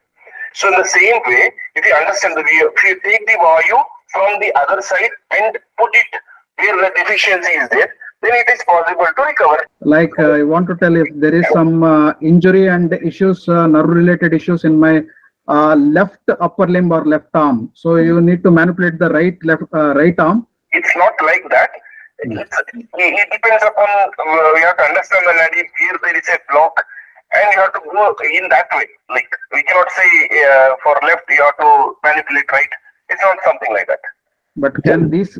So 0.54 0.72
in 0.72 0.78
the 0.78 0.88
same 0.88 1.18
way, 1.26 1.50
if 1.74 1.84
you 1.84 1.94
understand 1.94 2.36
the 2.36 2.44
view, 2.44 2.72
if 2.74 2.84
you 2.84 3.00
take 3.02 3.26
the 3.26 3.36
value 3.42 3.82
from 4.12 4.40
the 4.40 4.54
other 4.62 4.80
side 4.80 5.10
and 5.30 5.58
put 5.76 5.90
it 5.92 6.10
where 6.56 6.76
the 6.82 6.90
deficiency 6.96 7.50
is 7.50 7.68
there, 7.68 7.94
then 8.22 8.32
it 8.34 8.48
is 8.50 8.60
possible 8.66 9.06
to 9.16 9.22
recover. 9.22 9.58
Like 9.80 10.18
uh, 10.18 10.30
I 10.30 10.42
want 10.42 10.66
to 10.68 10.76
tell 10.76 10.96
if 10.96 11.08
there 11.14 11.34
is 11.34 11.46
some 11.52 11.82
uh, 11.82 12.14
injury 12.20 12.68
and 12.68 12.92
issues, 12.92 13.48
uh, 13.48 13.66
nerve 13.66 13.88
related 13.88 14.34
issues 14.34 14.64
in 14.64 14.78
my 14.78 15.02
uh, 15.46 15.74
left 15.74 16.20
upper 16.40 16.66
limb 16.66 16.92
or 16.92 17.04
left 17.04 17.28
arm. 17.34 17.70
So 17.74 17.96
you 17.96 18.20
need 18.20 18.42
to 18.44 18.50
manipulate 18.50 18.98
the 18.98 19.10
right 19.10 19.38
left 19.44 19.62
uh, 19.72 19.94
right 19.94 20.18
arm. 20.18 20.46
It's 20.72 20.94
not 20.96 21.14
like 21.22 21.44
that. 21.50 21.70
It's, 22.20 22.56
it 22.94 23.28
depends 23.30 23.62
upon, 23.62 23.88
uh, 23.88 24.54
you 24.54 24.66
have 24.66 24.76
to 24.76 24.82
understand 24.82 25.24
the 25.24 25.32
nadi, 25.38 25.62
here 25.78 25.98
there 26.02 26.18
is 26.18 26.28
a 26.28 26.38
block 26.50 26.74
and 27.32 27.52
you 27.54 27.60
have 27.60 27.72
to 27.72 27.80
go 27.80 28.16
in 28.34 28.48
that 28.48 28.66
way. 28.74 28.86
Like 29.08 29.30
we 29.52 29.62
cannot 29.62 29.90
say 29.92 30.08
uh, 30.44 30.74
for 30.82 30.98
left 31.02 31.24
you 31.30 31.42
have 31.44 31.56
to 31.58 31.96
manipulate 32.02 32.50
right. 32.50 32.68
It's 33.08 33.22
not 33.22 33.38
something 33.44 33.72
like 33.72 33.86
that. 33.86 34.00
But 34.62 34.74
can 34.84 35.08
these 35.10 35.38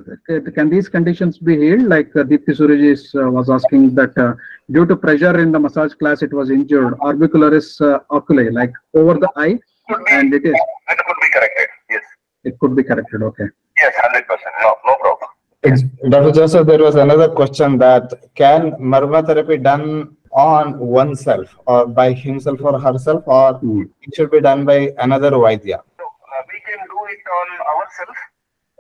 can 0.57 0.71
these 0.71 0.89
conditions 0.89 1.39
be 1.39 1.55
healed? 1.63 1.87
Like 1.95 2.11
uh, 2.15 2.23
Deepthi 2.31 2.53
Surajis 2.59 3.03
uh, 3.21 3.31
was 3.37 3.51
asking 3.51 3.95
that 3.97 4.17
uh, 4.17 4.35
due 4.71 4.87
to 4.87 4.95
pressure 4.97 5.41
in 5.41 5.51
the 5.51 5.59
massage 5.59 5.95
class, 5.95 6.23
it 6.23 6.33
was 6.33 6.51
injured 6.51 6.95
orbicularis 7.09 7.69
uh, 7.81 7.99
oculi, 8.19 8.51
like 8.51 8.73
over 8.95 9.15
the 9.25 9.31
eye, 9.37 9.59
Could 9.89 10.03
and 10.11 10.33
it 10.35 10.45
is 10.45 10.55
that 10.89 10.99
could 11.07 11.19
be 11.25 11.29
corrected. 11.37 11.69
Yes. 11.91 12.05
it 12.45 12.59
could 12.61 12.77
be 12.77 12.85
corrected. 12.85 13.23
Okay. 13.31 13.49
Yes, 13.83 13.95
hundred 14.05 14.25
percent. 14.29 14.55
No, 14.63 14.75
no 14.87 14.95
problem. 14.97 15.31
It's- 15.65 15.83
Dr. 16.15 16.33
Joseph, 16.39 16.67
there 16.69 16.79
was 16.89 16.95
another 16.95 17.29
question 17.41 17.77
that 17.79 18.13
can 18.37 18.73
marma 18.95 19.27
therapy 19.27 19.57
done 19.57 20.17
on 20.31 20.79
oneself 20.79 21.57
or 21.67 21.87
by 21.87 22.13
himself 22.13 22.61
or 22.63 22.79
herself 22.79 23.25
or 23.27 23.55
Hmm. 23.55 23.83
it 24.03 24.15
should 24.15 24.31
be 24.31 24.41
done 24.41 24.65
by 24.65 24.79
another 24.99 25.33
Vaidya? 25.33 25.79
So 25.99 26.05
uh, 26.05 26.43
we 26.53 26.59
can 26.69 26.81
do 26.95 26.99
it 27.15 27.23
on 27.39 27.49
ourselves. 27.75 28.21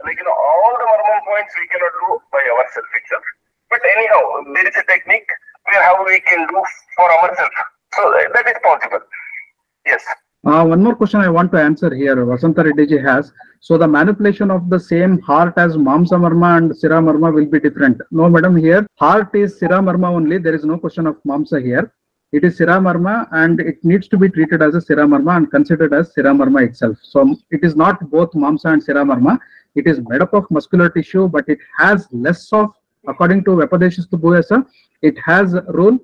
Like 0.05 0.19
you 0.19 0.25
know, 0.25 0.37
all 0.37 0.73
the 0.79 0.87
hormone 0.87 1.23
points 1.27 1.53
we 1.59 1.67
cannot 1.69 1.93
do 2.03 2.23
by 2.33 2.43
ourselves 2.55 2.89
itself. 2.95 3.25
But 3.71 3.81
anyhow, 3.97 4.23
there 4.55 4.67
is 4.69 4.77
a 4.77 4.85
technique 4.87 5.29
where 5.65 5.83
how 5.83 6.05
we 6.05 6.21
can 6.21 6.47
do 6.47 6.63
for 6.97 7.09
ourselves. 7.13 7.57
So 7.95 8.03
that 8.35 8.47
is 8.47 8.55
possible. 8.63 9.01
Yes. 9.87 10.05
Uh, 10.47 10.65
one 10.65 10.83
more 10.83 10.95
question 10.95 11.21
I 11.21 11.29
want 11.29 11.51
to 11.53 11.59
answer 11.61 11.93
here. 11.93 12.15
Vasanta 12.17 12.65
Reddy 12.65 12.99
has. 12.99 13.33
So 13.61 13.77
the 13.77 13.89
manipulation 13.89 14.51
of 14.51 14.71
the 14.71 14.79
same 14.79 15.21
heart 15.21 15.55
as 15.57 15.77
Mamsa 15.77 16.17
Marma 16.25 16.59
and 16.59 16.77
Sira 16.77 17.01
Marma 17.01 17.35
will 17.35 17.47
be 17.47 17.59
different. 17.59 18.01
No, 18.13 18.29
madam, 18.29 18.57
here 18.57 18.87
heart 18.97 19.35
is 19.35 19.59
Sira 19.59 19.81
Marma 19.81 20.11
only. 20.11 20.39
There 20.39 20.55
is 20.55 20.65
no 20.65 20.79
question 20.79 21.09
of 21.09 21.17
Mamsa 21.25 21.63
here. 21.63 21.93
It 22.31 22.45
is 22.45 22.57
Sira 22.57 22.75
Marma 22.75 23.27
and 23.33 23.59
it 23.59 23.83
needs 23.83 24.07
to 24.09 24.17
be 24.17 24.29
treated 24.29 24.63
as 24.63 24.75
a 24.75 24.81
Sira 24.81 25.07
Marma 25.07 25.39
and 25.39 25.51
considered 25.51 25.93
as 25.93 26.15
Sira 26.15 26.31
Marma 26.31 26.67
itself. 26.69 26.99
So 27.03 27.35
it 27.51 27.65
is 27.65 27.75
not 27.75 28.09
both 28.11 28.31
Mamsa 28.33 28.73
and 28.73 28.83
Sira 28.83 29.03
Marma. 29.05 29.39
It 29.79 29.87
is 29.87 30.01
made 30.09 30.23
up 30.27 30.35
of 30.35 30.51
muscular 30.51 30.89
tissue, 30.91 31.29
but 31.29 31.49
it 31.49 31.59
has 31.79 32.07
less 32.13 32.53
of, 32.53 32.71
according 33.07 33.45
to 33.45 33.51
Vyapadeshas 33.61 34.07
Bhuyasa, 34.25 34.65
it 35.03 35.17
has 35.31 35.55
rule 35.69 35.99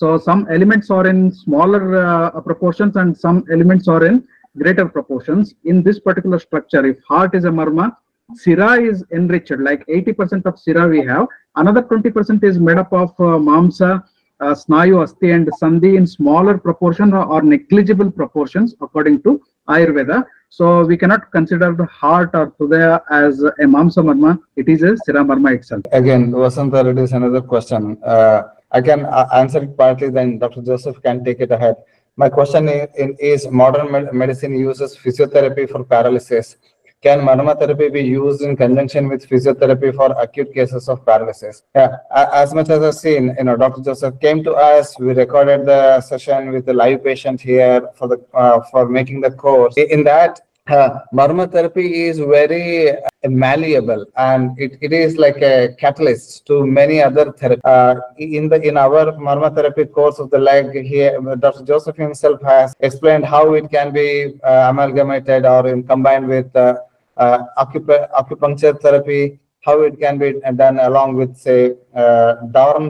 so 0.00 0.16
some 0.16 0.46
elements 0.48 0.90
are 0.90 1.08
in 1.08 1.32
smaller 1.32 1.84
uh, 1.96 2.40
proportions 2.40 2.94
and 2.94 3.18
some 3.18 3.44
elements 3.50 3.88
are 3.88 4.06
in 4.06 4.28
greater 4.56 4.86
proportions. 4.88 5.56
In 5.64 5.82
this 5.82 5.98
particular 5.98 6.38
structure, 6.38 6.86
if 6.86 6.98
heart 7.08 7.34
is 7.34 7.44
a 7.44 7.48
marma, 7.48 7.96
sira 8.36 8.80
is 8.80 9.04
enriched, 9.12 9.58
like 9.58 9.84
80% 9.88 10.46
of 10.46 10.56
sira 10.56 10.86
we 10.86 11.00
have. 11.00 11.26
Another 11.56 11.82
20% 11.82 12.44
is 12.44 12.60
made 12.60 12.78
up 12.78 12.92
of 12.92 13.10
uh, 13.18 13.38
mamsa, 13.48 14.04
uh, 14.38 14.54
snayu, 14.54 15.02
asti 15.02 15.32
and 15.32 15.48
sandhi 15.60 15.96
in 15.96 16.06
smaller 16.06 16.56
proportion 16.56 17.12
or, 17.12 17.24
or 17.24 17.42
negligible 17.42 18.08
proportions 18.08 18.76
according 18.80 19.20
to 19.22 19.42
Ayurveda. 19.68 20.24
So 20.50 20.84
we 20.84 20.96
cannot 20.96 21.30
consider 21.30 21.74
the 21.74 21.84
heart 21.86 22.30
or 22.34 22.52
hridaya 22.52 23.00
as 23.10 23.42
a 23.42 23.52
mamsa 23.74 24.02
marma. 24.08 24.38
It 24.56 24.68
is 24.68 24.82
a 24.82 24.96
sira 24.96 25.22
marma 25.22 25.54
itself. 25.54 25.82
Again, 25.92 26.32
Vasanta 26.32 26.84
Reddy 26.84 27.02
is 27.02 27.12
another 27.12 27.42
question. 27.42 27.98
Uh, 28.04 28.42
I 28.72 28.80
can 28.80 29.04
uh, 29.06 29.28
answer 29.34 29.62
it 29.62 29.76
partly, 29.76 30.10
then 30.10 30.38
Dr. 30.38 30.62
Joseph 30.62 31.02
can 31.02 31.22
take 31.24 31.40
it 31.40 31.50
ahead. 31.50 31.76
My 32.16 32.28
question 32.28 32.68
is, 32.68 32.88
is 33.20 33.50
modern 33.50 33.92
med- 33.92 34.12
medicine 34.12 34.58
uses 34.58 34.96
physiotherapy 34.96 35.70
for 35.70 35.84
paralysis. 35.84 36.56
Can 37.00 37.24
therapy 37.24 37.88
be 37.90 38.02
used 38.02 38.42
in 38.42 38.56
conjunction 38.56 39.08
with 39.08 39.28
physiotherapy 39.28 39.94
for 39.94 40.10
acute 40.20 40.52
cases 40.52 40.88
of 40.88 41.04
paralysis? 41.04 41.62
Yeah, 41.76 41.98
as 42.12 42.52
much 42.52 42.70
as 42.70 42.82
I've 42.82 42.94
seen, 42.94 43.36
you 43.38 43.44
know, 43.44 43.56
Dr. 43.56 43.82
Joseph 43.82 44.18
came 44.20 44.42
to 44.42 44.52
us, 44.54 44.98
we 44.98 45.12
recorded 45.12 45.64
the 45.64 46.00
session 46.00 46.50
with 46.50 46.66
the 46.66 46.72
live 46.72 47.04
patient 47.04 47.40
here 47.40 47.88
for 47.94 48.08
the, 48.08 48.18
uh, 48.34 48.62
for 48.72 48.88
making 48.88 49.20
the 49.20 49.30
course. 49.30 49.76
In 49.76 50.02
that, 50.04 50.40
uh, 50.66 50.98
therapy 51.46 52.04
is 52.06 52.18
very 52.18 52.90
uh, 52.90 53.08
malleable 53.28 54.04
and 54.16 54.58
it, 54.58 54.76
it 54.80 54.92
is 54.92 55.16
like 55.16 55.40
a 55.40 55.74
catalyst 55.78 56.46
to 56.46 56.66
many 56.66 57.00
other 57.00 57.26
therapies. 57.26 57.60
Uh, 57.64 57.94
in 58.18 58.48
the 58.48 58.60
in 58.60 58.76
our 58.76 59.12
marma 59.12 59.54
therapy 59.54 59.84
course 59.84 60.18
of 60.18 60.30
the 60.30 60.38
leg 60.38 60.84
here, 60.84 61.18
Dr. 61.38 61.64
Joseph 61.64 61.96
himself 61.96 62.42
has 62.42 62.74
explained 62.80 63.24
how 63.24 63.54
it 63.54 63.70
can 63.70 63.92
be 63.92 64.34
uh, 64.44 64.66
amalgamated 64.70 65.46
or 65.46 65.68
in, 65.68 65.84
combined 65.84 66.28
with 66.28 66.54
uh, 66.54 66.74
uh, 67.18 67.38
acup- 67.58 68.10
acupuncture 68.20 68.80
therapy, 68.80 69.38
how 69.64 69.82
it 69.82 69.98
can 70.00 70.18
be 70.18 70.34
done 70.56 70.78
along 70.78 71.16
with 71.16 71.36
say 71.36 71.74
uh, 71.94 72.34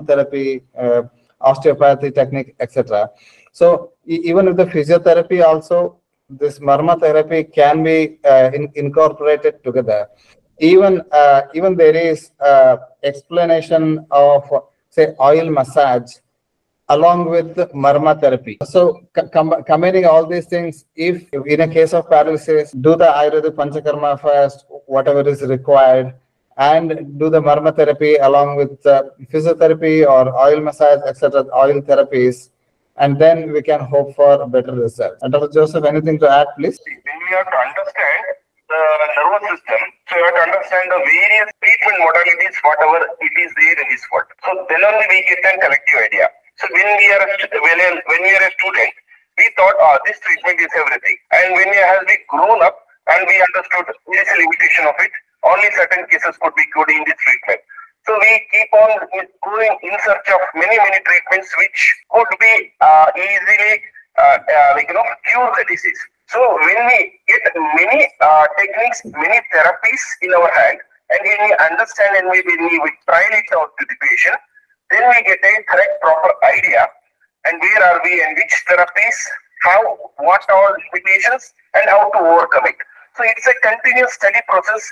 therapy, 0.06 0.62
uh, 0.78 1.02
osteopathy 1.40 2.10
technique, 2.10 2.54
etc. 2.60 3.10
So 3.52 3.92
e- 4.06 4.20
even 4.24 4.46
with 4.46 4.56
the 4.56 4.66
physiotherapy 4.66 5.42
also, 5.44 6.00
this 6.28 6.58
marma 6.58 7.00
therapy 7.00 7.44
can 7.44 7.82
be 7.82 8.18
uh, 8.24 8.50
in, 8.54 8.70
incorporated 8.74 9.64
together. 9.64 10.08
Even 10.60 11.02
uh, 11.12 11.42
even 11.54 11.76
there 11.76 11.96
is 11.96 12.30
uh, 12.40 12.76
explanation 13.02 14.06
of 14.10 14.44
say 14.90 15.14
oil 15.20 15.50
massage 15.50 16.12
along 16.90 17.28
with 17.30 17.56
marma 17.72 18.18
therapy. 18.20 18.58
So 18.64 19.00
co- 19.14 19.28
com- 19.28 19.62
combining 19.64 20.04
all 20.06 20.26
these 20.26 20.46
things, 20.46 20.84
if 20.96 21.28
in 21.32 21.60
a 21.60 21.68
case 21.68 21.92
of 21.92 22.08
paralysis, 22.08 22.72
do 22.72 22.96
the 22.96 23.06
Ayurvedic 23.06 23.54
Panchakarma 23.60 24.20
first, 24.20 24.64
whatever 24.86 25.26
is 25.28 25.42
required, 25.42 26.14
and 26.56 27.18
do 27.18 27.30
the 27.30 27.40
marma 27.40 27.74
therapy 27.74 28.16
along 28.16 28.56
with 28.56 28.84
uh, 28.86 29.04
physiotherapy 29.32 30.06
or 30.06 30.34
oil 30.36 30.60
massage, 30.60 31.00
etc., 31.06 31.44
oil 31.54 31.80
therapies. 31.82 32.50
and 33.04 33.18
then 33.22 33.52
we 33.54 33.62
can 33.62 33.80
hope 33.80 34.14
for 34.14 34.42
a 34.42 34.46
better 34.46 34.74
result. 34.74 35.14
And 35.22 35.32
Dr. 35.32 35.50
Joseph, 35.56 35.84
anything 35.84 36.18
to 36.22 36.28
add, 36.28 36.48
please? 36.58 36.78
When 36.84 37.18
we 37.24 37.30
have 37.36 37.46
to 37.46 37.58
understand 37.66 38.24
the 38.72 38.82
nervous 39.18 39.44
system, 39.50 39.80
so 40.08 40.16
you 40.18 40.24
have 40.28 40.34
to 40.34 40.44
understand 40.50 40.86
the 40.94 41.00
various 41.10 41.48
treatment 41.62 41.98
modalities, 42.06 42.56
whatever 42.66 42.98
it 43.26 43.34
is 43.44 43.50
there 43.60 43.76
in 43.82 43.86
this 43.92 44.04
world. 44.12 44.26
So 44.44 44.50
then 44.68 44.82
only 44.84 45.06
we 45.08 45.18
get 45.30 45.46
a 45.46 45.52
collective 45.62 46.00
idea. 46.10 46.26
So 46.58 46.66
when 46.74 46.88
we 46.98 47.06
are 47.14 47.22
when, 47.62 47.78
when 48.10 48.22
we 48.22 48.30
are 48.34 48.42
a 48.42 48.52
student, 48.58 48.92
we 49.38 49.46
thought, 49.54 49.78
oh, 49.78 49.98
this 50.06 50.18
treatment 50.18 50.58
is 50.58 50.72
everything. 50.74 51.16
And 51.30 51.54
when 51.54 51.70
we 51.70 51.78
have 51.78 52.02
grown 52.26 52.62
up 52.66 52.82
and 53.14 53.22
we 53.26 53.38
understood 53.38 53.86
there 53.86 54.22
is 54.22 54.30
a 54.34 54.38
limitation 54.42 54.84
of 54.90 54.98
it, 54.98 55.12
only 55.46 55.70
certain 55.78 56.02
cases 56.10 56.34
could 56.42 56.54
be 56.58 56.66
cured 56.74 56.90
in 56.90 57.06
this 57.06 57.14
treatment. 57.22 57.62
So 58.10 58.18
we 58.18 58.42
keep 58.50 58.70
on 58.74 58.90
going 59.46 59.74
in 59.86 59.94
search 60.02 60.28
of 60.34 60.42
many, 60.58 60.76
many 60.82 60.98
treatments 61.06 61.46
which 61.62 61.78
could 62.10 62.32
be 62.42 62.74
uh, 62.80 63.06
easily, 63.14 63.78
uh, 64.18 64.38
uh, 64.42 64.82
you 64.82 64.94
know, 64.94 65.06
cure 65.30 65.54
the 65.54 65.64
disease. 65.68 66.00
So 66.26 66.42
when 66.42 66.78
we 66.90 67.22
get 67.30 67.54
many 67.54 68.10
uh, 68.18 68.46
techniques, 68.58 69.06
many 69.06 69.38
therapies 69.54 70.02
in 70.22 70.34
our 70.34 70.50
hand, 70.50 70.78
and 71.14 71.20
when 71.22 71.38
we 71.46 71.56
understand 71.70 72.16
and 72.18 72.26
maybe 72.28 72.50
when 72.58 72.82
we 72.82 72.90
trial 73.06 73.30
it 73.30 73.46
out 73.54 73.70
to 73.78 73.86
the 73.86 73.96
patient, 74.02 74.40
then 74.90 75.04
we 75.08 75.22
get 75.24 75.38
a 75.42 75.62
correct, 75.68 76.00
proper 76.00 76.32
idea 76.44 76.86
and 77.44 77.60
where 77.60 77.82
are 77.84 78.00
we 78.04 78.22
and 78.22 78.36
which 78.36 78.54
therapies, 78.68 79.18
how, 79.62 79.98
what 80.18 80.42
all 80.50 80.72
limitations, 80.92 81.52
and 81.74 81.88
how 81.88 82.10
to 82.10 82.18
overcome 82.18 82.66
it. 82.66 82.76
So 83.16 83.24
it's 83.24 83.46
a 83.46 83.54
continuous 83.62 84.14
study 84.14 84.40
process. 84.48 84.82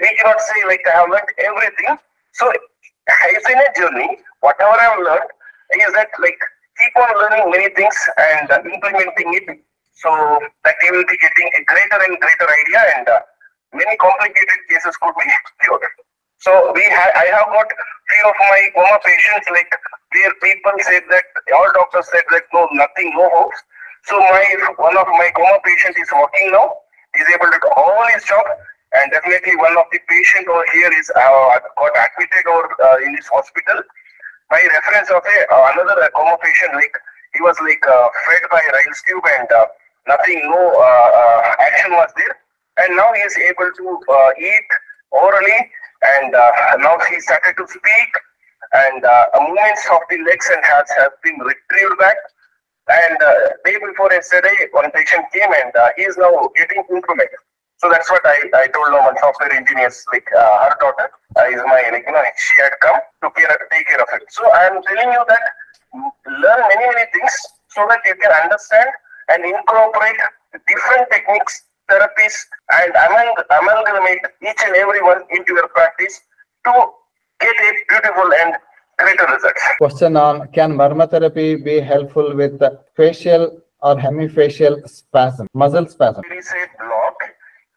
We 0.00 0.14
cannot 0.16 0.40
say 0.40 0.64
like 0.66 0.82
I 0.86 1.00
have 1.00 1.10
learned 1.10 1.32
everything. 1.38 1.96
So 2.32 2.52
it's 2.52 3.48
in 3.48 3.58
a 3.58 3.68
journey. 3.76 4.18
Whatever 4.40 4.72
I 4.72 4.84
have 4.84 5.00
learned 5.00 5.30
is 5.74 5.92
that 5.94 6.08
like 6.20 6.40
keep 6.78 6.94
on 6.96 7.12
learning 7.18 7.50
many 7.50 7.68
things 7.74 7.96
and 8.16 8.50
uh, 8.50 8.62
implementing 8.62 9.34
it. 9.34 9.64
So 9.94 10.10
that 10.64 10.76
you 10.84 10.92
will 10.92 11.08
be 11.10 11.18
getting 11.18 11.50
a 11.58 11.64
greater 11.64 11.98
and 12.06 12.20
greater 12.20 12.48
idea 12.48 12.80
and 12.96 13.08
uh, 13.08 13.20
many 13.74 13.96
complicated 13.96 14.60
cases 14.70 14.96
could 14.96 15.14
be 15.18 15.26
cured. 15.64 15.82
So 16.38 16.72
we 16.74 16.84
ha- 16.86 17.14
I 17.18 17.26
have 17.34 17.50
got 17.50 17.66
few 17.66 18.24
of 18.28 18.36
my 18.38 18.60
coma 18.74 18.98
patients 19.04 19.46
like 19.50 19.70
where 20.14 20.32
people 20.42 20.72
said 20.86 21.02
that 21.10 21.24
all 21.54 21.70
doctors 21.74 22.08
said 22.10 22.24
that 22.30 22.44
no 22.54 22.68
nothing 22.72 23.12
no 23.14 23.28
hopes. 23.30 23.58
So 24.04 24.18
my 24.18 24.44
one 24.78 24.96
of 24.96 25.06
my 25.08 25.30
coma 25.34 25.58
patient 25.64 25.96
is 25.98 26.10
working 26.14 26.52
now. 26.52 26.78
He's 27.14 27.28
able 27.34 27.50
to 27.50 27.58
do 27.58 27.70
all 27.74 28.06
his 28.14 28.24
job 28.24 28.46
and 28.94 29.10
definitely 29.12 29.56
one 29.56 29.76
of 29.76 29.84
the 29.92 29.98
patient 30.08 30.48
over 30.48 30.64
here 30.72 30.92
is 30.94 31.10
uh, 31.16 31.58
got 31.76 31.92
admitted 32.06 32.46
or 32.46 32.64
uh, 32.82 32.96
in 33.04 33.12
this 33.14 33.26
hospital. 33.28 33.82
By 34.48 34.62
reference 34.62 35.10
of 35.10 35.20
a 35.26 35.36
uh, 35.52 35.72
another 35.74 36.00
uh, 36.02 36.08
coma 36.14 36.38
patient 36.40 36.72
like 36.74 36.94
he 37.34 37.42
was 37.42 37.58
like 37.60 37.82
uh, 37.86 38.08
fed 38.24 38.42
by 38.50 38.62
Ryle's 38.62 39.02
tube 39.06 39.26
and 39.42 39.48
uh, 39.52 39.66
nothing 40.06 40.40
no 40.48 40.62
uh, 40.80 41.54
action 41.60 41.92
was 41.92 42.10
there 42.16 42.36
and 42.78 42.96
now 42.96 43.12
he 43.12 43.20
is 43.20 43.36
able 43.36 43.68
to 43.76 43.86
eat 44.40 44.68
orally 45.10 45.70
and 46.02 46.34
uh, 46.34 46.76
now 46.78 46.96
he 47.10 47.20
started 47.20 47.54
to 47.58 47.66
speak. 47.66 48.10
And 48.72 49.04
uh, 49.04 49.24
movements 49.40 49.86
of 49.90 50.00
the 50.10 50.18
legs 50.28 50.48
and 50.52 50.62
hands 50.64 50.90
have 50.98 51.12
been 51.22 51.38
retrieved 51.38 51.98
back. 51.98 52.16
And 52.88 53.16
uh, 53.22 53.34
day 53.64 53.76
before 53.78 54.12
yesterday 54.12 54.68
one 54.72 54.90
patient 54.90 55.24
came 55.32 55.52
and 55.52 55.72
he 55.96 56.04
is 56.04 56.16
now 56.16 56.50
getting 56.56 56.84
improvement. 56.90 57.30
So 57.78 57.88
that's 57.88 58.10
what 58.10 58.22
I, 58.26 58.36
I 58.54 58.66
told 58.68 58.90
one 58.90 59.16
software 59.20 59.52
engineers 59.52 60.04
like 60.12 60.26
uh, 60.36 60.66
her 60.66 60.74
daughter 60.80 61.10
uh, 61.38 61.46
is 61.46 61.62
my 61.62 61.78
like 61.92 62.04
you 62.06 62.12
know 62.12 62.24
she 62.36 62.62
had 62.62 62.74
come 62.82 62.98
to 63.22 63.30
care, 63.38 63.54
take 63.70 63.86
care 63.86 64.02
of 64.02 64.08
it. 64.14 64.26
So 64.30 64.50
I 64.50 64.66
am 64.66 64.82
telling 64.82 65.12
you 65.14 65.22
that 65.28 65.44
learn 66.26 66.60
many 66.74 66.86
many 66.90 67.06
things 67.14 67.32
so 67.70 67.86
that 67.88 68.00
you 68.04 68.16
can 68.16 68.32
understand 68.32 68.90
and 69.30 69.44
incorporate 69.44 70.18
different 70.66 71.06
techniques 71.12 71.67
therapies 71.90 72.36
and 72.78 72.92
among 73.06 73.34
amalgamate 73.58 74.24
each 74.42 74.62
and 74.66 74.76
every 74.76 75.02
one 75.02 75.22
into 75.30 75.54
your 75.54 75.68
practice 75.68 76.20
to 76.64 76.72
get 77.40 77.56
a 77.66 77.70
beautiful 77.88 78.32
and 78.40 78.54
greater 78.98 79.26
results. 79.32 79.62
Question 79.78 80.16
on 80.16 80.48
Can 80.52 80.72
Marma 80.72 81.10
therapy 81.10 81.56
be 81.56 81.80
helpful 81.80 82.34
with 82.34 82.58
the 82.58 82.80
facial 82.96 83.60
or 83.80 83.96
hemifacial 83.96 84.88
spasm, 84.88 85.46
muscle 85.54 85.86
spasm? 85.86 86.22
There 86.28 86.38
is 86.38 86.50
a 86.50 86.64
block 86.84 87.18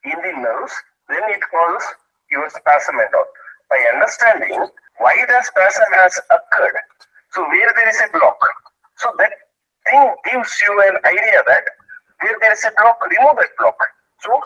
in 0.04 0.18
the 0.26 0.34
nerves, 0.42 0.74
then 1.10 1.22
it 1.28 1.42
causes 1.52 1.88
your 2.32 2.50
spasm 2.50 2.96
and 2.98 3.14
all. 3.16 3.26
By 3.70 3.80
understanding 3.94 4.68
why 4.98 5.16
the 5.28 5.42
spasm 5.44 5.86
has 5.94 6.20
occurred, 6.30 6.76
so 7.32 7.42
where 7.44 7.72
there 7.76 7.90
is 7.90 8.02
a 8.02 8.12
block, 8.18 8.40
so 8.98 9.14
that 9.20 9.32
thing 9.90 10.16
gives 10.32 10.52
you 10.66 10.82
an 10.82 10.98
idea 11.06 11.42
that 11.48 11.64
where 12.22 12.38
there 12.42 12.54
is 12.54 12.66
a 12.66 12.72
block, 12.78 13.00
remove 13.10 13.38
that 13.38 13.50
block. 13.58 13.78
So 14.22 14.40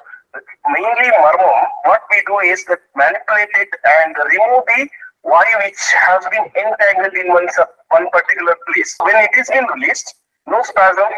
mainly 0.72 1.10
marmom, 1.20 1.60
what 1.84 2.02
we 2.12 2.24
do 2.28 2.40
is 2.40 2.64
that 2.66 2.80
manipulate 2.96 3.52
it 3.56 3.70
and 3.84 4.16
remove 4.16 4.64
the 4.68 4.88
wire 5.24 5.60
which 5.64 5.80
has 6.00 6.24
been 6.32 6.48
entangled 6.56 7.14
in 7.14 7.28
one, 7.28 7.48
one 7.90 8.08
particular 8.12 8.56
place. 8.68 8.96
When 9.04 9.16
it 9.16 9.32
is 9.38 9.50
been 9.50 9.66
released, 9.76 10.16
no 10.48 10.62
spasm, 10.64 11.12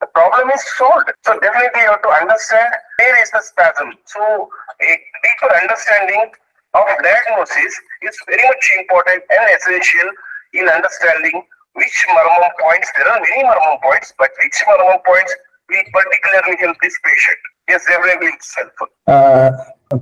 the 0.00 0.06
problem 0.14 0.50
is 0.50 0.62
solved. 0.76 1.10
So 1.24 1.38
definitely 1.40 1.82
you 1.82 1.90
have 1.90 2.02
to 2.02 2.08
understand 2.08 2.70
where 2.98 3.22
is 3.22 3.30
the 3.30 3.42
spasm. 3.42 3.92
So 4.06 4.22
a 4.22 4.90
deeper 4.94 5.50
understanding 5.60 6.30
of 6.74 6.86
diagnosis 7.02 7.74
is 8.02 8.16
very 8.26 8.44
much 8.46 8.64
important 8.78 9.22
and 9.30 9.44
essential 9.56 10.08
in 10.54 10.68
understanding 10.68 11.42
which 11.74 12.06
marmom 12.08 12.50
points. 12.60 12.88
There 12.96 13.08
are 13.08 13.20
many 13.20 13.44
marmom 13.44 13.82
points, 13.82 14.12
but 14.18 14.30
which 14.42 14.58
marmom 14.66 15.02
points 15.04 15.34
will 15.68 15.86
particularly 15.92 16.56
help 16.60 16.76
this 16.82 16.96
patient. 17.04 17.40
Yes, 17.70 17.86
definitely 17.86 18.30
it's 18.36 18.56
helpful. 18.56 18.88
Uh, 19.06 19.50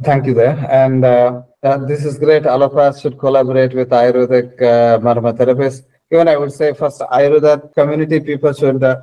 thank 0.03 0.25
you 0.27 0.35
there. 0.43 0.57
And 0.83 1.05
uh, 1.05 1.43
uh, 1.63 1.79
this 1.91 2.03
is 2.09 2.19
great. 2.19 2.47
All 2.47 2.63
of 2.63 2.75
us 2.79 3.03
should 3.03 3.19
collaborate 3.19 3.75
with 3.75 3.91
Ayurvedic 3.91 4.51
uh, 4.63 4.99
Marma 5.07 5.33
therapists. 5.39 5.83
Even 6.11 6.29
I 6.29 6.37
would 6.39 6.53
say 6.53 6.73
first 6.73 7.01
Ayurveda 7.01 7.75
community 7.75 8.21
people 8.21 8.55
should 8.55 8.83
uh, 8.83 8.97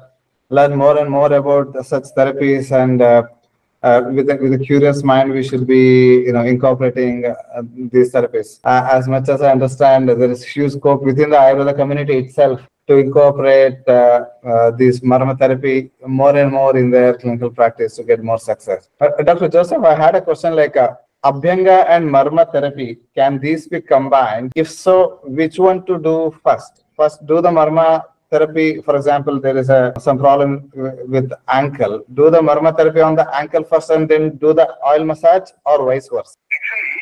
learn 0.50 0.76
more 0.76 0.98
and 0.98 1.12
more 1.12 1.32
about 1.32 1.86
such 1.86 2.06
therapies 2.18 2.72
and 2.72 3.04
uh, 3.04 3.24
uh, 3.84 4.02
with, 4.12 4.28
a, 4.32 4.36
with 4.38 4.54
a 4.54 4.58
curious 4.58 5.04
mind, 5.04 5.32
we 5.32 5.44
should 5.44 5.68
be, 5.68 6.24
you 6.28 6.34
know, 6.34 6.44
incorporating 6.44 7.24
these 7.94 8.12
therapies. 8.12 8.60
As 8.64 9.08
much 9.08 9.30
as 9.30 9.44
I 9.44 9.52
understand, 9.52 10.10
there 10.10 10.32
is 10.32 10.44
huge 10.44 10.74
scope 10.74 11.04
within 11.04 11.30
the 11.30 11.38
Ayurveda 11.38 11.76
community 11.76 12.18
itself 12.18 12.62
to 12.88 12.98
incorporate 12.98 13.80
uh, 13.88 14.26
uh, 14.46 14.72
marma 15.12 15.38
therapy 15.38 15.92
more 16.06 16.36
and 16.36 16.52
more 16.52 16.78
in 16.78 16.92
their 16.92 17.18
clinical 17.18 17.50
practice 17.50 17.96
to 17.96 18.04
get 18.04 18.24
more 18.24 18.38
success. 18.38 18.90
Uh, 19.02 19.10
Dr. 19.24 19.48
Joseph, 19.48 19.84
I 19.84 19.96
had 19.96 20.16
a 20.16 20.22
question 20.22 20.56
like 20.56 20.78
uh, 20.78 20.94
Abhyanga 21.24 21.86
and 21.90 22.06
marma 22.08 22.52
therapy, 22.52 23.00
can 23.16 23.40
these 23.40 23.68
be 23.68 23.82
combined? 23.82 24.52
If 24.56 24.70
so, 24.70 25.20
which 25.24 25.58
one 25.58 25.84
to 25.88 25.98
do 25.98 26.36
first? 26.44 26.84
First, 26.96 27.26
do 27.26 27.42
the 27.42 27.50
marma 27.50 28.04
therapy, 28.30 28.82
for 28.82 28.96
example, 28.96 29.40
there 29.40 29.58
is 29.58 29.70
a 29.70 29.94
some 30.00 30.20
problem 30.20 30.72
with 31.08 31.32
ankle. 31.48 32.04
Do 32.14 32.30
the 32.30 32.42
marma 32.42 32.78
therapy 32.78 33.02
on 33.02 33.16
the 33.16 33.28
ankle 33.36 33.64
first 33.64 33.90
and 33.90 34.08
then 34.08 34.38
do 34.38 34.54
the 34.54 34.68
oil 34.88 35.04
massage 35.04 35.50
or 35.66 35.84
vice 35.86 36.08
versa? 36.10 36.36
Actually, 36.58 36.98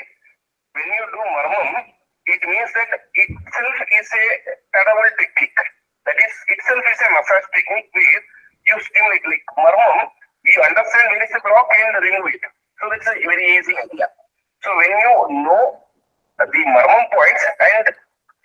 when 0.76 0.88
you 0.98 1.06
do 1.16 1.22
marmam, 1.36 1.93
it 2.34 2.42
means 2.50 2.72
that 2.74 2.90
itself 2.90 3.78
is 3.94 4.10
a 4.10 4.26
tadawal 4.74 5.10
technique. 5.22 5.62
That 6.10 6.18
is, 6.18 6.34
itself 6.50 6.82
is 6.82 7.02
a 7.06 7.10
massage 7.14 7.48
technique 7.54 7.94
where 7.94 8.22
you 8.66 8.76
stimulate 8.82 9.26
like 9.30 9.46
marmam, 9.54 10.10
you 10.42 10.58
understand 10.66 11.06
where 11.14 11.22
is 11.22 11.34
a 11.38 11.40
block 11.46 11.70
and 11.70 11.94
remove 12.02 12.34
it. 12.34 12.44
So 12.82 12.90
it's 12.90 13.06
a 13.06 13.16
very 13.22 13.46
easy 13.54 13.78
idea. 13.78 14.10
So 14.66 14.74
when 14.74 14.90
you 14.90 15.46
know 15.46 15.78
the 16.42 16.62
marmam 16.74 17.04
points 17.14 17.44
and 17.62 17.86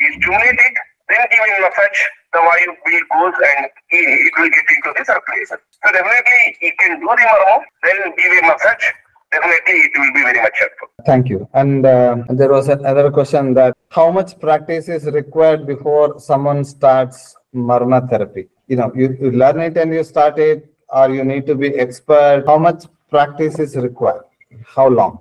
you 0.04 0.08
stimulate 0.20 0.60
it, 0.60 0.76
then 1.08 1.24
give 1.32 1.40
a 1.40 1.64
massage, 1.64 2.00
the 2.36 2.40
vayu 2.44 2.68
will 2.76 3.06
goes 3.08 3.36
and 3.40 3.72
it 3.72 4.34
will 4.36 4.52
get 4.52 4.68
into 4.68 4.90
the 4.92 5.02
circulation. 5.08 5.56
So 5.56 5.86
definitely 5.96 6.60
you 6.60 6.72
can 6.76 7.00
do 7.00 7.08
the 7.08 7.24
marmam, 7.24 7.64
then 7.88 8.12
give 8.20 8.36
a 8.36 8.52
massage, 8.52 8.84
definitely 9.32 9.74
it 9.86 9.92
will 9.96 10.12
be 10.12 10.22
very 10.22 10.40
much 10.40 10.56
helpful. 10.58 10.88
Thank 11.06 11.28
you. 11.28 11.48
And 11.54 11.84
uh, 11.86 12.24
there 12.28 12.50
was 12.50 12.68
another 12.68 13.10
question 13.10 13.54
that 13.54 13.76
how 13.90 14.10
much 14.10 14.38
practice 14.40 14.88
is 14.88 15.04
required 15.06 15.66
before 15.66 16.18
someone 16.20 16.64
starts 16.64 17.36
marma 17.54 18.08
therapy? 18.08 18.48
You 18.66 18.76
know, 18.76 18.92
you, 18.94 19.16
you 19.20 19.30
learn 19.30 19.60
it 19.60 19.76
and 19.76 19.92
you 19.92 20.04
start 20.04 20.38
it, 20.38 20.72
or 20.88 21.10
you 21.10 21.24
need 21.24 21.46
to 21.46 21.54
be 21.54 21.68
expert. 21.78 22.44
How 22.46 22.58
much 22.58 22.84
practice 23.10 23.58
is 23.58 23.76
required? 23.76 24.24
How 24.66 24.88
long? 24.88 25.20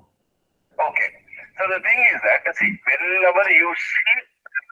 Okay. 0.79 1.09
So 1.57 1.63
the 1.73 1.81
thing 1.81 1.99
is 2.13 2.21
that, 2.23 2.55
see, 2.55 2.79
whenever 2.85 3.49
you 3.51 3.73
see 3.75 4.15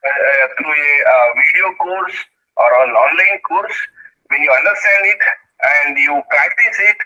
uh, 0.05 0.47
through 0.57 0.71
a 0.71 0.93
uh, 1.13 1.27
video 1.41 1.73
course 1.81 2.15
or 2.57 2.69
an 2.83 2.91
online 2.91 3.39
course, 3.47 3.75
when 4.29 4.41
you 4.41 4.51
understand 4.51 5.05
it 5.05 5.21
and 5.85 5.97
you 5.97 6.21
practice 6.29 6.77
it 6.79 6.97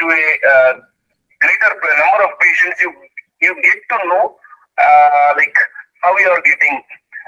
to 0.00 0.06
a 0.10 0.24
uh, 0.52 0.80
greater 1.42 1.72
number 1.74 2.22
of 2.24 2.32
patients, 2.38 2.78
you 2.80 2.90
you 3.42 3.52
get 3.58 3.78
to 3.90 3.98
know 4.08 4.38
uh, 4.78 5.30
like 5.36 5.54
how 6.02 6.14
you 6.18 6.30
are 6.30 6.42
getting, 6.42 6.78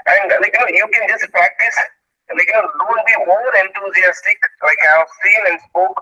and 0.07 0.31
like 0.39 0.55
you 0.55 0.59
know 0.63 0.71
you 0.71 0.87
can 0.95 1.03
just 1.11 1.27
practice 1.31 1.77
like, 2.33 2.47
you 2.47 2.57
know, 2.57 2.65
don't 2.65 3.05
be 3.05 3.15
over 3.21 3.51
enthusiastic. 3.53 4.39
Like 4.63 4.79
I 4.81 4.97
have 4.97 5.11
seen 5.21 5.41
and 5.53 5.59
spoke 5.69 5.93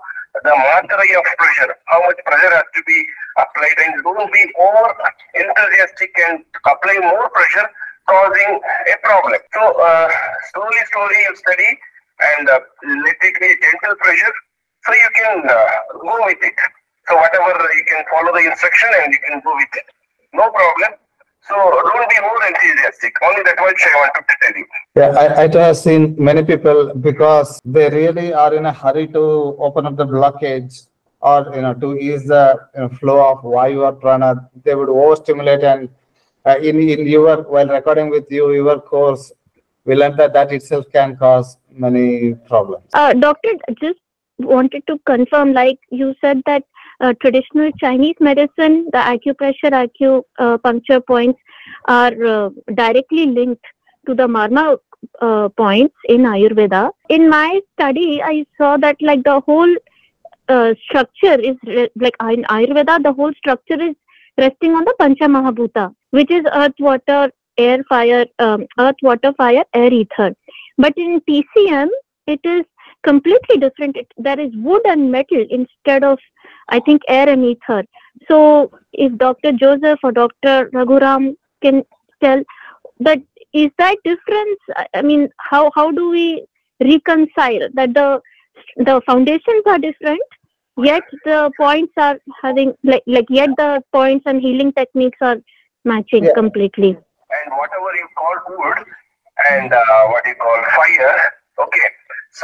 the 0.42 0.50
matra 0.50 1.04
of 1.04 1.26
pressure, 1.36 1.74
how 1.86 2.00
much 2.06 2.18
pressure 2.24 2.54
has 2.54 2.64
to 2.74 2.82
be 2.86 2.98
applied, 3.38 3.78
and 3.84 4.02
don't 4.02 4.32
be 4.32 4.44
over 4.58 4.88
enthusiastic 5.34 6.10
and 6.26 6.44
apply 6.64 6.96
more 7.04 7.28
pressure, 7.30 7.68
causing 8.08 8.60
a 8.88 8.96
problem. 9.04 9.40
So 9.52 9.62
uh, 9.80 10.08
slowly, 10.52 10.80
slowly 10.92 11.18
you 11.28 11.36
study 11.36 11.70
and 12.20 12.48
uh, 12.48 12.60
let 13.04 13.16
it 13.20 13.34
be 13.40 13.48
gentle 13.60 13.96
pressure, 14.00 14.34
so 14.86 14.92
you 14.94 15.10
can 15.14 15.44
uh, 15.44 15.68
go 16.00 16.16
with 16.24 16.40
it. 16.40 16.56
So 17.08 17.16
whatever 17.16 17.52
you 17.78 17.84
can 17.88 18.04
follow 18.10 18.32
the 18.32 18.44
instruction 18.50 18.88
and 19.02 19.12
you 19.12 19.18
can 19.28 19.40
go 19.44 19.54
with 19.54 19.68
it. 19.74 19.86
No 20.32 20.50
problem. 20.50 20.92
So 21.48 21.54
don't 21.56 22.08
be 22.08 22.20
more 22.22 22.46
enthusiastic. 22.46 23.14
Only 23.22 23.42
that 23.42 23.58
much 23.58 23.80
I 23.84 23.94
wanted 24.00 24.24
to 24.28 24.34
tell 24.42 24.56
you. 24.56 24.66
Yeah, 24.96 25.10
I, 25.10 25.44
I 25.44 25.66
have 25.66 25.76
seen 25.76 26.16
many 26.18 26.42
people 26.42 26.94
because 26.94 27.60
they 27.64 27.90
really 27.90 28.32
are 28.32 28.54
in 28.54 28.64
a 28.64 28.72
hurry 28.72 29.06
to 29.08 29.20
open 29.58 29.84
up 29.84 29.96
the 29.96 30.06
blockage 30.06 30.86
or, 31.20 31.52
you 31.54 31.60
know, 31.60 31.74
to 31.74 31.98
ease 31.98 32.26
the 32.26 32.58
you 32.74 32.80
know, 32.80 32.88
flow 32.88 33.32
of 33.32 33.42
vayu 33.42 33.82
or 33.82 33.92
prana. 33.92 34.48
They 34.62 34.74
would 34.74 34.88
overstimulate 34.88 35.62
and 35.62 35.90
uh, 36.46 36.56
in, 36.58 36.80
in 36.80 37.06
your, 37.06 37.42
while 37.42 37.68
recording 37.68 38.08
with 38.08 38.30
you, 38.30 38.52
your 38.52 38.80
course, 38.80 39.32
we 39.84 39.94
learned 39.94 40.18
that 40.18 40.32
that 40.32 40.52
itself 40.52 40.86
can 40.92 41.16
cause 41.16 41.58
many 41.70 42.34
problems. 42.34 42.84
Uh, 42.94 43.12
doctor, 43.12 43.50
just 43.80 43.98
wanted 44.38 44.86
to 44.86 44.98
confirm, 45.04 45.52
like 45.52 45.78
you 45.90 46.14
said 46.20 46.42
that 46.46 46.64
uh, 47.00 47.12
traditional 47.20 47.70
Chinese 47.72 48.16
medicine, 48.20 48.88
the 48.92 48.98
acupressure, 48.98 49.88
acupuncture 50.40 51.04
points 51.06 51.40
are 51.86 52.24
uh, 52.24 52.50
directly 52.74 53.26
linked 53.26 53.64
to 54.06 54.14
the 54.14 54.26
marma 54.26 54.76
uh, 55.20 55.48
points 55.50 55.94
in 56.08 56.22
Ayurveda. 56.22 56.90
In 57.08 57.28
my 57.28 57.60
study, 57.74 58.22
I 58.22 58.46
saw 58.58 58.76
that 58.78 58.96
like 59.00 59.22
the 59.24 59.40
whole 59.40 59.74
uh, 60.48 60.74
structure 60.84 61.40
is 61.40 61.56
re- 61.66 61.90
like 61.96 62.14
in 62.20 62.44
Ayurveda, 62.44 63.02
the 63.02 63.12
whole 63.12 63.32
structure 63.34 63.80
is 63.80 63.94
resting 64.38 64.74
on 64.74 64.84
the 64.84 64.94
Pancha 64.98 65.24
Mahabhuta, 65.24 65.94
which 66.10 66.30
is 66.30 66.44
earth, 66.52 66.74
water, 66.78 67.30
air, 67.56 67.84
fire, 67.88 68.26
um, 68.38 68.66
earth, 68.78 68.96
water, 69.02 69.32
fire, 69.36 69.64
air, 69.74 69.92
ether. 69.92 70.34
But 70.76 70.94
in 70.96 71.20
TCM, 71.28 71.88
it 72.26 72.40
is 72.44 72.64
completely 73.04 73.58
different. 73.58 73.96
It, 73.96 74.08
there 74.18 74.40
is 74.40 74.50
wood 74.56 74.82
and 74.86 75.10
metal 75.12 75.44
instead 75.50 76.04
of, 76.04 76.18
I 76.68 76.80
think, 76.80 77.02
air 77.08 77.28
and 77.28 77.44
ether. 77.44 77.84
So, 78.28 78.70
if 78.92 79.16
Dr. 79.18 79.52
Joseph 79.52 79.98
or 80.02 80.12
Dr. 80.12 80.70
Raghuram 80.74 81.36
can 81.62 81.82
tell 82.22 82.42
but 83.00 83.18
that 83.18 83.22
is 83.52 83.70
that 83.78 83.96
difference? 84.04 84.60
I- 84.76 84.88
I 84.94 85.02
mean, 85.02 85.28
how 85.50 85.70
how 85.74 85.90
do 85.90 86.10
we 86.10 86.44
reconcile 86.80 87.68
that 87.74 87.94
the 87.94 88.20
the 88.76 89.00
foundations 89.06 89.62
are 89.66 89.78
different, 89.78 90.22
yet 90.76 91.02
the 91.24 91.50
points 91.58 91.92
are 91.96 92.18
having 92.42 92.74
like 92.84 93.02
like 93.06 93.26
yet 93.30 93.50
the 93.58 93.82
points 93.92 94.24
and 94.26 94.40
healing 94.40 94.72
techniques 94.72 95.18
are 95.20 95.36
matching 95.84 96.24
Yeah. 96.24 96.34
completely. 96.42 96.90
and 97.36 97.52
whatever 97.60 97.90
you 98.00 98.08
call 98.18 98.36
wood 98.58 98.78
and 99.50 99.72
uh, 99.72 100.02
what 100.12 100.26
you 100.26 100.34
call 100.42 100.58
fire, 100.76 101.14
okay. 101.64 101.86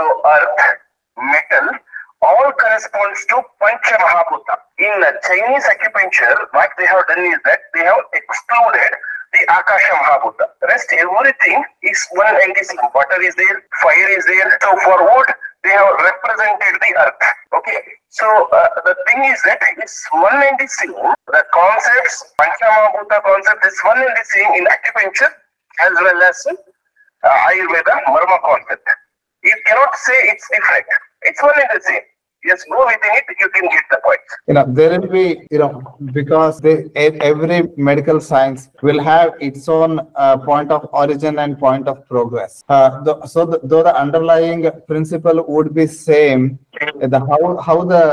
So 0.00 0.08
earth, 0.24 0.80
metal, 1.20 1.76
all 2.24 2.52
corresponds 2.56 3.20
to 3.28 3.44
Pancha 3.60 4.00
Mahabhuta. 4.00 4.56
In 4.80 4.96
uh, 5.04 5.12
Chinese 5.28 5.68
acupuncture, 5.68 6.40
what 6.56 6.70
they 6.80 6.86
have 6.88 7.04
done 7.04 7.20
is 7.28 7.36
that 7.44 7.60
they 7.76 7.84
have 7.84 8.00
excluded 8.16 8.92
the 9.36 9.40
Akasha 9.52 9.92
Mahabhuta. 10.00 10.48
Rest 10.72 10.88
everything 10.96 11.60
is 11.84 12.00
one 12.12 12.32
and 12.32 12.56
the 12.56 12.64
same. 12.64 12.80
Water 12.94 13.20
is 13.20 13.34
there, 13.36 13.60
fire 13.84 14.08
is 14.16 14.24
there. 14.24 14.56
So 14.64 14.72
for 14.88 15.04
wood, 15.04 15.28
they 15.68 15.76
have 15.76 15.92
represented 16.00 16.80
the 16.80 16.92
earth. 16.96 17.20
Okay. 17.60 17.80
So 18.08 18.24
uh, 18.24 18.68
the 18.88 18.96
thing 19.04 19.28
is 19.28 19.36
that 19.44 19.60
it's 19.76 20.00
one 20.16 20.40
and 20.40 20.56
the 20.56 20.68
same. 20.80 20.96
The 21.28 21.44
concepts, 21.52 22.24
Panchamahabhuta 22.40 23.20
concept 23.20 23.66
is 23.68 23.76
one 23.84 24.00
and 24.00 24.16
the 24.16 24.24
same 24.32 24.64
in 24.64 24.64
acupuncture 24.64 25.28
as 25.84 25.92
well 25.92 26.22
as 26.24 26.46
uh, 26.48 27.52
Ayurveda 27.52 28.00
Marma 28.08 28.40
concept. 28.40 28.88
You 29.42 29.56
cannot 29.66 29.96
say 29.96 30.14
it's 30.32 30.46
different. 30.52 30.86
It's 31.22 31.42
one 31.42 31.52
and 31.56 31.68
the 31.74 31.82
same. 31.84 32.00
Just 32.46 32.64
go 32.70 32.86
within 32.86 32.98
it, 33.02 33.24
you 33.38 33.48
can 33.50 33.64
get 33.64 33.84
the 33.90 34.00
point. 34.02 34.20
you 34.48 34.54
know 34.54 34.64
there 34.66 34.98
will 34.98 35.08
be 35.08 35.46
you 35.50 35.58
know 35.58 35.72
because 36.18 36.60
they, 36.60 36.88
every 37.30 37.58
medical 37.76 38.18
science 38.28 38.70
will 38.82 39.00
have 39.08 39.34
its 39.40 39.68
own 39.68 40.00
uh, 40.14 40.36
point 40.38 40.70
of 40.76 40.88
origin 40.92 41.38
and 41.38 41.58
point 41.58 41.86
of 41.86 41.96
progress 42.08 42.64
uh, 42.68 43.02
the, 43.02 43.26
so 43.26 43.44
the, 43.44 43.60
though 43.62 43.82
the 43.82 43.94
underlying 44.04 44.62
principle 44.88 45.44
would 45.48 45.74
be 45.74 45.86
same 45.86 46.58
the 47.14 47.20
how 47.30 47.42
how 47.66 47.78
the 47.84 48.04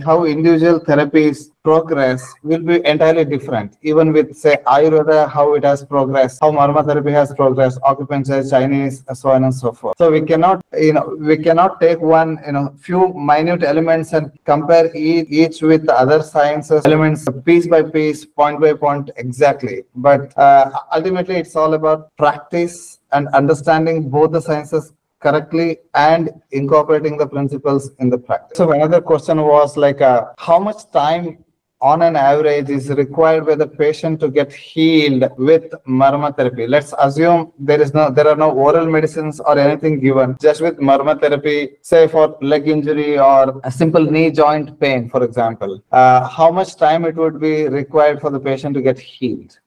how 0.00 0.24
individual 0.24 0.80
therapies 0.80 1.50
progress 1.62 2.32
will 2.42 2.62
be 2.62 2.84
entirely 2.86 3.24
different. 3.24 3.76
Even 3.82 4.12
with 4.12 4.34
say 4.36 4.56
ayurveda 4.66 5.30
how 5.30 5.54
it 5.54 5.64
has 5.64 5.84
progressed 5.84 6.38
how 6.40 6.50
marma 6.50 6.84
therapy 6.84 7.12
has 7.12 7.32
progressed 7.34 7.78
acupuncture 7.82 8.48
chinese 8.48 9.04
so 9.14 9.30
on 9.30 9.44
and 9.44 9.54
so 9.54 9.72
forth. 9.72 9.94
So 9.98 10.10
we 10.10 10.22
cannot 10.22 10.64
you 10.72 10.94
know 10.94 11.16
we 11.18 11.36
cannot 11.36 11.80
take 11.80 12.00
one 12.00 12.38
you 12.46 12.52
know 12.52 12.74
few 12.80 13.12
minute 13.12 13.62
elements 13.62 14.12
and 14.12 14.32
compare 14.44 14.94
each, 14.96 15.28
each 15.28 15.62
with 15.62 15.86
the 15.86 15.94
other 15.94 16.22
sciences 16.22 16.82
elements 16.86 17.26
piece 17.44 17.66
by 17.66 17.82
piece 17.82 18.24
point 18.24 18.60
by 18.60 18.72
point 18.72 19.10
exactly. 19.16 19.84
But 19.94 20.36
uh, 20.38 20.70
ultimately 20.94 21.36
it's 21.36 21.54
all 21.54 21.74
about 21.74 22.16
practice 22.16 22.98
and 23.12 23.28
understanding 23.28 24.08
both 24.08 24.32
the 24.32 24.40
sciences 24.40 24.92
correctly 25.22 25.78
and 25.94 26.30
incorporating 26.50 27.16
the 27.16 27.26
principles 27.26 27.90
in 28.00 28.10
the 28.10 28.18
practice. 28.18 28.58
So 28.58 28.72
another 28.72 29.00
question 29.00 29.40
was 29.42 29.76
like, 29.76 30.00
uh, 30.00 30.26
how 30.38 30.58
much 30.58 30.90
time 30.90 31.44
on 31.80 32.00
an 32.02 32.14
average 32.14 32.70
is 32.70 32.88
required 32.90 33.44
by 33.44 33.56
the 33.56 33.66
patient 33.66 34.20
to 34.20 34.28
get 34.28 34.52
healed 34.52 35.24
with 35.36 35.64
marma 35.86 36.34
therapy? 36.36 36.66
Let's 36.66 36.94
assume 36.98 37.52
there 37.58 37.80
is 37.80 37.92
no, 37.92 38.10
there 38.10 38.28
are 38.28 38.36
no 38.36 38.50
oral 38.52 38.86
medicines 38.86 39.40
or 39.40 39.58
anything 39.58 39.98
given, 40.00 40.36
just 40.40 40.60
with 40.60 40.78
marma 40.78 41.20
therapy, 41.20 41.70
say 41.82 42.06
for 42.06 42.36
leg 42.40 42.68
injury 42.68 43.18
or 43.18 43.60
a 43.64 43.70
simple 43.70 44.04
knee 44.04 44.30
joint 44.30 44.78
pain, 44.78 45.10
for 45.10 45.24
example. 45.24 45.82
Uh, 45.90 46.28
how 46.28 46.50
much 46.50 46.76
time 46.76 47.04
it 47.04 47.16
would 47.16 47.40
be 47.40 47.68
required 47.68 48.20
for 48.20 48.30
the 48.30 48.40
patient 48.40 48.74
to 48.74 48.82
get 48.82 48.98
healed? 48.98 49.58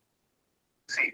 See, 0.89 1.11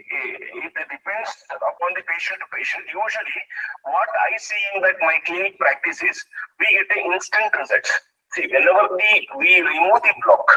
upon 1.50 1.90
the 1.96 2.04
patient 2.08 2.40
to 2.40 2.48
patient. 2.56 2.84
Usually, 2.88 3.42
what 3.84 4.10
I 4.10 4.38
see 4.38 4.62
in 4.76 4.82
that 4.82 4.98
my 5.02 5.18
clinic 5.26 5.58
practice 5.60 6.02
is 6.04 6.18
we 6.60 6.68
get 6.72 6.98
an 6.98 7.14
instant 7.14 7.52
result. 7.58 7.88
See, 8.34 8.48
whenever 8.48 8.96
we, 8.96 9.28
we 9.38 9.62
remove 9.62 10.02
the 10.04 10.14
block, 10.26 10.48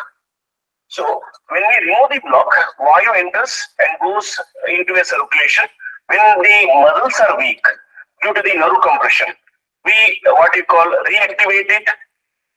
so 0.88 1.20
when 1.50 1.62
we 1.62 1.90
remove 1.90 2.10
the 2.10 2.20
block, 2.28 2.50
vayu 2.78 3.16
enters 3.16 3.54
and 3.78 3.98
goes 4.00 4.38
into 4.68 4.94
a 4.94 5.04
circulation. 5.04 5.64
When 6.06 6.20
the 6.38 6.56
muscles 6.74 7.18
are 7.28 7.38
weak 7.38 7.64
due 8.22 8.34
to 8.34 8.42
the 8.42 8.54
nerve 8.54 8.78
compression, 8.82 9.28
we 9.84 10.20
what 10.26 10.54
you 10.54 10.64
call 10.64 10.86
reactivate 10.86 11.70
it. 11.70 11.88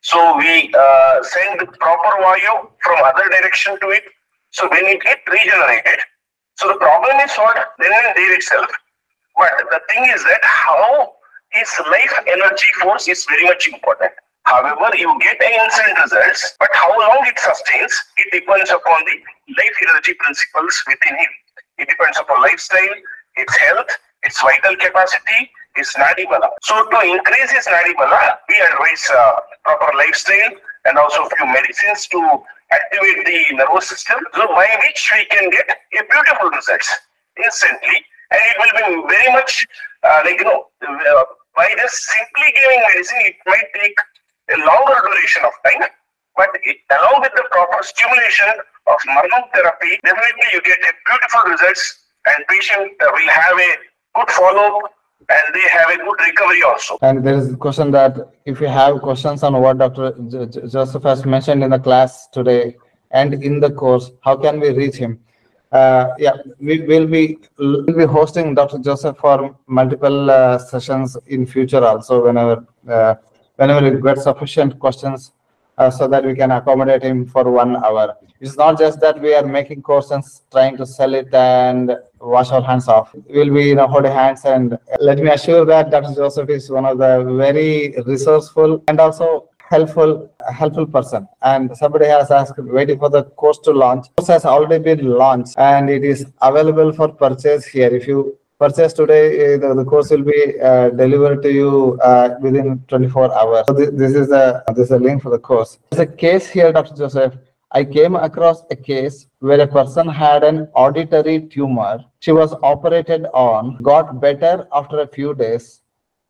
So 0.02 0.38
we 0.38 0.72
uh, 0.78 1.24
send 1.24 1.60
proper 1.80 2.22
vayu 2.22 2.70
from 2.84 2.98
other 3.04 3.28
direction 3.30 3.80
to 3.80 3.90
it. 3.90 4.04
So 4.52 4.70
when 4.70 4.86
it 4.86 5.02
get 5.02 5.20
regenerated, 5.28 6.00
so 6.58 6.68
the 6.68 6.80
problem 6.82 7.16
is 7.22 7.32
solved 7.32 7.60
then 7.78 7.94
and 7.94 8.18
there 8.18 8.34
itself. 8.34 8.70
But 9.38 9.54
the 9.70 9.82
thing 9.94 10.10
is 10.10 10.24
that 10.24 10.42
how 10.42 11.14
his 11.52 11.70
life 11.92 12.14
energy 12.26 12.68
force 12.82 13.08
is 13.08 13.26
very 13.30 13.46
much 13.46 13.68
important. 13.68 14.12
However, 14.44 14.96
you 14.98 15.12
get 15.20 15.42
instant 15.42 16.00
results, 16.02 16.56
but 16.60 16.70
how 16.74 16.90
long 16.98 17.22
it 17.28 17.38
sustains, 17.38 17.94
it 18.18 18.32
depends 18.32 18.72
upon 18.72 19.06
the 19.06 19.16
life 19.58 19.76
energy 19.90 20.14
principles 20.16 20.74
within 20.88 21.16
him. 21.20 21.32
It 21.78 21.90
depends 21.90 22.18
upon 22.18 22.42
lifestyle, 22.42 22.96
its 23.36 23.56
health, 23.58 23.90
its 24.24 24.42
vital 24.42 24.76
capacity, 24.78 25.52
its 25.76 25.94
nadi 25.96 26.26
bala. 26.26 26.50
So 26.64 26.90
to 26.90 27.00
increase 27.06 27.52
his 27.52 27.68
nadi 27.68 27.94
bala, 27.96 28.40
we 28.50 28.56
advise 28.72 29.06
uh, 29.14 29.36
proper 29.64 29.96
lifestyle 29.96 30.58
and 30.86 30.98
also 30.98 31.30
few 31.38 31.46
medicines 31.46 32.08
to 32.08 32.42
activate 32.72 33.26
the 33.26 33.56
nervous 33.56 33.90
system, 33.90 34.20
so 34.36 34.48
by 34.48 34.68
which 34.84 35.12
we 35.16 35.26
can 35.26 35.50
get 35.50 35.70
a 35.70 36.04
beautiful 36.12 36.50
results 36.50 36.90
instantly, 37.44 38.04
and 38.32 38.42
it 38.44 38.56
will 38.60 38.74
be 38.76 39.14
very 39.14 39.32
much 39.34 39.66
uh, 40.04 40.22
like 40.26 40.40
you 40.40 40.46
know 40.46 40.68
uh, 40.88 41.24
by 41.56 41.74
just 41.76 41.96
simply 41.96 42.54
giving 42.54 42.82
medicine, 42.94 43.24
it 43.26 43.36
might 43.48 43.66
take 43.74 43.98
a 44.54 44.58
longer 44.62 44.98
duration 45.10 45.44
of 45.44 45.54
time, 45.66 45.90
but 46.36 46.50
it, 46.64 46.78
along 46.92 47.22
with 47.22 47.34
the 47.36 47.44
proper 47.52 47.82
stimulation 47.82 48.62
of 48.88 48.98
Marmam 49.10 49.50
therapy, 49.54 49.98
definitely 50.06 50.48
you 50.54 50.62
get 50.62 50.78
a 50.80 50.94
beautiful 51.06 51.52
results, 51.52 52.06
and 52.28 52.46
patient 52.48 52.92
uh, 53.02 53.10
will 53.12 53.32
have 53.32 53.58
a 53.58 53.72
good 54.16 54.30
follow 54.32 54.86
up, 54.86 54.92
and 55.30 55.56
they 55.56 55.68
have 55.70 55.90
a 55.90 55.98
good 55.98 56.20
recovery 56.20 56.64
also. 56.64 56.98
And 57.02 57.26
there 57.26 57.36
is 57.36 57.54
a 57.54 57.58
question 57.58 57.92
that 57.92 58.18
if 58.46 58.62
you 58.62 58.68
have 58.68 59.02
questions 59.02 59.44
on 59.44 59.60
what 59.62 59.78
Dr. 59.78 60.14
Jo- 60.30 60.46
Joseph 60.68 61.04
has 61.04 61.26
mentioned 61.26 61.64
in 61.64 61.72
the 61.72 61.80
class 61.80 62.28
today 62.28 62.76
and 63.12 63.34
in 63.44 63.60
the 63.60 63.72
course, 63.72 64.12
how 64.22 64.38
can 64.38 64.60
we 64.60 64.70
reach 64.70 64.96
him? 64.96 65.20
Uh, 65.72 66.08
yeah, 66.18 66.32
we 66.60 66.80
will 66.88 67.06
be 67.06 67.38
will 67.60 67.84
be 67.84 68.06
hosting 68.06 68.56
Dr. 68.56 68.78
Joseph 68.80 69.18
for 69.18 69.54
multiple 69.68 70.32
uh, 70.32 70.58
sessions 70.58 71.18
in 71.28 71.46
future 71.46 71.84
also 71.84 72.24
whenever 72.24 72.66
uh, 72.88 73.16
whenever 73.58 73.92
we 73.92 74.02
get 74.02 74.18
sufficient 74.18 74.80
questions 74.80 75.34
uh, 75.78 75.90
so 75.90 76.08
that 76.08 76.26
we 76.26 76.36
can 76.36 76.52
accommodate 76.52 77.04
him 77.04 77.26
for 77.26 77.50
one 77.50 77.76
hour. 77.84 78.16
It's 78.40 78.56
not 78.56 78.78
just 78.78 79.00
that 79.02 79.20
we 79.22 79.34
are 79.34 79.46
making 79.46 79.82
courses 79.82 80.42
trying 80.52 80.78
to 80.78 80.86
sell 80.86 81.14
it 81.14 81.34
and 81.34 81.96
wash 82.20 82.52
our 82.52 82.62
hands 82.62 82.88
off. 82.88 83.16
We'll 83.28 83.54
be 83.54 83.66
you 83.66 83.76
know 83.76 83.88
holding 83.88 84.12
hands 84.12 84.46
and 84.46 84.78
let 85.00 85.18
me 85.20 85.30
assure 85.30 85.66
that 85.66 85.92
Dr. 85.92 86.14
Joseph 86.16 86.50
is 86.50 86.70
one 86.70 86.86
of 86.86 86.98
the 86.98 87.24
very 87.38 87.96
resourceful 88.06 88.84
and 88.88 89.00
also 89.00 89.50
helpful 89.70 90.32
helpful 90.54 90.86
person 90.86 91.28
and 91.42 91.76
somebody 91.76 92.06
has 92.06 92.32
asked 92.32 92.58
waiting 92.58 92.98
for 92.98 93.10
the 93.10 93.24
course 93.42 93.60
to 93.60 93.72
launch 93.72 94.06
course 94.16 94.30
has 94.30 94.46
already 94.46 94.82
been 94.82 95.06
launched 95.10 95.56
and 95.58 95.90
it 95.90 96.06
is 96.06 96.26
available 96.42 96.94
for 96.94 97.10
purchase 97.10 97.66
here 97.66 97.94
if 97.94 98.08
you 98.08 98.38
purchase 98.60 98.94
today 98.94 99.54
uh, 99.54 99.58
the, 99.58 99.74
the 99.76 99.86
course 99.86 100.10
will 100.10 100.24
be 100.24 100.60
uh, 100.60 100.90
delivered 100.90 101.42
to 101.42 101.52
you 101.52 102.00
uh, 102.04 102.36
within 102.42 102.80
24 102.88 103.34
hours 103.34 103.64
so 103.68 103.74
this, 103.74 103.90
this 103.94 104.14
is 104.14 104.32
a 104.32 104.64
this 104.76 104.86
is 104.86 104.92
a 104.92 105.00
link 105.00 105.22
for 105.22 105.30
the 105.30 105.40
course 105.40 105.80
there's 105.92 106.08
a 106.10 106.12
case 106.26 106.48
here 106.50 106.72
dr 106.72 106.96
joseph 106.96 107.34
i 107.72 107.84
came 107.84 108.16
across 108.16 108.64
a 108.72 108.76
case 108.76 109.28
where 109.40 109.62
a 109.62 109.68
person 109.68 110.08
had 110.08 110.44
an 110.44 110.68
auditory 110.74 111.42
tumor 111.42 112.04
she 112.20 112.32
was 112.32 112.54
operated 112.64 113.26
on 113.34 113.78
got 113.78 114.20
better 114.20 114.68
after 114.74 115.02
a 115.02 115.08
few 115.08 115.34
days 115.36 115.82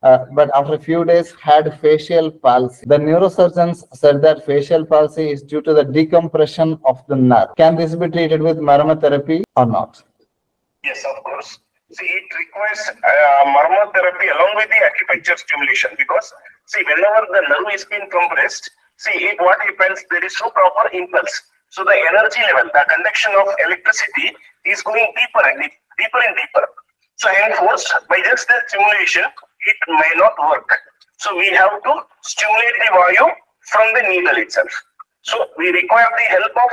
uh, 0.03 0.25
but 0.33 0.49
after 0.55 0.73
a 0.73 0.79
few 0.79 1.03
days 1.03 1.33
had 1.41 1.79
facial 1.79 2.29
palsy. 2.29 2.85
The 2.85 2.97
neurosurgeons 2.97 3.83
said 3.95 4.21
that 4.21 4.45
facial 4.45 4.85
palsy 4.85 5.31
is 5.31 5.41
due 5.41 5.61
to 5.63 5.73
the 5.73 5.83
decompression 5.83 6.79
of 6.85 7.03
the 7.07 7.15
nerve. 7.15 7.49
Can 7.57 7.75
this 7.75 7.95
be 7.95 8.07
treated 8.07 8.41
with 8.41 8.57
therapy 9.01 9.43
or 9.55 9.65
not? 9.65 10.03
Yes, 10.83 11.03
of 11.03 11.23
course. 11.23 11.59
See, 11.91 12.03
it 12.03 12.27
requires 12.35 12.83
uh, 12.91 13.91
therapy 13.95 14.27
along 14.27 14.53
with 14.59 14.67
the 14.67 14.79
acupuncture 14.83 15.39
stimulation 15.39 15.91
because, 15.97 16.33
see, 16.67 16.83
whenever 16.83 17.27
the 17.31 17.41
nerve 17.47 17.71
is 17.73 17.85
being 17.85 18.09
compressed, 18.11 18.69
see, 18.97 19.15
it, 19.31 19.39
what 19.39 19.55
happens, 19.61 20.03
there 20.11 20.23
is 20.23 20.35
no 20.43 20.49
proper 20.51 20.91
impulse. 20.91 21.41
So 21.69 21.83
the 21.83 21.95
energy 21.95 22.43
level, 22.51 22.71
the 22.73 22.83
conduction 22.91 23.31
of 23.39 23.47
electricity 23.63 24.35
is 24.65 24.81
going 24.83 25.13
deeper 25.15 25.47
and 25.47 25.61
deep, 25.63 25.71
deeper 25.97 26.19
and 26.27 26.35
deeper. 26.35 26.67
So 27.15 27.29
henceforth, 27.31 27.87
by 28.09 28.19
just 28.19 28.47
the 28.47 28.59
stimulation, 28.67 29.23
it 29.23 29.77
may 29.87 30.11
not 30.19 30.35
work. 30.43 30.67
So 31.19 31.35
we 31.37 31.47
have 31.55 31.71
to 31.71 31.93
stimulate 32.21 32.75
the 32.83 32.89
vayu 32.91 33.31
from 33.71 33.87
the 33.95 34.03
needle 34.11 34.37
itself. 34.37 34.69
So 35.23 35.47
we 35.57 35.71
require 35.71 36.07
the 36.19 36.27
help 36.35 36.51
of 36.51 36.71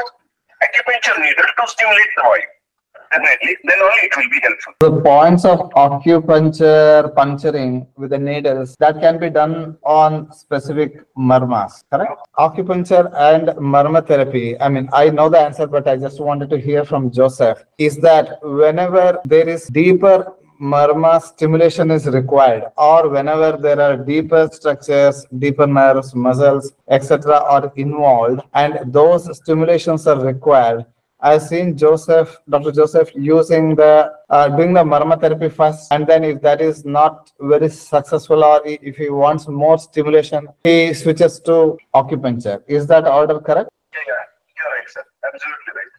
acupuncture 0.59 1.23
needle 1.23 1.49
to 1.55 1.65
stimulate 1.71 2.12
the 2.17 2.23
vayu. 2.23 2.51
Definitely, 3.12 3.57
then 3.64 3.80
only 3.80 4.02
it 4.02 4.16
will 4.16 4.30
be 4.30 4.40
helpful. 4.42 4.72
The 4.80 5.00
points 5.00 5.44
of 5.44 5.70
acupuncture, 5.70 7.14
puncturing 7.14 7.86
with 7.96 8.11
the 8.11 8.18
needles, 8.18 8.76
that 8.80 9.00
can 9.00 9.18
be 9.18 9.30
done 9.30 9.76
on 9.84 10.32
specific 10.32 11.02
marmas, 11.16 11.84
correct? 11.90 12.20
Acupuncture 12.38 13.12
and 13.16 13.48
marma 13.59 14.07
therapy. 14.07 14.61
I 14.61 14.68
mean, 14.68 14.88
I 14.92 15.11
know 15.11 15.28
the 15.28 15.38
answer, 15.38 15.66
but 15.66 15.86
I 15.86 15.96
just 15.96 16.20
wanted 16.20 16.50
to 16.50 16.59
hear 16.59 16.84
from 16.84 17.11
Joseph. 17.11 17.64
Is 17.78 17.96
that 17.98 18.38
whenever 18.42 19.20
there 19.24 19.48
is 19.48 19.66
deeper 19.66 20.34
marma 20.61 21.20
stimulation 21.20 21.90
is 21.90 22.07
required 22.07 22.64
or 22.78 23.09
whenever 23.09 23.57
there 23.57 23.80
are 23.80 23.96
deeper 23.96 24.48
structures 24.52 25.26
deeper 25.38 25.66
nerves 25.66 26.14
muscles 26.14 26.72
etc 26.88 27.40
are 27.55 27.72
involved 27.74 28.40
and 28.55 28.92
those 28.92 29.36
stimulations 29.36 30.07
are 30.07 30.20
required 30.24 30.86
i've 31.29 31.43
seen 31.43 31.77
joseph 31.83 32.37
dr 32.55 32.72
joseph 32.79 33.11
using 33.14 33.75
the 33.81 33.93
uh, 34.31 34.49
doing 34.57 34.72
the 34.79 34.85
marma 34.93 35.16
therapy 35.22 35.49
first 35.61 35.93
and 35.93 36.07
then 36.07 36.22
if 36.31 36.41
that 36.47 36.61
is 36.61 36.85
not 36.85 37.33
very 37.55 37.68
successful 37.68 38.45
or 38.51 38.61
if 38.64 38.97
he 39.03 39.09
wants 39.22 39.49
more 39.49 39.79
stimulation 39.79 40.49
he 40.64 40.77
switches 41.03 41.41
to 41.49 41.57
acupuncture 42.03 42.59
is 42.79 42.87
that 42.93 43.07
order 43.18 43.39
correct 43.49 43.70
yeah 43.95 44.07
yeah 44.12 44.22
you're 44.57 44.72
right 44.77 44.89
sir 44.97 45.05
absolutely 45.33 45.72
right 45.81 45.95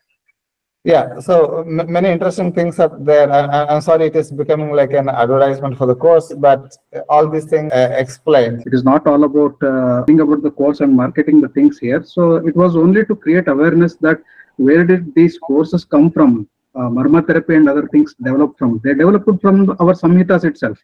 yeah, 0.85 1.19
so 1.19 1.63
many 1.65 2.09
interesting 2.09 2.53
things 2.53 2.79
are 2.79 2.95
there. 2.99 3.31
I, 3.31 3.73
am 3.73 3.81
sorry 3.81 4.05
it 4.05 4.15
is 4.15 4.31
becoming 4.31 4.71
like 4.71 4.93
an 4.93 5.09
advertisement 5.09 5.79
for 5.79 5.87
the 5.87 5.95
course, 5.95 6.31
but 6.37 6.77
all 7.09 7.27
these 7.27 7.45
things 7.45 7.73
uh, 7.73 7.95
explained. 7.97 8.61
It 8.67 8.73
is 8.75 8.83
not 8.83 9.07
all 9.07 9.23
about 9.23 9.55
uh, 9.63 10.03
about 10.25 10.43
the 10.43 10.51
course 10.51 10.81
and 10.81 10.95
marketing 10.95 11.41
the 11.41 11.49
things 11.49 11.79
here. 11.79 12.03
So 12.03 12.35
it 12.35 12.55
was 12.55 12.75
only 12.75 13.03
to 13.03 13.15
create 13.15 13.47
awareness 13.47 13.95
that 13.95 14.21
where 14.57 14.83
did 14.83 15.13
these 15.15 15.37
courses 15.37 15.85
come 15.85 16.11
from? 16.11 16.47
Uh, 16.75 16.89
marma 16.89 17.25
therapy 17.25 17.55
and 17.55 17.69
other 17.69 17.87
things 17.87 18.15
developed 18.21 18.59
from. 18.59 18.81
They 18.83 18.93
developed 18.93 19.41
from 19.41 19.69
our 19.71 19.93
samhitas 19.93 20.43
itself, 20.43 20.77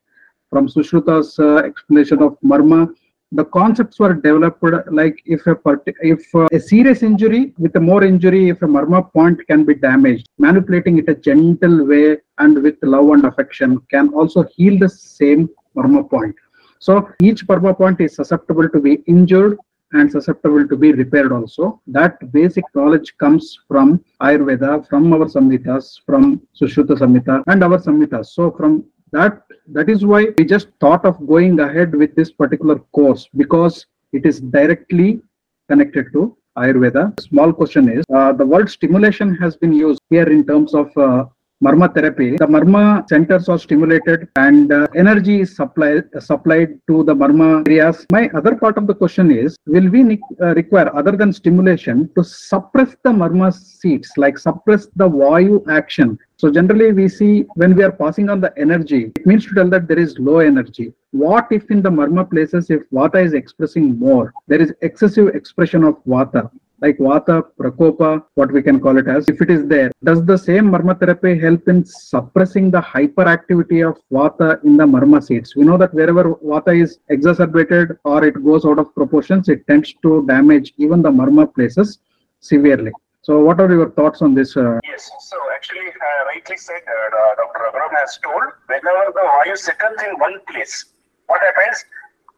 from 0.50 0.68
Sushruta's 0.68 1.38
uh, 1.38 1.58
explanation 1.58 2.22
of 2.22 2.38
marma 2.42 2.94
the 3.34 3.46
concepts 3.46 3.98
were 3.98 4.14
developed 4.14 4.62
like 4.92 5.22
if 5.26 5.46
a 5.48 5.56
if 6.02 6.22
a 6.52 6.60
serious 6.60 7.02
injury 7.02 7.54
with 7.58 7.74
a 7.78 7.80
more 7.80 8.04
injury 8.04 8.50
if 8.50 8.62
a 8.62 8.66
marma 8.66 9.02
point 9.14 9.40
can 9.48 9.64
be 9.64 9.74
damaged 9.74 10.28
manipulating 10.38 10.98
it 10.98 11.08
a 11.08 11.16
gentle 11.16 11.86
way 11.86 12.18
and 12.40 12.62
with 12.62 12.76
love 12.84 13.10
and 13.12 13.26
affection 13.26 13.80
can 13.90 14.10
also 14.14 14.44
heal 14.56 14.78
the 14.78 14.90
same 14.90 15.50
marma 15.78 16.02
point 16.10 16.36
so 16.80 17.10
each 17.22 17.48
marma 17.48 17.74
point 17.82 18.02
is 18.02 18.16
susceptible 18.16 18.68
to 18.68 18.82
be 18.82 18.96
injured 19.16 19.58
and 19.94 20.12
susceptible 20.12 20.68
to 20.68 20.76
be 20.76 20.92
repaired 20.94 21.32
also. 21.32 21.82
That 21.88 22.32
basic 22.32 22.64
knowledge 22.76 23.16
comes 23.18 23.60
from 23.68 24.04
ayurveda 24.22 24.88
from 24.88 25.12
our 25.14 25.26
samhitas 25.26 26.00
from 26.06 26.42
sushruta 26.60 26.96
samhita 27.04 27.44
and 27.48 27.64
our 27.64 27.78
samhitas 27.78 28.28
so 28.28 28.52
from 28.52 28.84
that 29.12 29.42
that 29.68 29.90
is 29.90 30.06
why 30.06 30.28
we 30.38 30.46
just 30.46 30.68
thought 30.80 31.06
of 31.06 31.16
going 31.28 31.60
ahead 31.60 31.94
with 31.94 32.16
this 32.16 32.32
particular 32.32 32.78
course 32.98 33.28
because 33.36 33.86
it 34.14 34.26
is 34.26 34.40
directly 34.40 35.22
connected 35.70 36.12
to 36.14 36.36
ayurveda. 36.58 37.20
Small 37.20 37.54
question 37.54 37.90
is 37.90 38.04
uh, 38.14 38.32
the 38.34 38.46
word 38.46 38.70
stimulation 38.70 39.36
has 39.36 39.56
been 39.56 39.74
used 39.74 40.02
here 40.10 40.30
in 40.30 40.46
terms 40.46 40.74
of 40.74 40.96
uh, 40.98 41.26
marma 41.62 41.94
therapy, 41.94 42.38
the 42.38 42.48
marma 42.48 43.08
centers 43.08 43.48
are 43.48 43.60
stimulated 43.60 44.28
and 44.36 44.72
uh, 44.74 44.88
energy 44.96 45.42
is 45.42 45.56
supplied 45.56 46.04
uh, 46.16 46.20
supplied 46.20 46.80
to 46.88 47.04
the 47.04 47.16
marma 47.16 47.50
areas. 47.68 48.06
My 48.12 48.30
other 48.34 48.56
part 48.56 48.78
of 48.78 48.88
the 48.88 48.96
question 48.96 49.32
is, 49.32 49.58
will 49.68 49.88
we 49.90 50.20
uh, 50.42 50.56
require 50.56 50.94
other 50.96 51.12
than 51.12 51.32
stimulation 51.32 52.10
to 52.16 52.24
suppress 52.24 52.96
the 53.04 53.12
marma 53.12 53.54
seats, 53.54 54.12
like 54.18 54.38
suppress 54.40 54.88
the 54.96 55.08
vayu 55.08 55.64
action? 55.70 56.18
So 56.38 56.50
generally 56.50 56.92
we 56.92 57.08
see 57.08 57.46
when 57.54 57.76
we 57.76 57.84
are 57.84 57.92
passing 57.92 58.30
on 58.30 58.42
the 58.42 58.52
energy, 58.58 59.12
it 59.16 59.28
means 59.28 59.46
to 59.46 59.54
tell 59.54 59.70
that 59.70 59.88
there 59.88 60.00
is 60.00 60.18
low 60.18 60.40
energy. 60.40 60.94
What 61.12 61.48
if 61.52 61.70
in 61.70 61.84
the 61.84 61.92
marma 61.92 62.28
places, 62.28 62.72
if 62.72 62.90
vata 62.90 63.24
is 63.24 63.34
expressing 63.34 64.00
more, 64.00 64.34
there 64.48 64.62
is 64.62 64.74
excessive 64.82 65.28
expression 65.36 65.84
of 65.84 66.04
vata 66.06 66.50
like 66.82 66.98
Vata, 66.98 67.44
Prakopa, 67.60 68.24
what 68.34 68.52
we 68.52 68.62
can 68.62 68.80
call 68.80 68.98
it 68.98 69.08
as, 69.08 69.28
if 69.30 69.42
it 69.42 69.52
is 69.52 69.68
there, 69.68 69.92
does 70.04 70.26
the 70.26 70.38
same 70.38 70.72
Marma 70.72 71.00
therapy 71.00 71.40
help 71.40 71.68
in 71.68 71.86
suppressing 71.86 72.72
the 72.72 72.82
hyperactivity 72.82 73.88
of 73.88 74.00
Vata 74.12 74.64
in 74.64 74.78
the 74.78 74.86
Marma 74.86 75.24
seats? 75.24 75.56
We 75.56 75.64
know 75.64 75.78
that 75.78 75.94
wherever 75.94 76.36
Vata 76.36 76.82
is 76.82 77.00
exacerbated 77.10 77.98
or 78.04 78.26
it 78.26 78.44
goes 78.44 78.66
out 78.66 78.80
of 78.80 78.94
proportions, 78.96 79.48
it 79.48 79.66
tends 79.68 79.94
to 80.02 80.26
damage 80.28 80.74
even 80.78 81.02
the 81.04 81.12
Marma 81.12 81.54
places 81.54 82.00
severely. 82.40 82.92
So 83.22 83.40
what 83.40 83.62
are 83.62 83.72
your 83.72 83.92
thoughts 83.92 84.24
on 84.24 84.34
this? 84.34 84.58
Uh... 84.58 84.80
Yes, 84.84 85.12
so 85.20 85.38
actually, 85.54 85.88
uh, 85.88 86.26
rightly 86.26 86.58
said, 86.58 86.82
uh, 86.88 87.36
Dr. 87.36 87.60
Raghuram 87.60 87.94
has 88.00 88.18
told, 88.24 88.42
whenever 88.66 89.12
the 89.14 89.22
Vayu 89.22 89.56
settles 89.56 90.02
in 90.02 90.18
one 90.18 90.40
place, 90.50 90.86
what 91.28 91.40
happens? 91.42 91.86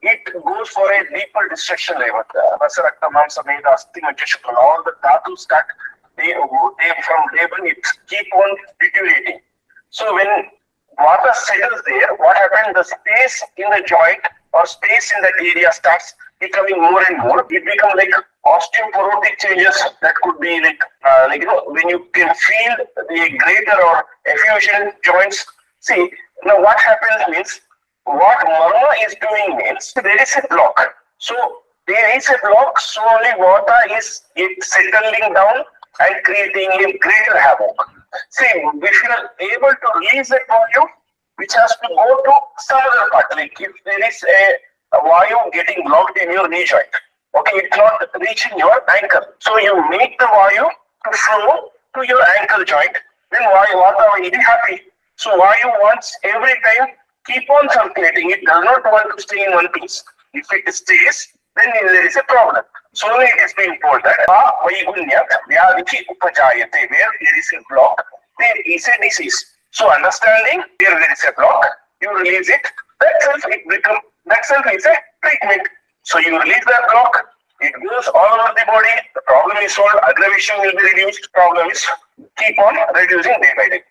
It 0.04 0.24
goes 0.34 0.70
for 0.70 0.91
a 0.91 1.01
deeper 1.10 1.47
destruction 1.49 1.97
level. 1.97 2.24
Rasarakta, 2.60 3.08
Mamsa, 3.08 3.45
Meda, 3.45 3.72
Asti, 3.72 4.01
Majashukala, 4.01 4.56
all 4.56 4.84
the 4.84 4.91
dhatu 5.04 5.38
start, 5.38 5.66
they, 6.18 6.34
go 6.34 6.76
they 6.78 6.91
from 7.04 7.24
level, 7.39 7.66
it 7.66 7.78
keep 8.08 8.28
on 8.36 8.56
deteriorating. 8.80 9.39
So 9.89 10.14
when 10.14 10.28
water 10.99 11.34
settles 11.34 11.82
there, 11.86 12.16
what 12.18 12.36
happens? 12.36 12.76
The 12.76 12.84
space 12.84 13.43
in 13.58 13.70
the 13.70 13.84
joint 13.88 14.22
or 14.54 14.66
space 14.66 15.12
in 15.16 15.22
that 15.24 15.34
area 15.39 15.72
starts 15.72 16.14
becoming 16.39 16.82
more 16.82 17.01
and 17.10 17.18
more. 17.20 17.39
It 17.49 17.64
becomes 17.66 17.93
like 17.95 18.12
osteoporotic 18.45 19.39
changes 19.39 19.82
that 20.01 20.16
could 20.22 20.39
be 20.39 20.60
like, 20.62 20.80
uh, 21.06 21.26
like 21.30 21.41
you 21.41 21.47
know, 21.47 21.64
when 21.68 21.88
you 21.88 22.08
can 22.14 22.34
feel 22.36 22.76
the 23.08 23.38
greater 23.38 23.82
or 23.82 24.06
effusion 24.26 24.91
joints. 25.04 25.45
See, 25.80 26.12
now 26.43 26.62
what 26.62 26.80
happens 26.80 27.36
means 27.36 27.62
what 28.06 28.39
Marma 28.45 28.91
is 29.06 29.16
doing 29.22 29.58
means 29.58 29.93
there 29.95 30.22
is 30.22 30.36
a 30.36 30.47
block. 30.49 30.78
So 31.18 31.36
there 31.88 32.16
is 32.16 32.28
a 32.30 32.38
block, 32.41 32.80
slowly 32.80 33.34
water 33.38 33.80
is 33.91 34.24
it 34.36 34.64
settling 34.64 35.34
down 35.34 35.64
and 35.99 36.24
creating 36.24 36.70
a 36.72 36.97
greater 36.97 37.38
havoc. 37.38 37.76
See, 38.30 38.45
if 38.45 39.04
you 39.04 39.10
are 39.10 39.30
able 39.39 39.74
to 39.74 39.99
release 39.99 40.30
that 40.30 40.47
volume, 40.47 40.89
which 41.38 41.54
has 41.54 41.72
to 41.82 41.88
go 41.88 42.22
to 42.24 42.34
some 42.60 42.80
other 42.80 43.10
part, 43.12 43.26
like 43.32 43.60
if 43.60 43.72
there 43.86 44.08
is 44.08 44.24
a, 44.24 44.97
a 44.97 45.01
volume 45.01 45.49
getting 45.51 45.84
blocked 45.86 46.18
in 46.20 46.32
your 46.32 46.47
knee 46.47 46.66
joint, 46.66 46.93
okay, 47.36 47.58
it's 47.58 47.76
not 47.76 48.01
reaching 48.22 48.58
your 48.58 48.80
ankle. 48.91 49.22
So 49.39 49.58
you 49.60 49.89
make 49.89 50.20
the 50.20 50.28
volume 50.28 50.70
to 51.06 51.18
flow 51.18 51.72
to 51.95 52.08
your 52.08 52.22
ankle 52.39 52.64
joint 52.64 52.97
then 53.34 53.43
why 53.49 53.66
what 53.74 53.97
are 53.99 54.22
we 54.22 54.30
happy? 54.30 54.82
So 55.16 55.32
vayu 55.39 55.70
wants 55.82 56.16
every 56.24 56.54
time 56.66 56.89
keep 57.28 57.49
on 57.49 57.69
circulating. 57.69 58.30
It 58.32 58.43
does 58.45 58.63
not 58.63 58.84
want 58.86 59.15
to 59.15 59.21
stay 59.21 59.43
in 59.45 59.51
one 59.53 59.67
piece. 59.69 60.03
If 60.34 60.45
it 60.51 60.74
stays, 60.74 61.28
then 61.55 61.71
there 61.74 62.05
is 62.05 62.15
a 62.15 62.24
problem. 62.24 62.63
So 62.93 63.07
it 63.19 63.39
is 63.43 63.53
being 63.57 63.78
told 63.84 64.01
that 64.03 64.19
"Ah, 64.30 64.51
vaigunya 64.63 65.21
vyadiki 65.49 66.05
upajayate, 66.11 66.89
where 66.91 67.11
there 67.21 67.38
is 67.39 67.49
a 67.57 67.61
block, 67.69 68.05
there 68.39 68.57
is 68.65 68.88
a 68.88 68.95
disease. 69.01 69.38
So 69.71 69.89
understanding 69.91 70.63
where 70.80 70.99
there 70.99 71.11
is 71.11 71.24
a 71.28 71.34
block, 71.34 71.65
you 72.01 72.15
release 72.17 72.49
it. 72.49 72.65
That 73.01 73.21
self 73.21 73.45
it 73.47 73.67
become 73.69 73.97
that 74.26 74.45
self 74.45 74.65
is 74.74 74.86
a 74.86 74.95
treatment. 75.24 75.67
So 76.03 76.19
you 76.19 76.39
release 76.39 76.65
that 76.65 76.89
block, 76.91 77.13
it 77.61 77.74
goes 77.89 78.07
all 78.13 78.39
over 78.39 78.53
the 78.57 78.65
body. 78.67 78.95
The 79.15 79.21
problem 79.26 79.57
is 79.57 79.74
solved. 79.74 79.99
Aggravation 80.09 80.55
will 80.59 80.71
be 80.71 80.84
reduced. 80.91 81.32
Problem 81.34 81.69
is 81.69 81.86
keep 82.38 82.59
on 82.59 82.76
reducing 82.93 83.39
day 83.41 83.53
by 83.57 83.69
day. 83.69 83.84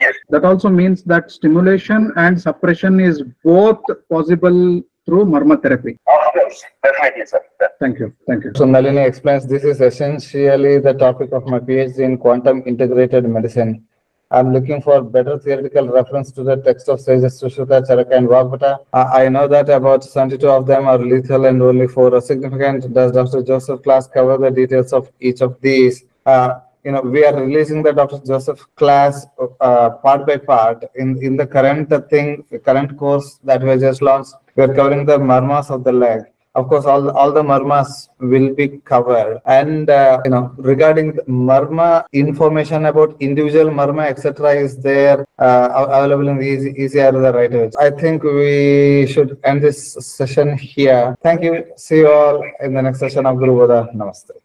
Yes. 0.00 0.14
That 0.28 0.44
also 0.44 0.68
means 0.68 1.02
that 1.04 1.30
stimulation 1.30 2.12
and 2.16 2.40
suppression 2.40 3.00
is 3.00 3.22
both 3.44 3.80
possible 4.10 4.82
through 5.06 5.24
marma 5.24 5.62
therapy. 5.62 5.98
Of 6.06 6.32
course. 6.32 6.62
Definitely, 6.82 7.26
sir. 7.26 7.40
Thank 7.80 7.98
you. 7.98 8.12
Thank 8.26 8.44
you. 8.44 8.52
So 8.56 8.64
Nalini 8.64 8.98
explains 9.06 9.46
this 9.46 9.64
is 9.64 9.80
essentially 9.80 10.78
the 10.78 10.94
topic 10.94 11.32
of 11.32 11.46
my 11.46 11.60
PhD 11.60 12.00
in 12.00 12.18
quantum 12.18 12.62
integrated 12.66 13.24
medicine. 13.28 13.86
I'm 14.30 14.52
looking 14.52 14.82
for 14.82 15.02
better 15.02 15.38
theoretical 15.38 15.88
reference 15.88 16.32
to 16.32 16.42
the 16.42 16.56
text 16.56 16.88
of 16.88 17.00
sages 17.00 17.40
Sushruta, 17.40 17.86
Charaka, 17.88 18.16
and 18.16 18.28
Vagbhata. 18.28 18.78
I 18.92 19.26
I 19.26 19.28
know 19.28 19.46
that 19.46 19.68
about 19.68 20.02
72 20.02 20.48
of 20.48 20.66
them 20.66 20.88
are 20.88 20.98
lethal 20.98 21.44
and 21.44 21.62
only 21.62 21.86
four 21.86 22.12
are 22.14 22.20
significant. 22.20 22.92
Does 22.92 23.12
Dr. 23.12 23.42
Joseph 23.42 23.82
class 23.84 24.08
cover 24.08 24.36
the 24.36 24.50
details 24.50 24.92
of 24.92 25.12
each 25.20 25.42
of 25.42 25.60
these? 25.60 26.04
Uh, 26.24 26.60
you 26.86 26.92
know, 26.92 27.00
we 27.00 27.24
are 27.24 27.34
releasing 27.34 27.82
the 27.82 27.92
Dr. 27.92 28.18
Joseph 28.24 28.60
class 28.76 29.26
uh, 29.60 29.90
part 30.04 30.24
by 30.26 30.36
part 30.36 30.84
in, 30.94 31.08
in 31.20 31.36
the 31.36 31.46
current 31.46 31.92
thing, 32.08 32.44
current 32.64 32.96
course 32.96 33.40
that 33.42 33.60
we 33.62 33.76
just 33.76 34.00
launched. 34.02 34.34
We 34.54 34.62
are 34.62 34.72
covering 34.72 35.04
the 35.04 35.18
marmas 35.18 35.68
of 35.68 35.82
the 35.82 35.92
leg 35.92 36.20
of 36.58 36.68
course 36.70 36.86
all 36.92 37.10
all 37.20 37.30
the 37.38 37.42
marmas 37.50 37.90
will 38.32 38.48
be 38.60 38.66
covered 38.90 39.32
and 39.56 39.90
uh, 39.90 40.18
you 40.24 40.30
know 40.34 40.44
regarding 40.70 41.08
marma 41.48 41.88
information 42.22 42.86
about 42.90 43.10
individual 43.28 43.68
marma 43.80 44.06
etc 44.12 44.54
is 44.66 44.78
there 44.88 45.18
uh, 45.38 45.68
available 45.98 46.28
in 46.32 46.38
the 46.42 46.48
easy 46.54 46.72
easier 46.84 47.12
the 47.26 47.32
right 47.38 47.52
way 47.58 47.68
i 47.86 47.90
think 48.02 48.22
we 48.40 49.06
should 49.12 49.38
end 49.44 49.60
this 49.68 49.80
session 50.16 50.56
here 50.56 51.04
thank 51.28 51.42
you 51.48 51.54
see 51.76 51.98
you 52.04 52.10
all 52.18 52.42
in 52.68 52.72
the 52.72 52.84
next 52.88 53.00
session 53.06 53.26
of 53.26 53.36
Guru 53.42 53.54
Bodha. 53.60 53.80
namaste 54.00 54.36